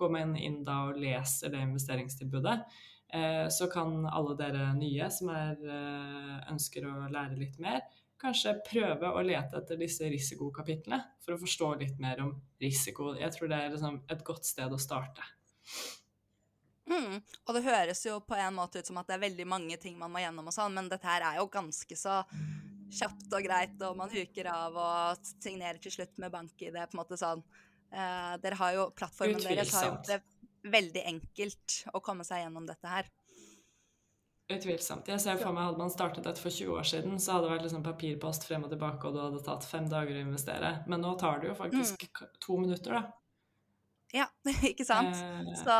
går 0.00 0.14
man 0.16 0.36
inn 0.38 0.62
da 0.66 0.82
og 0.88 1.00
leser 1.00 1.52
det 1.52 1.62
investeringstilbudet, 1.66 2.56
eh, 3.12 3.46
så 3.52 3.68
kan 3.72 4.06
alle 4.08 4.36
dere 4.38 4.70
nye 4.78 5.10
som 5.12 5.32
er, 5.34 5.56
eh, 5.60 6.36
ønsker 6.52 6.88
å 6.88 7.08
lære 7.12 7.38
litt 7.38 7.58
mer, 7.62 7.82
kanskje 8.20 8.58
prøve 8.66 9.12
å 9.16 9.22
lete 9.24 9.56
etter 9.56 9.78
disse 9.80 10.08
risikokapitlene 10.12 11.00
for 11.24 11.34
å 11.34 11.40
forstå 11.40 11.70
litt 11.80 12.00
mer 12.02 12.20
om 12.20 12.34
risiko. 12.60 13.14
Jeg 13.16 13.32
tror 13.32 13.48
det 13.48 13.60
er 13.60 13.70
liksom 13.72 14.02
et 14.12 14.24
godt 14.24 14.44
sted 14.44 14.72
å 14.72 14.80
starte. 14.80 15.24
Mm. 16.90 17.20
Og 17.46 17.54
det 17.54 17.62
høres 17.64 18.02
jo 18.04 18.18
på 18.26 18.34
en 18.34 18.56
måte 18.56 18.80
ut 18.80 18.88
som 18.88 18.98
at 18.98 19.06
det 19.08 19.16
er 19.16 19.28
veldig 19.28 19.46
mange 19.46 19.76
ting 19.80 19.96
man 19.98 20.10
må 20.12 20.20
gjennom, 20.24 20.50
og 20.50 20.56
sånn, 20.56 20.74
men 20.74 20.90
dette 20.90 21.06
her 21.06 21.22
er 21.22 21.38
jo 21.38 21.46
ganske 21.52 21.96
så 21.96 22.24
kjapt 22.90 23.32
og 23.36 23.44
greit, 23.46 23.76
og 23.86 23.96
man 23.98 24.10
huker 24.10 24.50
av 24.50 24.76
og 24.76 25.28
signerer 25.30 25.78
til 25.82 25.94
slutt 25.94 26.18
med 26.18 26.32
bank 26.34 26.62
i 26.62 26.72
det. 26.74 26.88
på 26.90 26.96
en 26.96 27.02
måte 27.02 27.18
sånn. 27.20 27.44
Uh, 27.90 28.36
dere 28.42 28.58
har 28.60 28.76
jo, 28.76 28.90
Plattformen 28.94 29.42
deres 29.42 29.74
har 29.74 29.88
gjort 29.88 30.10
det 30.10 30.20
veldig 30.70 31.02
enkelt 31.08 31.80
å 31.96 32.02
komme 32.04 32.26
seg 32.26 32.44
gjennom 32.44 32.66
dette 32.68 32.90
her. 32.90 33.08
Utvilsomt. 34.50 35.06
Jeg 35.06 35.22
ser 35.22 35.38
for 35.38 35.54
meg 35.54 35.68
Hadde 35.68 35.78
man 35.78 35.92
startet 35.92 36.26
dette 36.26 36.42
for 36.42 36.50
20 36.50 36.74
år 36.74 36.86
siden, 36.90 37.20
så 37.22 37.36
hadde 37.36 37.46
det 37.46 37.52
vært 37.54 37.64
liksom 37.68 37.84
papirpost 37.86 38.46
frem 38.48 38.66
og 38.66 38.72
tilbake, 38.72 39.06
og 39.06 39.14
det 39.14 39.22
hadde 39.22 39.42
tatt 39.46 39.66
fem 39.68 39.86
dager 39.90 40.18
å 40.18 40.24
investere. 40.24 40.72
Men 40.90 41.04
nå 41.04 41.14
tar 41.20 41.42
det 41.42 41.52
jo 41.52 41.56
faktisk 41.58 42.06
mm. 42.08 42.34
to 42.42 42.58
minutter, 42.62 42.98
da. 42.98 43.02
Ja, 44.10 44.26
ikke 44.70 44.86
sant. 44.86 45.14
Uh, 45.14 45.54
så 45.62 45.76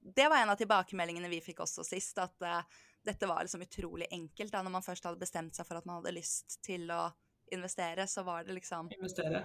det 0.00 0.28
var 0.30 0.38
en 0.38 0.54
av 0.54 0.60
tilbakemeldingene 0.60 1.30
vi 1.32 1.42
fikk 1.42 1.64
også 1.64 1.84
sist, 1.86 2.18
at 2.22 2.46
uh, 2.46 2.62
dette 3.02 3.26
var 3.26 3.42
liksom 3.42 3.66
utrolig 3.66 4.06
enkelt. 4.10 4.52
da 4.54 4.62
Når 4.62 4.76
man 4.78 4.86
først 4.86 5.08
hadde 5.08 5.22
bestemt 5.22 5.58
seg 5.58 5.66
for 5.66 5.80
at 5.80 5.88
man 5.88 5.98
hadde 5.98 6.14
lyst 6.14 6.60
til 6.62 6.86
å 6.94 7.08
investere, 7.52 8.06
så 8.06 8.22
var 8.22 8.46
det 8.46 8.54
liksom 8.54 8.90
Investere. 8.94 9.42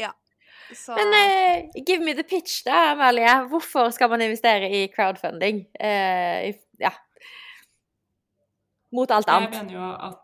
Ja. 0.00 0.10
Så... 0.72 0.96
Men 0.96 1.12
uh, 1.12 1.84
give 1.86 2.04
me 2.04 2.14
the 2.14 2.24
pitch, 2.24 2.64
da, 2.64 2.92
Amalie. 2.92 3.48
Hvorfor 3.48 3.90
skal 3.90 4.10
man 4.10 4.22
investere 4.22 4.70
i 4.70 4.86
crowdfunding? 4.94 5.66
Uh, 5.80 6.54
ja. 6.80 6.92
Mot 8.92 9.10
alt 9.10 9.28
annet. 9.28 9.54
Jeg 9.54 9.64
mener 9.64 9.74
jo 9.74 9.88
at 10.08 10.20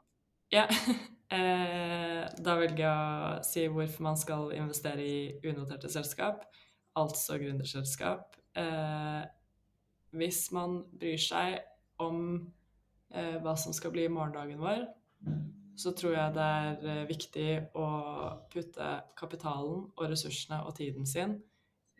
Ja. 0.53 0.65
uh, 0.67 2.27
da 2.47 2.57
velger 2.59 2.85
jeg 2.85 2.91
å 2.91 3.43
si 3.47 3.67
hvorfor 3.71 4.03
man 4.09 4.17
skal 4.19 4.51
investere 4.57 5.05
i 5.05 5.49
unoterte 5.49 5.91
selskap, 5.93 6.47
altså 6.97 7.39
gründerselskap. 7.39 8.37
hvis 10.11 10.39
man 10.53 10.81
bryr 10.99 11.21
seg 11.23 11.61
om 12.03 12.51
hva 13.15 13.53
som 13.57 13.73
skal 13.73 13.93
bli 13.95 14.09
morgendagen 14.11 14.59
vår, 14.59 14.83
så 15.81 15.93
tror 15.97 16.17
jeg 16.17 16.35
det 16.37 16.47
er 16.47 16.89
eh, 16.93 17.07
viktig 17.09 17.49
å 17.79 17.87
putte 18.53 18.91
kapitalen 19.19 19.87
og 19.95 20.05
ressursene 20.11 20.61
og 20.67 20.77
tiden 20.77 21.09
sin 21.09 21.39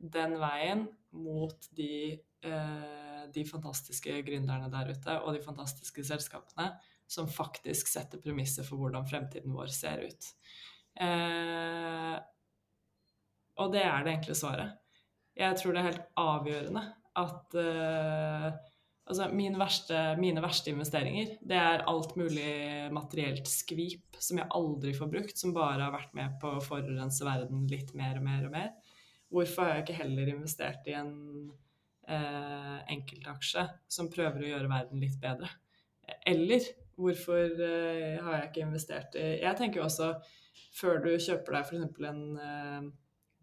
den 0.01 0.37
veien 0.41 0.87
mot 1.17 1.69
de, 1.77 2.21
eh, 2.45 3.23
de 3.33 3.45
fantastiske 3.45 4.21
gründerne 4.27 4.71
der 4.73 4.93
ute 4.95 5.17
og 5.21 5.35
de 5.37 5.43
fantastiske 5.45 6.05
selskapene 6.07 6.71
som 7.11 7.29
faktisk 7.29 7.91
setter 7.91 8.23
premisser 8.23 8.67
for 8.67 8.81
hvordan 8.81 9.09
fremtiden 9.09 9.53
vår 9.55 9.73
ser 9.75 10.05
ut. 10.07 10.31
Eh, 11.01 12.17
og 13.61 13.73
det 13.75 13.83
er 13.85 14.07
det 14.07 14.15
enkle 14.15 14.37
svaret. 14.39 14.79
Jeg 15.37 15.57
tror 15.59 15.75
det 15.75 15.81
er 15.81 15.91
helt 15.91 16.07
avgjørende 16.21 16.85
at 17.21 17.57
eh, 17.59 18.47
Altså, 19.11 19.27
min 19.35 19.57
verste, 19.59 19.99
mine 20.23 20.43
verste 20.45 20.71
investeringer, 20.71 21.33
det 21.43 21.57
er 21.59 21.83
alt 21.91 22.13
mulig 22.19 22.51
materielt 22.95 23.49
skvip 23.51 24.19
som 24.23 24.39
jeg 24.39 24.51
aldri 24.55 24.93
får 24.95 25.11
brukt, 25.11 25.35
som 25.41 25.55
bare 25.57 25.83
har 25.83 25.95
vært 25.95 26.13
med 26.15 26.37
på 26.39 26.53
å 26.55 26.63
forurense 26.63 27.27
verden 27.27 27.65
litt 27.71 27.91
mer 27.99 28.21
og 28.21 28.27
mer 28.29 28.47
og 28.47 28.55
mer. 28.55 28.71
Hvorfor 29.31 29.67
har 29.67 29.75
jeg 29.75 29.87
ikke 29.87 29.99
heller 30.05 30.31
investert 30.31 30.87
i 30.91 30.95
en 30.99 31.13
eh, 32.07 32.79
enkeltaksje 32.95 33.67
som 33.91 34.11
prøver 34.15 34.45
å 34.45 34.53
gjøre 34.53 34.71
verden 34.71 35.03
litt 35.03 35.19
bedre? 35.23 35.51
Eller 36.27 36.71
hvorfor 36.99 37.61
eh, 37.67 38.19
har 38.23 38.37
jeg 38.37 38.49
ikke 38.49 38.67
investert 38.67 39.19
i 39.19 39.27
Jeg 39.41 39.59
tenker 39.59 39.83
jo 39.83 39.87
også, 39.89 40.13
før 40.77 41.03
du 41.03 41.13
kjøper 41.17 41.57
deg 41.57 41.67
f.eks. 41.67 42.03
en 42.11 42.25
eh, 42.47 42.91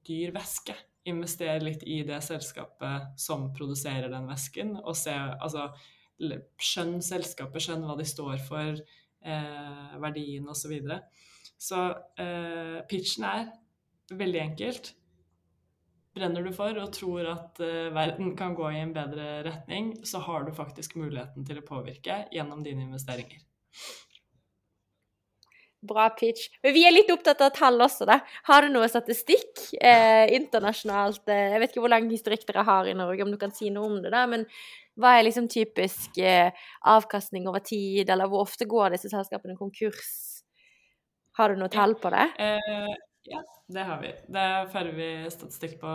dyr 0.07 0.36
væske, 0.36 0.76
investere 1.08 1.64
litt 1.64 1.84
i 1.88 2.01
det 2.08 2.20
selskapet 2.26 3.14
som 3.20 3.49
produserer 3.55 4.10
den 4.12 4.28
væsken, 4.30 4.76
og 4.84 4.95
se 4.97 5.14
Altså 5.16 5.70
skjønn 6.18 6.97
selskapet, 7.05 7.62
skjønn 7.62 7.86
hva 7.86 7.95
de 7.97 8.05
står 8.08 8.41
for, 8.41 8.80
eh, 9.22 9.97
verdien 10.01 10.47
osv. 10.49 10.62
Så, 10.62 10.70
videre. 10.72 11.01
så 11.58 11.82
eh, 12.18 12.80
pitchen 12.89 13.28
er 13.28 13.51
veldig 14.10 14.41
enkelt. 14.41 14.93
Brenner 16.18 16.41
du 16.41 16.51
for 16.55 16.78
og 16.82 16.93
tror 16.95 17.30
at 17.30 17.60
eh, 17.62 17.93
verden 17.93 18.36
kan 18.38 18.55
gå 18.58 18.72
i 18.72 18.82
en 18.82 18.93
bedre 18.95 19.43
retning, 19.45 19.93
så 20.05 20.24
har 20.26 20.47
du 20.47 20.55
faktisk 20.55 20.97
muligheten 20.97 21.45
til 21.45 21.62
å 21.62 21.68
påvirke 21.68 22.24
gjennom 22.34 22.64
dine 22.66 22.88
investeringer. 22.88 23.43
Bra 25.86 26.07
pitch. 26.17 26.47
Men 26.65 26.73
vi 26.73 26.86
er 26.88 26.93
litt 26.95 27.11
opptatt 27.13 27.41
av 27.45 27.51
tall 27.53 27.78
også, 27.86 28.07
da. 28.09 28.19
Har 28.49 28.65
du 28.65 28.71
noe 28.73 28.88
statistikk 28.89 29.61
eh, 29.78 30.25
internasjonalt? 30.34 31.21
Eh, 31.30 31.51
jeg 31.53 31.61
vet 31.61 31.73
ikke 31.73 31.84
hvor 31.86 31.93
lang 31.93 32.09
historikk 32.09 32.47
dere 32.49 32.65
har 32.65 32.89
i 32.89 32.95
Norge, 32.97 33.21
om 33.23 33.34
du 33.34 33.38
kan 33.38 33.53
si 33.53 33.69
noe 33.73 33.86
om 33.91 33.99
det, 34.01 34.09
da. 34.13 34.23
Men 34.30 34.47
hva 34.97 35.13
er 35.19 35.28
liksom 35.28 35.45
typisk 35.53 36.17
eh, 36.17 36.49
avkastning 36.89 37.45
over 37.49 37.61
tid, 37.61 38.09
eller 38.09 38.30
hvor 38.32 38.47
ofte 38.47 38.65
går 38.65 38.95
disse 38.95 39.11
selskapene 39.13 39.57
konkurs? 39.59 40.09
Har 41.38 41.53
du 41.53 41.61
noe 41.61 41.69
tall 41.69 41.93
på 42.01 42.09
det? 42.15 42.25
Eh, 42.41 42.95
Ja, 43.28 43.41
det 43.67 43.84
har 43.84 43.97
vi. 43.99 44.07
Det 44.32 44.43
fører 44.71 44.93
vi 44.95 45.07
statistikk 45.34 45.73
på 45.82 45.93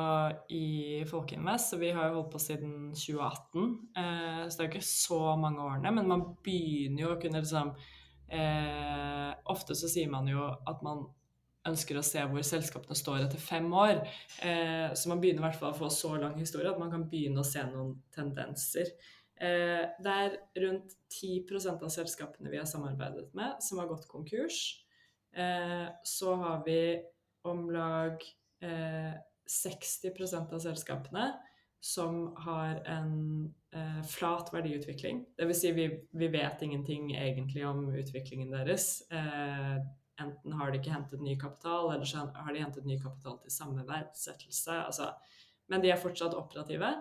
i 0.53 1.01
Folkeinvest, 1.09 1.71
så 1.73 1.79
vi 1.81 1.89
har 1.97 2.11
jo 2.11 2.19
holdt 2.19 2.35
på 2.35 2.41
siden 2.45 2.75
2018. 2.93 3.71
Eh, 3.97 4.43
så 4.47 4.59
det 4.59 4.61
er 4.61 4.69
jo 4.69 4.73
ikke 4.75 4.85
så 4.85 5.21
mange 5.41 5.65
årene, 5.65 5.95
men 5.97 6.11
man 6.11 6.27
begynner 6.45 7.07
jo 7.07 7.15
å 7.15 7.21
kunne 7.23 7.41
liksom 7.41 7.73
eh, 8.33 9.33
Ofte 9.53 9.77
så 9.77 9.91
sier 9.91 10.11
man 10.11 10.29
jo 10.31 10.45
at 10.49 10.83
man 10.87 11.07
ønsker 11.69 11.99
å 11.99 12.05
se 12.05 12.23
hvor 12.27 12.43
selskapene 12.47 12.97
står 12.99 13.27
etter 13.27 13.43
fem 13.43 13.69
år. 13.75 14.03
Eh, 14.43 14.91
så 14.99 15.11
man 15.11 15.23
begynner 15.23 15.45
i 15.45 15.47
hvert 15.49 15.61
fall 15.61 15.75
å 15.75 15.79
få 15.79 15.91
så 15.95 16.15
lang 16.19 16.39
historie 16.41 16.71
at 16.71 16.81
man 16.81 16.91
kan 16.95 17.07
begynne 17.11 17.43
å 17.43 17.47
se 17.47 17.63
noen 17.69 17.95
tendenser. 18.15 18.91
Eh, 19.43 19.85
det 20.03 20.17
er 20.25 20.37
rundt 20.65 20.97
10% 21.11 21.83
av 21.83 21.93
selskapene 21.93 22.51
vi 22.53 22.61
har 22.61 22.69
samarbeidet 22.69 23.31
med, 23.39 23.59
som 23.63 23.81
har 23.83 23.91
gått 23.91 24.09
konkurs. 24.11 24.61
Eh, 25.35 25.89
så 26.07 26.35
har 26.43 26.63
vi 26.67 26.81
om 27.49 27.65
lag 27.75 28.23
eh, 28.63 29.15
60% 29.49 30.55
av 30.55 30.63
selskapene 30.63 31.33
som 31.83 32.29
har 32.45 32.83
en 32.87 33.15
eh, 33.73 34.03
flat 34.09 34.53
verdiutvikling. 34.55 35.25
Dvs. 35.39 35.61
Si 35.61 35.73
vi, 35.73 35.89
vi 36.11 36.29
vet 36.29 36.63
ingenting 36.63 37.15
egentlig 37.17 37.67
om 37.67 37.89
utviklingen 37.95 38.51
deres. 38.51 39.03
Eh, 39.11 39.77
enten 40.23 40.53
har 40.59 40.71
de 40.71 40.79
ikke 40.81 40.95
hentet 40.95 41.25
ny 41.25 41.37
kapital, 41.41 41.91
eller 41.95 42.09
så 42.09 42.29
har 42.35 42.53
de 42.53 42.63
hentet 42.63 42.87
ny 42.87 42.99
kapital 43.03 43.41
til 43.43 43.55
samme 43.55 43.85
verdsettelse. 43.89 44.79
Altså, 44.85 45.11
men 45.73 45.83
de 45.83 45.91
er 45.93 46.01
fortsatt 46.01 46.37
operative. 46.39 46.95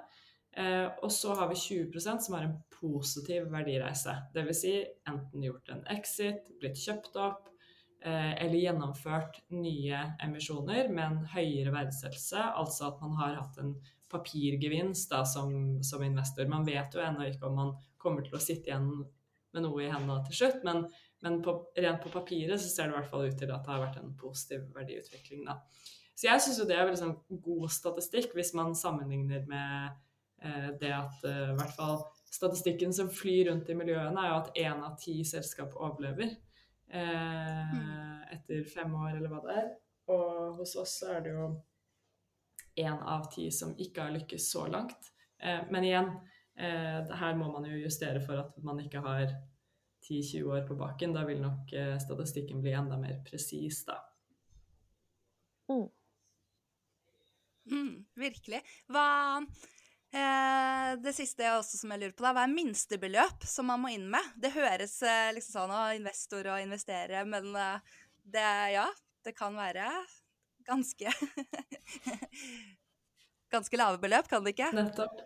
Eh, 0.57 0.87
og 1.03 1.11
så 1.11 1.35
har 1.39 1.51
vi 1.51 1.59
20% 1.59 2.25
som 2.25 2.35
har 2.35 2.49
en 2.49 2.57
positiv 2.81 3.47
verdireise. 3.53 4.17
Dvs. 4.35 4.65
Si 4.65 4.75
enten 5.07 5.47
gjort 5.47 5.71
en 5.71 5.85
exit, 5.93 6.51
blitt 6.59 6.79
kjøpt 6.81 7.15
opp, 7.21 7.51
Eh, 8.01 8.43
eller 8.43 8.57
gjennomført 8.57 9.35
nye 9.53 9.97
emisjoner 10.25 10.87
med 10.89 11.03
en 11.05 11.25
høyere 11.35 11.69
verdsettelse, 11.75 12.39
altså 12.57 12.87
at 12.87 13.01
man 13.03 13.13
har 13.19 13.35
hatt 13.37 13.59
en 13.61 13.75
papirgevinst 14.11 15.11
da, 15.11 15.23
som, 15.27 15.79
som, 15.85 16.03
investor. 16.05 16.49
Man 16.51 16.67
vet 16.67 16.93
jo 16.95 17.03
ennå 17.03 17.29
ikke 17.29 17.49
om 17.49 17.57
man 17.57 17.73
kommer 18.01 18.25
til 18.25 18.37
å 18.37 18.43
sitte 18.43 18.71
igjen 18.71 18.91
med 19.51 19.65
noe 19.65 19.83
i 19.83 19.89
hendene 19.91 20.21
til 20.27 20.37
slutt, 20.37 20.61
men, 20.67 20.85
men 21.25 21.41
på, 21.43 21.57
rent 21.75 22.03
på 22.03 22.11
papiret 22.13 22.61
så 22.61 22.69
ser 22.69 22.87
det 22.87 22.95
i 22.95 22.99
hvert 22.99 23.09
fall 23.11 23.25
ut 23.27 23.35
til 23.39 23.51
at 23.51 23.65
det 23.65 23.73
har 23.73 23.83
vært 23.83 23.99
en 23.99 24.13
positiv 24.19 24.69
verdiutvikling. 24.75 25.43
Da. 25.49 25.57
Så 26.15 26.29
jeg 26.29 26.43
syns 26.43 26.61
jo 26.61 26.67
det 26.69 26.77
er 26.77 26.87
veldig 26.87 27.01
sånn 27.01 27.41
god 27.43 27.67
statistikk 27.73 28.35
hvis 28.37 28.53
man 28.57 28.75
sammenligner 28.77 29.43
med 29.49 29.97
eh, 30.45 30.69
det 30.79 30.93
at 30.95 31.27
eh, 31.27 31.51
i 31.51 31.57
hvert 31.57 31.75
fall 31.75 31.99
statistikken 32.31 32.95
som 32.95 33.11
flyr 33.11 33.49
rundt 33.49 33.69
i 33.69 33.75
miljøene, 33.75 34.21
er 34.21 34.31
jo 34.31 34.39
at 34.39 34.53
én 34.61 34.85
av 34.87 34.95
ti 35.01 35.17
selskap 35.27 35.75
overlever. 35.75 36.31
Eh, 36.91 37.73
mm. 37.75 38.23
etter 38.35 38.63
fem 38.67 38.93
år, 38.95 39.15
eller 39.17 39.31
hva 39.31 39.41
det 39.45 39.57
er. 39.63 39.67
Og 40.11 40.57
hos 40.59 40.75
oss 40.79 40.97
er 41.07 41.21
det 41.23 41.35
jo 41.35 41.49
én 42.75 42.99
av 42.99 43.27
ti 43.33 43.49
som 43.51 43.73
ikke 43.77 44.05
har 44.05 44.15
lykkes 44.15 44.51
så 44.51 44.65
langt. 44.71 45.11
Eh, 45.41 45.63
men 45.71 45.87
igjen, 45.87 46.11
eh, 46.57 47.15
her 47.21 47.39
må 47.39 47.51
man 47.51 47.67
jo 47.69 47.79
justere 47.81 48.21
for 48.23 48.39
at 48.43 48.57
man 48.63 48.79
ikke 48.83 49.03
har 49.05 49.33
10-20 50.07 50.51
år 50.51 50.67
på 50.67 50.77
baken. 50.79 51.13
Da 51.13 51.25
vil 51.27 51.41
nok 51.41 51.73
eh, 51.73 51.97
statistikken 52.01 52.61
bli 52.63 52.75
enda 52.77 52.97
mer 53.01 53.19
presis, 53.27 53.83
da. 53.87 53.99
Mm. 55.71 55.87
Mm, 57.71 57.93
virkelig. 58.17 58.63
Hva 58.91 59.05
Eh, 60.11 60.89
det 60.99 61.13
siste 61.15 61.45
jeg 61.45 61.55
også 61.55 61.77
som 61.79 61.91
jeg 61.93 62.01
lurer 62.01 62.15
på, 62.17 62.23
da, 62.25 62.33
hva 62.35 62.43
er 62.43 62.51
minstebeløp 62.51 63.45
som 63.47 63.69
man 63.71 63.79
må 63.79 63.93
inn 63.95 64.09
med? 64.11 64.25
Det 64.35 64.51
høres 64.51 64.97
eh, 65.07 65.29
liksom 65.37 65.55
sånn 65.55 65.71
å 65.71 65.83
investor 65.95 66.49
og 66.51 66.63
investere, 66.65 67.21
men 67.23 67.47
eh, 67.55 67.93
det 68.35 68.49
ja, 68.73 68.89
det 69.23 69.31
kan 69.37 69.55
være 69.55 69.87
ganske 70.67 71.11
Ganske 73.51 73.77
lave 73.77 73.99
beløp, 73.99 74.29
kan 74.31 74.45
det 74.45 74.53
ikke? 74.55 74.69
Nettopp. 74.71 75.17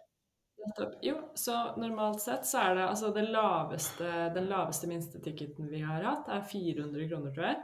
Nettopp. 0.66 0.94
Jo, 1.06 1.20
så 1.38 1.54
normalt 1.78 2.24
sett 2.24 2.48
så 2.50 2.64
er 2.64 2.80
det 2.80 2.88
altså 2.88 3.12
det 3.14 3.28
laveste, 3.30 4.08
den 4.34 4.48
laveste 4.50 4.90
minsteticketen 4.90 5.70
vi 5.70 5.84
har 5.86 6.02
hatt, 6.02 6.32
er 6.34 6.42
400 6.50 7.06
kroner, 7.12 7.36
tror 7.36 7.46
jeg. 7.52 7.60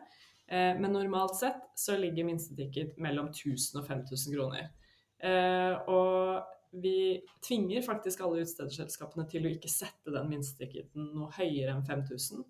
Eh, 0.52 0.78
men 0.78 0.94
normalt 0.94 1.34
sett 1.40 1.64
så 1.76 1.98
ligger 1.98 2.30
minsteticket 2.30 3.00
mellom 3.02 3.32
1000 3.34 3.82
og 3.82 3.88
5000 3.88 4.36
kroner. 4.36 4.70
Eh, 5.18 5.74
og 5.90 6.46
vi 6.72 7.22
tvinger 7.48 7.82
faktisk 7.82 8.22
alle 8.22 8.46
utstederselskapene 8.46 9.26
til 9.32 9.46
å 9.46 9.52
ikke 9.52 9.72
sette 9.72 10.14
den 10.14 10.30
minsteticketen 10.32 11.12
noe 11.16 11.32
høyere 11.36 11.74
enn 11.74 11.86
5000, 11.88 12.46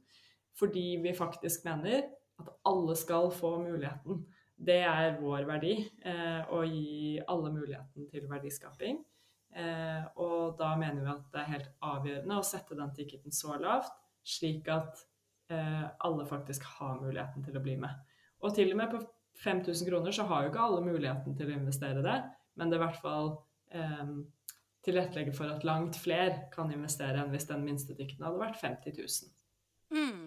fordi 0.60 0.86
vi 1.04 1.14
faktisk 1.18 1.66
mener 1.66 2.06
at 2.42 2.52
alle 2.68 2.96
skal 2.98 3.32
få 3.34 3.56
muligheten. 3.64 4.24
Det 4.62 4.82
er 4.86 5.16
vår 5.18 5.48
verdi, 5.50 5.74
eh, 6.06 6.42
å 6.54 6.62
gi 6.68 7.22
alle 7.28 7.50
muligheten 7.54 8.06
til 8.12 8.28
verdiskaping. 8.30 9.00
Eh, 9.52 10.04
og 10.22 10.58
da 10.60 10.76
mener 10.80 11.02
vi 11.02 11.10
at 11.12 11.24
det 11.34 11.40
er 11.42 11.54
helt 11.56 11.72
avgjørende 11.84 12.38
å 12.38 12.46
sette 12.46 12.78
den 12.78 12.94
ticketen 12.96 13.34
så 13.36 13.58
lavt, 13.60 13.96
slik 14.24 14.70
at 14.72 15.02
eh, 15.50 15.88
alle 16.06 16.28
faktisk 16.30 16.68
har 16.78 17.02
muligheten 17.02 17.44
til 17.44 17.58
å 17.58 17.64
bli 17.64 17.76
med. 17.82 17.98
Og 18.46 18.54
til 18.56 18.72
og 18.72 18.80
med 18.80 18.94
på 18.94 19.02
5000 19.42 19.90
kroner 19.90 20.16
så 20.16 20.28
har 20.30 20.44
jo 20.44 20.52
ikke 20.52 20.68
alle 20.68 20.86
muligheten 20.86 21.36
til 21.38 21.50
å 21.50 21.58
investere 21.58 22.06
det, 22.06 22.20
men 22.56 22.70
det 22.70 22.78
er 22.78 22.82
i 22.82 22.86
hvert 22.86 23.02
fall 23.02 23.30
um, 23.74 24.16
tilrettelegge 24.86 25.34
for 25.34 25.50
at 25.50 25.66
langt 25.66 25.98
flere 26.02 26.50
kan 26.54 26.72
investere 26.74 27.22
enn 27.22 27.32
hvis 27.34 27.48
den 27.50 27.64
minste 27.66 27.96
ticketen 27.98 28.28
hadde 28.28 28.42
vært 28.42 28.60
50 28.62 28.98
000. 28.98 29.32
Mm. 29.96 30.21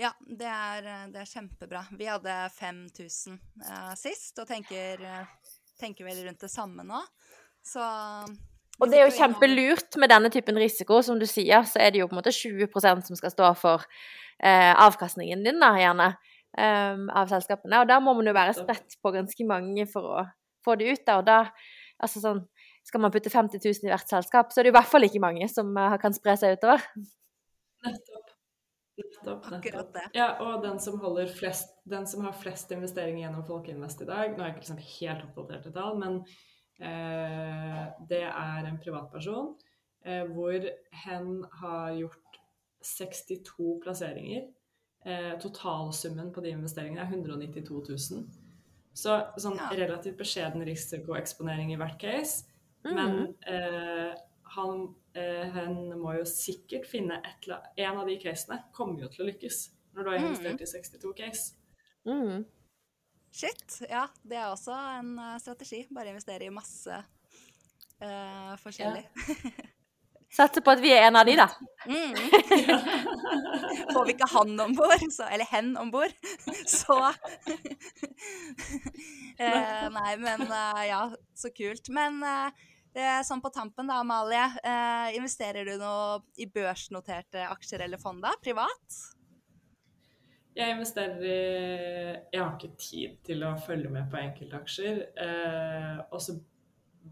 Ja, 0.00 0.10
det 0.24 0.48
er, 0.48 0.86
det 1.12 1.20
er, 1.20 1.28
kjempebra. 1.28 1.82
Vi 1.98 2.08
hadde 2.08 2.36
5000 2.56 3.36
uh, 3.36 3.92
sist, 3.98 4.38
og 4.40 4.48
tenker, 4.48 5.02
uh, 5.04 5.52
tenker, 5.80 6.06
vel 6.08 6.22
rundt 6.26 6.40
det 6.40 6.50
samme 6.52 6.86
nå. 6.86 7.02
Så 7.62 7.82
Og 8.80 8.88
det 8.90 8.98
er 8.98 9.06
jo 9.06 9.18
kjempelurt 9.18 9.98
med 10.00 10.10
denne 10.10 10.32
typen 10.32 10.58
risiko. 10.58 11.02
Som 11.04 11.20
du 11.20 11.26
sier, 11.28 11.66
så 11.68 11.82
er 11.82 11.92
det 11.92 12.00
jo 12.00 12.08
på 12.08 12.16
en 12.16 12.22
måte 12.22 12.32
20% 12.34 13.10
som 13.10 13.20
skal 13.20 13.34
stå 13.34 13.52
for 13.60 13.84
uh, 13.84 14.72
avkastningen 14.86 15.44
din, 15.44 15.60
da, 15.62 15.74
gjerne, 15.78 16.08
um, 16.56 17.06
av 17.12 17.28
selskapene. 17.30 17.84
Og 17.84 17.92
da 17.92 18.00
må 18.00 18.16
man 18.16 18.32
jo 18.32 18.36
være 18.36 18.56
spredt 18.62 18.96
på 19.04 19.14
ganske 19.14 19.48
mange 19.48 19.86
for 19.92 20.16
å 20.22 20.26
få 20.64 20.80
det 20.80 20.88
ut. 20.96 21.06
Da. 21.06 21.20
Og 21.20 21.28
da 21.28 21.44
Altså 22.02 22.18
sånn 22.18 22.40
Skal 22.82 22.98
man 22.98 23.12
putte 23.14 23.30
50 23.30 23.60
000 23.62 23.86
i 23.86 23.92
hvert 23.92 24.10
selskap, 24.10 24.48
så 24.50 24.58
er 24.58 24.66
det 24.66 24.72
jo 24.72 24.74
i 24.74 24.78
hvert 24.80 24.90
fall 24.90 25.04
ikke 25.06 25.20
mange 25.22 25.46
som 25.46 25.68
uh, 25.78 25.94
kan 26.02 26.16
spre 26.16 26.34
seg 26.40 26.56
utover. 26.58 26.82
Nettopp. 27.86 28.11
Nettopp, 29.02 29.50
nettopp. 29.50 29.98
Ja, 30.16 30.28
og 30.44 30.62
den 30.64 30.80
som, 30.80 31.00
flest, 31.34 31.74
den 31.88 32.06
som, 32.06 32.24
har 32.26 32.36
flest 32.36 32.70
investeringer 32.74 33.26
gjennom 33.26 33.44
Folkeinvest 33.48 34.04
i 34.04 34.08
dag 34.08 34.32
Nå 34.32 34.42
er 34.42 34.48
jeg 34.50 34.54
ikke 34.54 34.64
liksom 34.64 34.82
helt 34.86 35.26
oppdatert 35.26 35.68
i 35.68 35.74
tall, 35.74 35.98
men 36.00 36.18
eh, 36.80 37.82
det 38.08 38.24
er 38.28 38.68
en 38.68 38.80
privatperson 38.82 39.52
eh, 40.06 40.24
hvor 40.32 40.68
hen 41.04 41.30
har 41.62 41.92
gjort 41.98 42.40
62 42.82 43.78
plasseringer. 43.84 44.48
Eh, 45.06 45.34
totalsummen 45.42 46.32
på 46.34 46.42
de 46.42 46.54
investeringene 46.56 47.04
er 47.04 47.10
192 47.10 47.82
000. 47.88 48.26
Så 48.94 49.14
sånn 49.40 49.56
ja. 49.58 49.70
relativt 49.74 50.18
beskjeden 50.20 50.64
risikoeksponering 50.66 51.72
i 51.72 51.78
hvert 51.80 51.98
case. 52.02 52.44
Mm. 52.84 52.94
Men 52.98 53.18
eh, 54.58 55.48
han 55.54 55.76
eh, 55.92 55.96
må 55.98 56.16
jo 56.18 56.24
sikkert 56.28 56.88
finne 56.90 57.20
et 57.24 57.48
En 57.76 58.00
av 58.00 58.06
de 58.08 58.18
casene 58.22 58.62
kommer 58.72 59.04
jo 59.04 59.10
til 59.12 59.24
å 59.24 59.30
lykkes 59.30 59.62
når 59.92 60.04
du 60.04 60.10
har 60.10 60.22
investert 60.22 60.60
mm. 60.60 60.64
i 60.64 60.70
62 60.70 61.12
case. 61.18 61.54
Mm. 62.08 62.44
Shit. 63.32 63.82
Ja, 63.88 64.06
det 64.24 64.38
er 64.38 64.48
også 64.48 64.72
en 64.72 65.18
uh, 65.18 65.36
strategi. 65.40 65.82
Bare 65.92 66.12
investere 66.12 66.48
i 66.48 66.52
masse 66.52 66.96
uh, 66.96 68.54
forskjellig. 68.60 69.04
Ja. 69.04 69.68
Satser 70.32 70.64
på 70.64 70.72
at 70.72 70.80
vi 70.80 70.94
er 70.94 71.10
en 71.10 71.18
av 71.20 71.28
de, 71.28 71.34
da. 71.36 71.44
Mm. 71.84 72.16
Får 73.92 74.06
vi 74.06 74.14
ikke 74.14 74.28
han 74.32 74.60
om 74.64 74.74
bord, 74.76 75.04
eller 75.28 75.48
hen 75.50 75.74
om 75.76 75.90
bord, 75.92 76.14
så 76.78 76.98
eh, 79.36 79.88
Nei, 79.92 80.12
men 80.22 80.46
uh, 80.48 80.82
ja, 80.88 81.02
så 81.36 81.52
kult. 81.52 81.90
Men 81.92 82.22
uh, 82.24 82.48
det 82.92 83.08
er 83.14 83.24
sånn 83.26 83.42
på 83.44 83.52
tampen, 83.54 83.88
da, 83.88 84.00
Amalie. 84.02 84.44
Eh, 84.62 85.16
investerer 85.16 85.68
du 85.68 85.74
noe 85.80 86.20
i 86.36 86.46
børsnoterte 86.50 87.46
aksjer 87.48 87.86
eller 87.86 88.00
fond, 88.00 88.22
da? 88.24 88.34
Privat? 88.44 89.00
Jeg 90.52 90.74
investerer 90.74 91.22
i 91.24 91.36
Jeg 92.32 92.40
har 92.42 92.56
ikke 92.58 92.76
tid 92.76 93.20
til 93.24 93.44
å 93.48 93.54
følge 93.66 93.88
med 93.92 94.10
på 94.12 94.20
enkeltaksjer. 94.20 95.06
og 96.12 96.20
så 96.20 96.36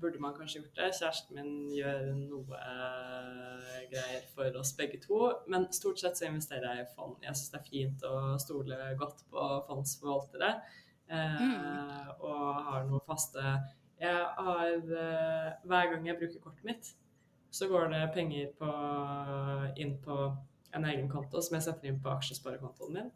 burde 0.00 0.20
man 0.20 0.34
kanskje 0.34 0.60
gjort 0.60 0.76
det. 0.76 0.90
Kjæresten 0.98 1.38
min 1.38 1.72
gjør 1.74 2.04
noe 2.18 2.60
eh, 2.60 3.80
greier 3.90 4.26
for 4.34 4.60
oss 4.60 4.72
begge 4.78 5.00
to. 5.02 5.20
Men 5.50 5.68
stort 5.74 6.00
sett 6.02 6.18
så 6.18 6.28
investerer 6.28 6.78
jeg 6.78 6.86
i 6.86 6.92
fond. 6.94 7.16
Jeg 7.24 7.36
syns 7.36 7.52
det 7.54 7.60
er 7.60 7.68
fint 7.70 8.06
å 8.06 8.14
stole 8.42 8.78
godt 9.00 9.24
på 9.32 9.48
fondsforvaltere. 9.68 10.52
Eh, 11.10 11.42
mm. 11.42 12.14
Og 12.20 12.64
har 12.68 12.88
noe 12.88 13.02
faste 13.08 13.56
Jeg 14.01 14.20
har 14.36 14.76
uh, 14.80 15.48
Hver 15.68 15.90
gang 15.92 16.07
jeg 16.09 16.18
bruker 16.18 16.44
kortet 16.44 16.64
mitt, 16.64 16.92
så 17.51 17.68
går 17.68 17.90
det 17.92 18.05
penger 18.14 18.53
på, 18.59 18.70
inn 19.76 19.96
på 20.05 20.20
en 20.76 20.86
egen 20.86 21.09
konto 21.11 21.42
som 21.42 21.57
jeg 21.59 21.66
setter 21.66 21.90
inn 21.90 21.98
på 22.03 22.12
aksjesparekontoen 22.12 22.94
min. 22.94 23.11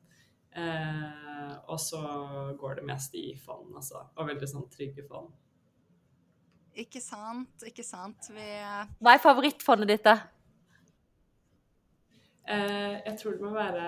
Eh, 0.54 1.54
og 1.66 1.80
så 1.82 2.00
går 2.58 2.74
det 2.78 2.84
mest 2.86 3.14
i 3.18 3.32
fond, 3.46 3.72
altså. 3.74 4.04
Og 4.14 4.28
veldig 4.28 4.48
sånn 4.50 4.68
trygge 4.70 5.02
fond. 5.08 5.32
Ikke 6.78 7.02
sant, 7.02 7.62
ikke 7.66 7.86
sant. 7.86 8.30
Vi 8.34 8.46
Hva 8.98 9.14
er 9.14 9.22
favorittfondet 9.22 9.90
ditt, 9.90 10.06
da? 10.06 10.16
Eh, 12.46 13.00
jeg 13.06 13.18
tror 13.18 13.34
det 13.34 13.42
må 13.42 13.52
være 13.54 13.84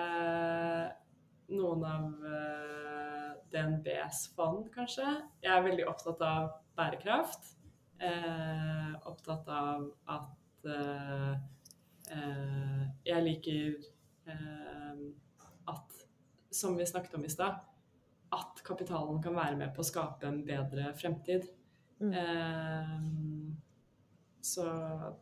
noen 1.55 1.83
av 1.87 2.29
eh, 2.35 3.33
DNBs 3.53 4.23
fond, 4.35 4.67
kanskje. 4.75 5.07
Jeg 5.43 5.53
er 5.53 5.67
veldig 5.67 5.87
opptatt 5.87 6.23
av 6.25 6.49
bærekraft. 6.77 7.53
Eh, 7.97 8.91
opptatt 9.09 9.47
av 9.49 9.87
at 10.13 10.67
eh, 10.69 11.31
eh, 12.13 12.83
jeg 13.07 13.25
liker 13.25 13.77
eh, 14.29 14.99
at, 15.73 16.03
som 16.53 16.77
vi 16.77 16.85
snakket 16.85 17.17
om 17.17 17.25
i 17.25 17.31
stad, 17.33 17.57
at 18.37 18.61
kapitalen 18.67 19.21
kan 19.23 19.37
være 19.37 19.57
med 19.57 19.73
på 19.73 19.81
å 19.81 19.87
skape 19.87 20.29
en 20.29 20.43
bedre 20.45 20.91
fremtid. 20.99 21.49
Mm. 22.03 22.13
Eh, 22.13 22.93
så 24.47 24.67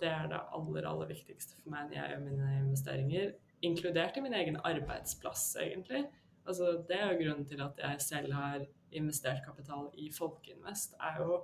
det 0.01 0.11
er 0.11 0.27
det 0.29 0.41
aller, 0.53 0.85
aller 0.89 1.09
viktigste 1.09 1.57
for 1.61 1.71
meg 1.73 1.87
når 1.87 1.97
jeg 1.97 2.11
gjør 2.11 2.25
mine 2.27 2.51
investeringer. 2.59 3.33
Inkludert 3.65 4.19
i 4.19 4.25
min 4.25 4.35
egen 4.37 4.59
arbeidsplass, 4.67 5.47
egentlig. 5.63 6.03
Altså, 6.45 6.75
det 6.89 6.99
er 6.99 7.13
jo 7.13 7.21
grunnen 7.23 7.47
til 7.49 7.63
at 7.65 7.79
jeg 7.81 8.03
selv 8.03 8.35
har 8.37 8.67
investert 8.95 9.43
kapital 9.45 9.89
i 10.01 10.09
Folkeinvest, 10.13 10.97
er 10.99 11.21
jo 11.21 11.39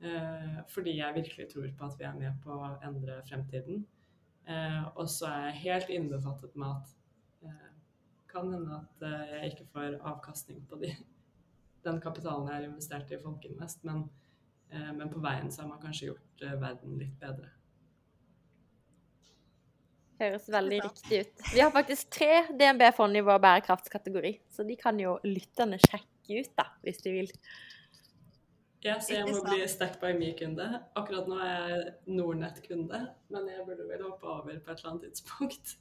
eh, 0.00 0.58
fordi 0.72 0.98
jeg 0.98 1.18
virkelig 1.18 1.48
tror 1.52 1.70
på 1.78 1.88
at 1.90 1.98
vi 1.98 2.08
er 2.08 2.18
med 2.18 2.42
på 2.44 2.56
å 2.56 2.74
endre 2.86 3.20
fremtiden. 3.28 3.84
Eh, 4.46 4.82
og 4.94 5.08
så 5.10 5.30
er 5.30 5.48
jeg 5.48 5.62
helt 5.64 5.90
innbefattet 5.96 6.54
med 6.56 6.70
at 6.76 7.48
eh, 7.48 7.72
kan 8.30 8.52
hende 8.52 8.82
at 8.82 9.06
eh, 9.06 9.34
jeg 9.34 9.54
ikke 9.54 9.70
får 9.72 9.98
avkastning 10.00 10.62
på 10.70 10.78
de, 10.82 10.92
den 11.86 12.00
kapitalen 12.02 12.48
jeg 12.50 12.60
har 12.60 12.70
investert 12.70 13.10
i 13.12 13.22
Folkeinvest, 13.22 13.84
men 13.88 14.06
Eh, 14.70 14.92
men 14.92 15.10
på 15.12 15.22
veien 15.22 15.50
så 15.52 15.62
har 15.62 15.68
man 15.68 15.82
kanskje 15.82 16.10
gjort 16.10 16.46
verden 16.60 16.98
litt 17.00 17.14
bedre. 17.20 17.52
Høres 20.16 20.46
veldig 20.48 20.78
riktig 20.80 21.22
ut. 21.26 21.46
Vi 21.52 21.60
har 21.60 21.72
faktisk 21.74 22.08
tre 22.16 22.46
DNB-fond 22.48 23.18
i 23.18 23.24
vår 23.24 23.40
bærekraftskategori, 23.44 24.32
så 24.48 24.64
de 24.64 24.76
kan 24.80 24.98
jo 25.00 25.18
lytterne 25.26 25.78
sjekke 25.82 26.15
ut, 26.30 26.52
da, 26.58 26.64
hvis 26.82 26.98
de 27.04 27.12
vil. 27.14 27.32
Ja, 28.84 28.98
så 29.02 29.16
jeg 29.16 29.26
må 29.26 29.40
bli 29.42 29.64
Stack 29.70 29.96
by 30.02 30.12
me-kunde. 30.14 30.66
Akkurat 30.98 31.26
nå 31.30 31.38
er 31.42 31.54
jeg 31.72 31.94
Nordnett-kunde, 32.18 33.00
men 33.34 33.48
jeg 33.50 33.64
burde 33.66 33.86
vel 33.88 34.04
hoppe 34.06 34.28
over 34.30 34.60
på 34.62 34.70
et 34.70 34.78
eller 34.78 34.92
annet 34.92 35.08
tidspunkt. 35.08 35.76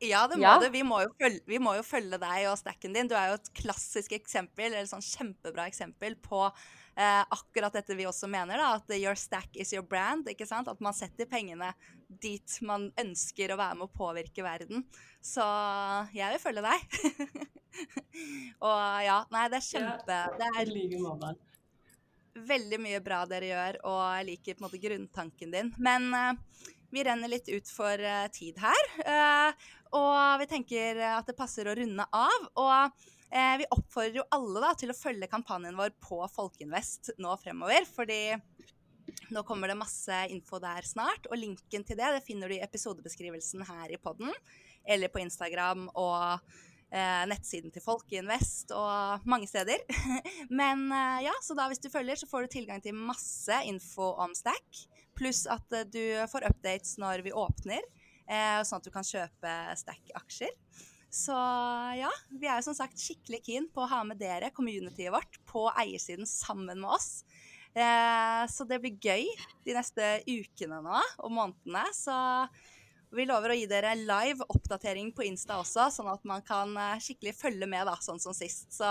Ja, 0.00 0.26
det 0.28 0.38
må 0.40 0.44
Ja. 0.48 0.58
du. 0.60 0.68
Vi 0.72 0.82
må, 0.82 1.00
jo 1.04 1.10
følge, 1.20 1.40
vi 1.46 1.58
må 1.60 1.74
jo 1.76 1.82
følge 1.84 2.18
deg 2.20 2.46
og 2.48 2.58
stacken 2.58 2.94
din. 2.96 3.08
Du 3.08 3.14
er 3.14 3.28
jo 3.30 3.34
et 3.40 3.50
klassisk 3.54 4.12
eksempel, 4.16 4.72
eller 4.72 4.88
sånn 4.88 5.04
kjempebra 5.04 5.66
eksempel 5.68 6.16
på 6.16 6.46
eh, 7.00 7.22
akkurat 7.36 7.74
dette 7.74 7.96
vi 7.96 8.06
også 8.08 8.28
mener, 8.30 8.60
da. 8.60 8.74
At 8.76 8.94
your 8.98 9.18
stack 9.18 9.56
is 9.56 9.72
your 9.74 9.86
brand. 9.86 10.28
ikke 10.28 10.48
sant? 10.48 10.68
At 10.68 10.80
man 10.84 10.96
setter 10.96 11.28
pengene 11.30 11.72
dit 12.20 12.56
man 12.66 12.88
ønsker 12.98 13.52
å 13.52 13.58
være 13.60 13.78
med 13.78 13.88
å 13.88 13.94
påvirke 13.94 14.44
verden. 14.44 14.84
Så 15.22 15.44
jeg 16.16 16.34
vil 16.34 16.42
følge 16.42 16.66
deg. 16.66 16.98
og 18.68 18.82
ja, 19.06 19.22
nei, 19.30 19.46
det 19.52 19.60
er 19.60 19.68
kjempe 19.68 20.18
Det 20.40 20.50
er 20.58 20.74
veldig 22.46 22.80
mye 22.82 23.00
bra 23.04 23.22
dere 23.28 23.50
gjør, 23.50 23.80
og 23.90 24.00
jeg 24.18 24.28
liker 24.30 24.56
på 24.56 24.62
en 24.62 24.66
måte 24.68 24.82
grunntanken 24.82 25.54
din. 25.54 25.72
Men 25.82 26.10
eh, 26.16 26.66
vi 26.94 27.04
renner 27.06 27.30
litt 27.30 27.50
ut 27.50 27.70
for 27.70 28.02
eh, 28.02 28.26
tid 28.34 28.58
her, 28.62 28.90
eh, 29.04 29.70
og 29.96 30.42
vi 30.42 30.50
tenker 30.50 31.00
at 31.16 31.26
det 31.26 31.38
passer 31.38 31.66
å 31.66 31.74
runde 31.74 32.06
av. 32.14 32.46
Og 32.62 33.08
eh, 33.30 33.54
vi 33.62 33.68
oppfordrer 33.70 34.20
jo 34.20 34.28
alle 34.36 34.64
da, 34.64 34.74
til 34.78 34.92
å 34.92 34.96
følge 34.98 35.30
kampanjen 35.30 35.78
vår 35.78 35.94
på 36.02 36.20
Folkeinvest 36.34 37.14
nå 37.22 37.36
fremover, 37.42 37.86
fordi 37.88 38.22
nå 39.30 39.42
kommer 39.46 39.70
det 39.70 39.78
masse 39.78 40.16
info 40.30 40.58
der 40.62 40.86
snart, 40.86 41.28
og 41.30 41.38
linken 41.38 41.86
til 41.86 41.98
det, 41.98 42.10
det 42.16 42.24
finner 42.26 42.50
du 42.50 42.56
i 42.56 42.64
episodebeskrivelsen 42.64 43.64
her 43.68 43.94
i 43.94 44.00
podden, 44.02 44.32
eller 44.86 45.12
på 45.12 45.22
Instagram 45.22 45.88
og 45.98 46.40
eh, 46.90 47.24
nettsiden 47.30 47.72
til 47.74 47.84
Folkeinvest 47.84 48.74
og 48.76 49.26
mange 49.30 49.48
steder. 49.50 49.82
Men 50.60 50.86
eh, 50.92 51.24
ja, 51.28 51.34
så 51.44 51.56
da 51.58 51.68
hvis 51.70 51.82
du 51.82 51.90
følger, 51.92 52.18
så 52.20 52.28
får 52.30 52.46
du 52.46 52.54
tilgang 52.56 52.82
til 52.84 52.96
masse 52.96 53.62
info 53.68 54.12
om 54.22 54.34
Stack. 54.36 54.84
Pluss 55.18 55.46
at 55.50 55.76
eh, 55.76 55.88
du 55.88 56.02
får 56.30 56.48
updates 56.50 56.96
når 57.02 57.24
vi 57.26 57.34
åpner, 57.36 57.86
eh, 58.26 58.60
sånn 58.66 58.80
at 58.80 58.88
du 58.88 58.94
kan 58.94 59.06
kjøpe 59.06 59.56
Stack-aksjer. 59.82 60.54
Så 61.10 61.34
ja, 61.98 62.10
vi 62.30 62.46
er 62.46 62.60
jo 62.60 62.68
som 62.68 62.76
sagt 62.78 63.00
skikkelig 63.02 63.40
keen 63.42 63.68
på 63.74 63.82
å 63.82 63.90
ha 63.90 64.04
med 64.06 64.20
dere, 64.20 64.52
communityet 64.54 65.10
vårt, 65.10 65.40
på 65.50 65.66
eiersiden 65.74 66.28
sammen 66.28 66.78
med 66.78 66.90
oss. 66.94 67.24
Eh, 67.74 68.42
så 68.50 68.66
det 68.66 68.78
blir 68.82 68.98
gøy 69.02 69.26
de 69.66 69.74
neste 69.74 70.06
ukene 70.26 70.78
nå 70.84 71.00
og 71.18 71.34
månedene. 71.34 71.82
Så 71.94 72.14
vi 73.10 73.26
lover 73.26 73.50
å 73.50 73.58
gi 73.58 73.66
dere 73.70 73.96
live 73.98 74.46
oppdatering 74.54 75.10
på 75.14 75.26
Insta 75.26 75.58
også, 75.58 75.88
sånn 75.90 76.10
at 76.12 76.22
man 76.30 76.44
kan 76.46 76.76
eh, 76.78 77.02
skikkelig 77.02 77.34
følge 77.40 77.66
med, 77.66 77.88
da, 77.90 77.96
sånn 77.98 78.22
som 78.22 78.36
sist. 78.36 78.68
Så 78.74 78.90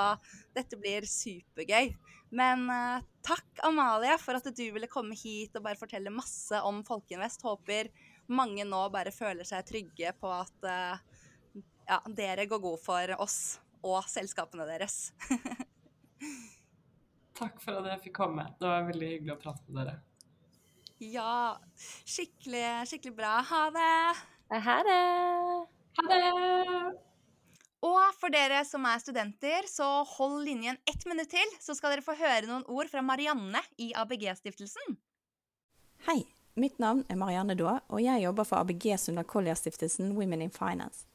dette 0.55 0.79
blir 0.79 1.07
supergøy. 1.07 1.93
Men 2.35 2.67
eh, 2.73 3.05
takk, 3.25 3.47
Amalie, 3.63 4.19
for 4.19 4.35
at 4.35 4.51
du 4.51 4.65
ville 4.75 4.91
komme 4.91 5.15
hit 5.15 5.55
og 5.55 5.63
bare 5.65 5.79
fortelle 5.79 6.11
masse 6.11 6.59
om 6.67 6.83
Folkeinvest. 6.87 7.47
Håper 7.47 7.93
mange 8.29 8.67
nå 8.67 8.83
bare 8.91 9.15
føler 9.15 9.47
seg 9.47 9.63
trygge 9.71 10.11
på 10.19 10.35
at 10.35 10.67
eh, 10.67 11.07
ja, 11.89 11.97
dere 12.05 12.45
går 12.45 12.61
god 12.61 12.79
for 12.83 13.15
oss 13.23 13.39
og 13.85 14.03
selskapene 14.11 14.67
deres. 14.69 15.11
Takk 17.39 17.61
for 17.63 17.79
at 17.79 17.87
jeg 17.93 18.03
fikk 18.09 18.17
komme. 18.19 18.45
Det 18.59 18.67
var 18.67 18.87
veldig 18.89 19.09
hyggelig 19.13 19.35
å 19.37 19.41
prate 19.41 19.73
med 19.73 19.87
dere. 19.87 19.97
ja, 20.99 21.55
skikkelig, 22.03 22.65
skikkelig 22.91 23.15
bra. 23.15 23.37
Ha 23.49 23.61
det! 23.75 23.91
Ha 24.67 24.77
det! 24.85 25.03
Ha 25.99 26.07
det! 26.11 26.23
Og 27.87 28.01
for 28.19 28.33
dere 28.33 28.59
som 28.67 28.83
er 28.89 28.99
studenter, 28.99 29.69
så 29.71 29.87
hold 30.17 30.41
linjen 30.43 30.75
ett 30.89 31.05
minutt 31.07 31.31
til, 31.31 31.53
så 31.63 31.71
skal 31.77 31.95
dere 31.95 32.03
få 32.03 32.17
høre 32.19 32.49
noen 32.49 32.65
ord 32.67 32.91
fra 32.91 33.01
Marianne 33.01 33.61
i 33.79 33.93
ABG-stiftelsen. 33.95 34.97
Hei, 36.09 36.19
mitt 36.59 36.75
navn 36.83 37.05
er 37.07 37.21
Marianne 37.21 37.55
Daae, 37.55 37.79
og 37.87 38.03
jeg 38.03 38.25
jobber 38.25 38.49
for 38.51 38.59
ABG 38.59 38.91
Sunda 38.99 39.23
Collier-stiftelsen 39.23 40.11
Women 40.19 40.43
in 40.43 40.51
Finance. 40.51 41.07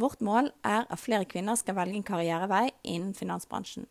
Vårt 0.00 0.22
mål 0.24 0.48
er 0.64 0.86
at 0.88 1.00
flere 1.00 1.26
kvinner 1.28 1.58
skal 1.60 1.76
velge 1.76 1.98
en 1.98 2.06
karrierevei 2.06 2.70
innen 2.82 3.12
finansbransjen. 3.14 3.84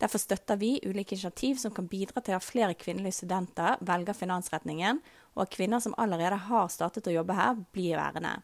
Derfor 0.00 0.18
støtter 0.18 0.56
vi 0.58 0.80
ulike 0.82 1.14
initiativ 1.14 1.60
som 1.60 1.74
kan 1.74 1.86
bidra 1.86 2.22
til 2.24 2.34
at 2.34 2.42
flere 2.44 2.74
kvinnelige 2.74 3.20
studenter 3.20 3.76
velger 3.86 4.16
finansretningen, 4.16 4.98
og 5.36 5.44
at 5.44 5.52
kvinner 5.52 5.78
som 5.78 5.94
allerede 6.00 6.40
har 6.48 6.72
startet 6.72 7.06
å 7.06 7.14
jobbe 7.14 7.36
her, 7.36 7.60
blir 7.70 8.00
værende. 8.00 8.40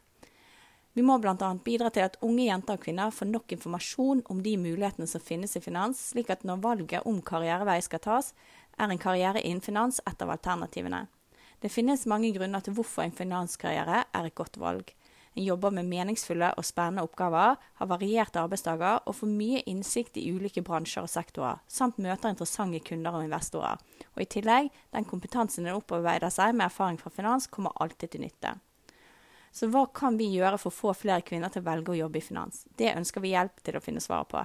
Vi 0.94 1.02
må 1.02 1.16
bl.a. 1.22 1.48
bidra 1.64 1.90
til 1.94 2.06
at 2.06 2.16
unge 2.26 2.44
jenter 2.46 2.78
og 2.78 2.84
kvinner 2.84 3.12
får 3.14 3.28
nok 3.30 3.52
informasjon 3.54 4.22
om 4.30 4.40
de 4.42 4.56
mulighetene 4.61 5.06
som 5.06 5.22
finnes 5.22 5.56
i 5.56 5.62
finans, 5.62 5.98
slik 6.12 6.30
at 6.30 6.44
når 6.46 6.62
valget 6.64 7.06
om 7.09 7.20
karrierevei 7.22 7.80
skal 7.86 8.02
tas, 8.04 8.32
er 8.78 8.90
en 8.90 9.00
karriere 9.00 9.42
innen 9.42 9.64
finans 9.64 10.00
et 10.06 10.22
av 10.22 10.32
alternativene. 10.34 11.06
Det 11.59 11.70
finnes 11.74 12.06
mange 12.06 12.30
grunner 12.34 12.62
til 12.62 12.76
hvorfor 12.76 13.02
en 13.02 13.14
finanskarriere 13.14 14.04
er 14.14 14.26
et 14.28 14.38
godt 14.38 14.61
valg. 14.62 14.92
Jobber 15.39 15.70
med 15.70 15.86
meningsfulle 15.86 16.49
og 16.59 16.66
spennende 16.66 17.05
oppgaver, 17.07 17.59
har 17.78 17.91
varierte 17.91 18.41
arbeidsdager 18.43 19.05
og 19.07 19.14
får 19.14 19.30
mye 19.30 19.61
innsikt 19.70 20.18
i 20.18 20.24
ulike 20.34 20.64
bransjer 20.66 21.07
og 21.07 21.12
sektorer, 21.12 21.61
samt 21.70 22.01
møter 22.03 22.32
interessante 22.32 22.80
kunder 22.82 23.14
og 23.14 23.26
investorer. 23.28 23.78
Og 24.16 24.24
i 24.24 24.30
tillegg, 24.34 24.72
den 24.97 25.07
kompetansen 25.07 25.68
den 25.68 25.78
opparbeider 25.78 26.32
seg 26.34 26.57
med 26.57 26.66
erfaring 26.66 26.99
fra 26.99 27.12
finans, 27.14 27.47
kommer 27.47 27.76
alltid 27.78 28.16
til 28.16 28.26
nytte. 28.26 28.57
Så 29.55 29.70
hva 29.70 29.86
kan 29.95 30.18
vi 30.18 30.26
gjøre 30.34 30.59
for 30.59 30.72
å 30.72 30.78
få 30.78 30.95
flere 31.07 31.24
kvinner 31.26 31.53
til 31.55 31.62
å 31.62 31.68
velge 31.70 31.95
å 31.95 32.01
jobbe 32.03 32.18
i 32.18 32.24
finans? 32.24 32.64
Det 32.78 32.93
ønsker 32.97 33.22
vi 33.22 33.36
hjelp 33.36 33.62
til 33.62 33.78
å 33.78 33.84
finne 33.84 34.03
svaret 34.03 34.32
på. 34.34 34.43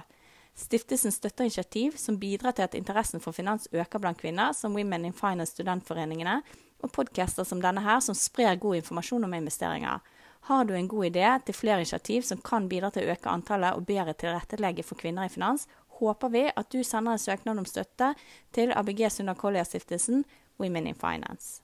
Stiftelsen 0.54 1.10
støtter 1.10 1.48
initiativ 1.48 1.96
som 1.98 2.20
bidrar 2.22 2.54
til 2.54 2.68
at 2.68 2.76
interessen 2.78 3.22
for 3.22 3.34
finans 3.34 3.66
øker 3.74 3.98
blant 3.98 4.20
kvinner, 4.20 4.54
som 4.54 4.78
Women 4.78 5.10
in 5.10 5.16
Finance 5.16 5.56
studentforeningene, 5.56 6.38
og 6.84 6.92
podcaster 6.94 7.46
som 7.48 7.62
denne 7.62 7.82
her, 7.82 7.98
som 8.04 8.14
sprer 8.14 8.60
god 8.62 8.78
informasjon 8.78 9.26
om 9.26 9.34
investeringer. 9.34 10.04
Har 10.44 10.64
du 10.68 10.74
en 10.76 10.88
god 10.88 11.06
idé 11.08 11.28
til 11.46 11.56
flere 11.56 11.80
initiativ 11.80 12.22
som 12.28 12.40
kan 12.44 12.68
bidra 12.68 12.90
til 12.92 13.06
å 13.06 13.14
øke 13.14 13.32
antallet 13.32 13.78
og 13.78 13.86
bedre 13.88 14.12
tilrettelegge 14.12 14.84
for 14.84 15.00
kvinner 15.00 15.24
i 15.24 15.32
finans, 15.32 15.64
håper 16.00 16.32
vi 16.34 16.44
at 16.52 16.68
du 16.72 16.82
sender 16.84 17.16
en 17.16 17.22
søknad 17.22 17.62
om 17.62 17.68
støtte 17.68 18.12
til 18.52 18.74
ABG 18.76 19.06
Sunna 19.08 19.34
Collier-stiftelsen 19.40 20.26
Women 20.60 20.90
in 20.92 21.00
Finance. 21.00 21.63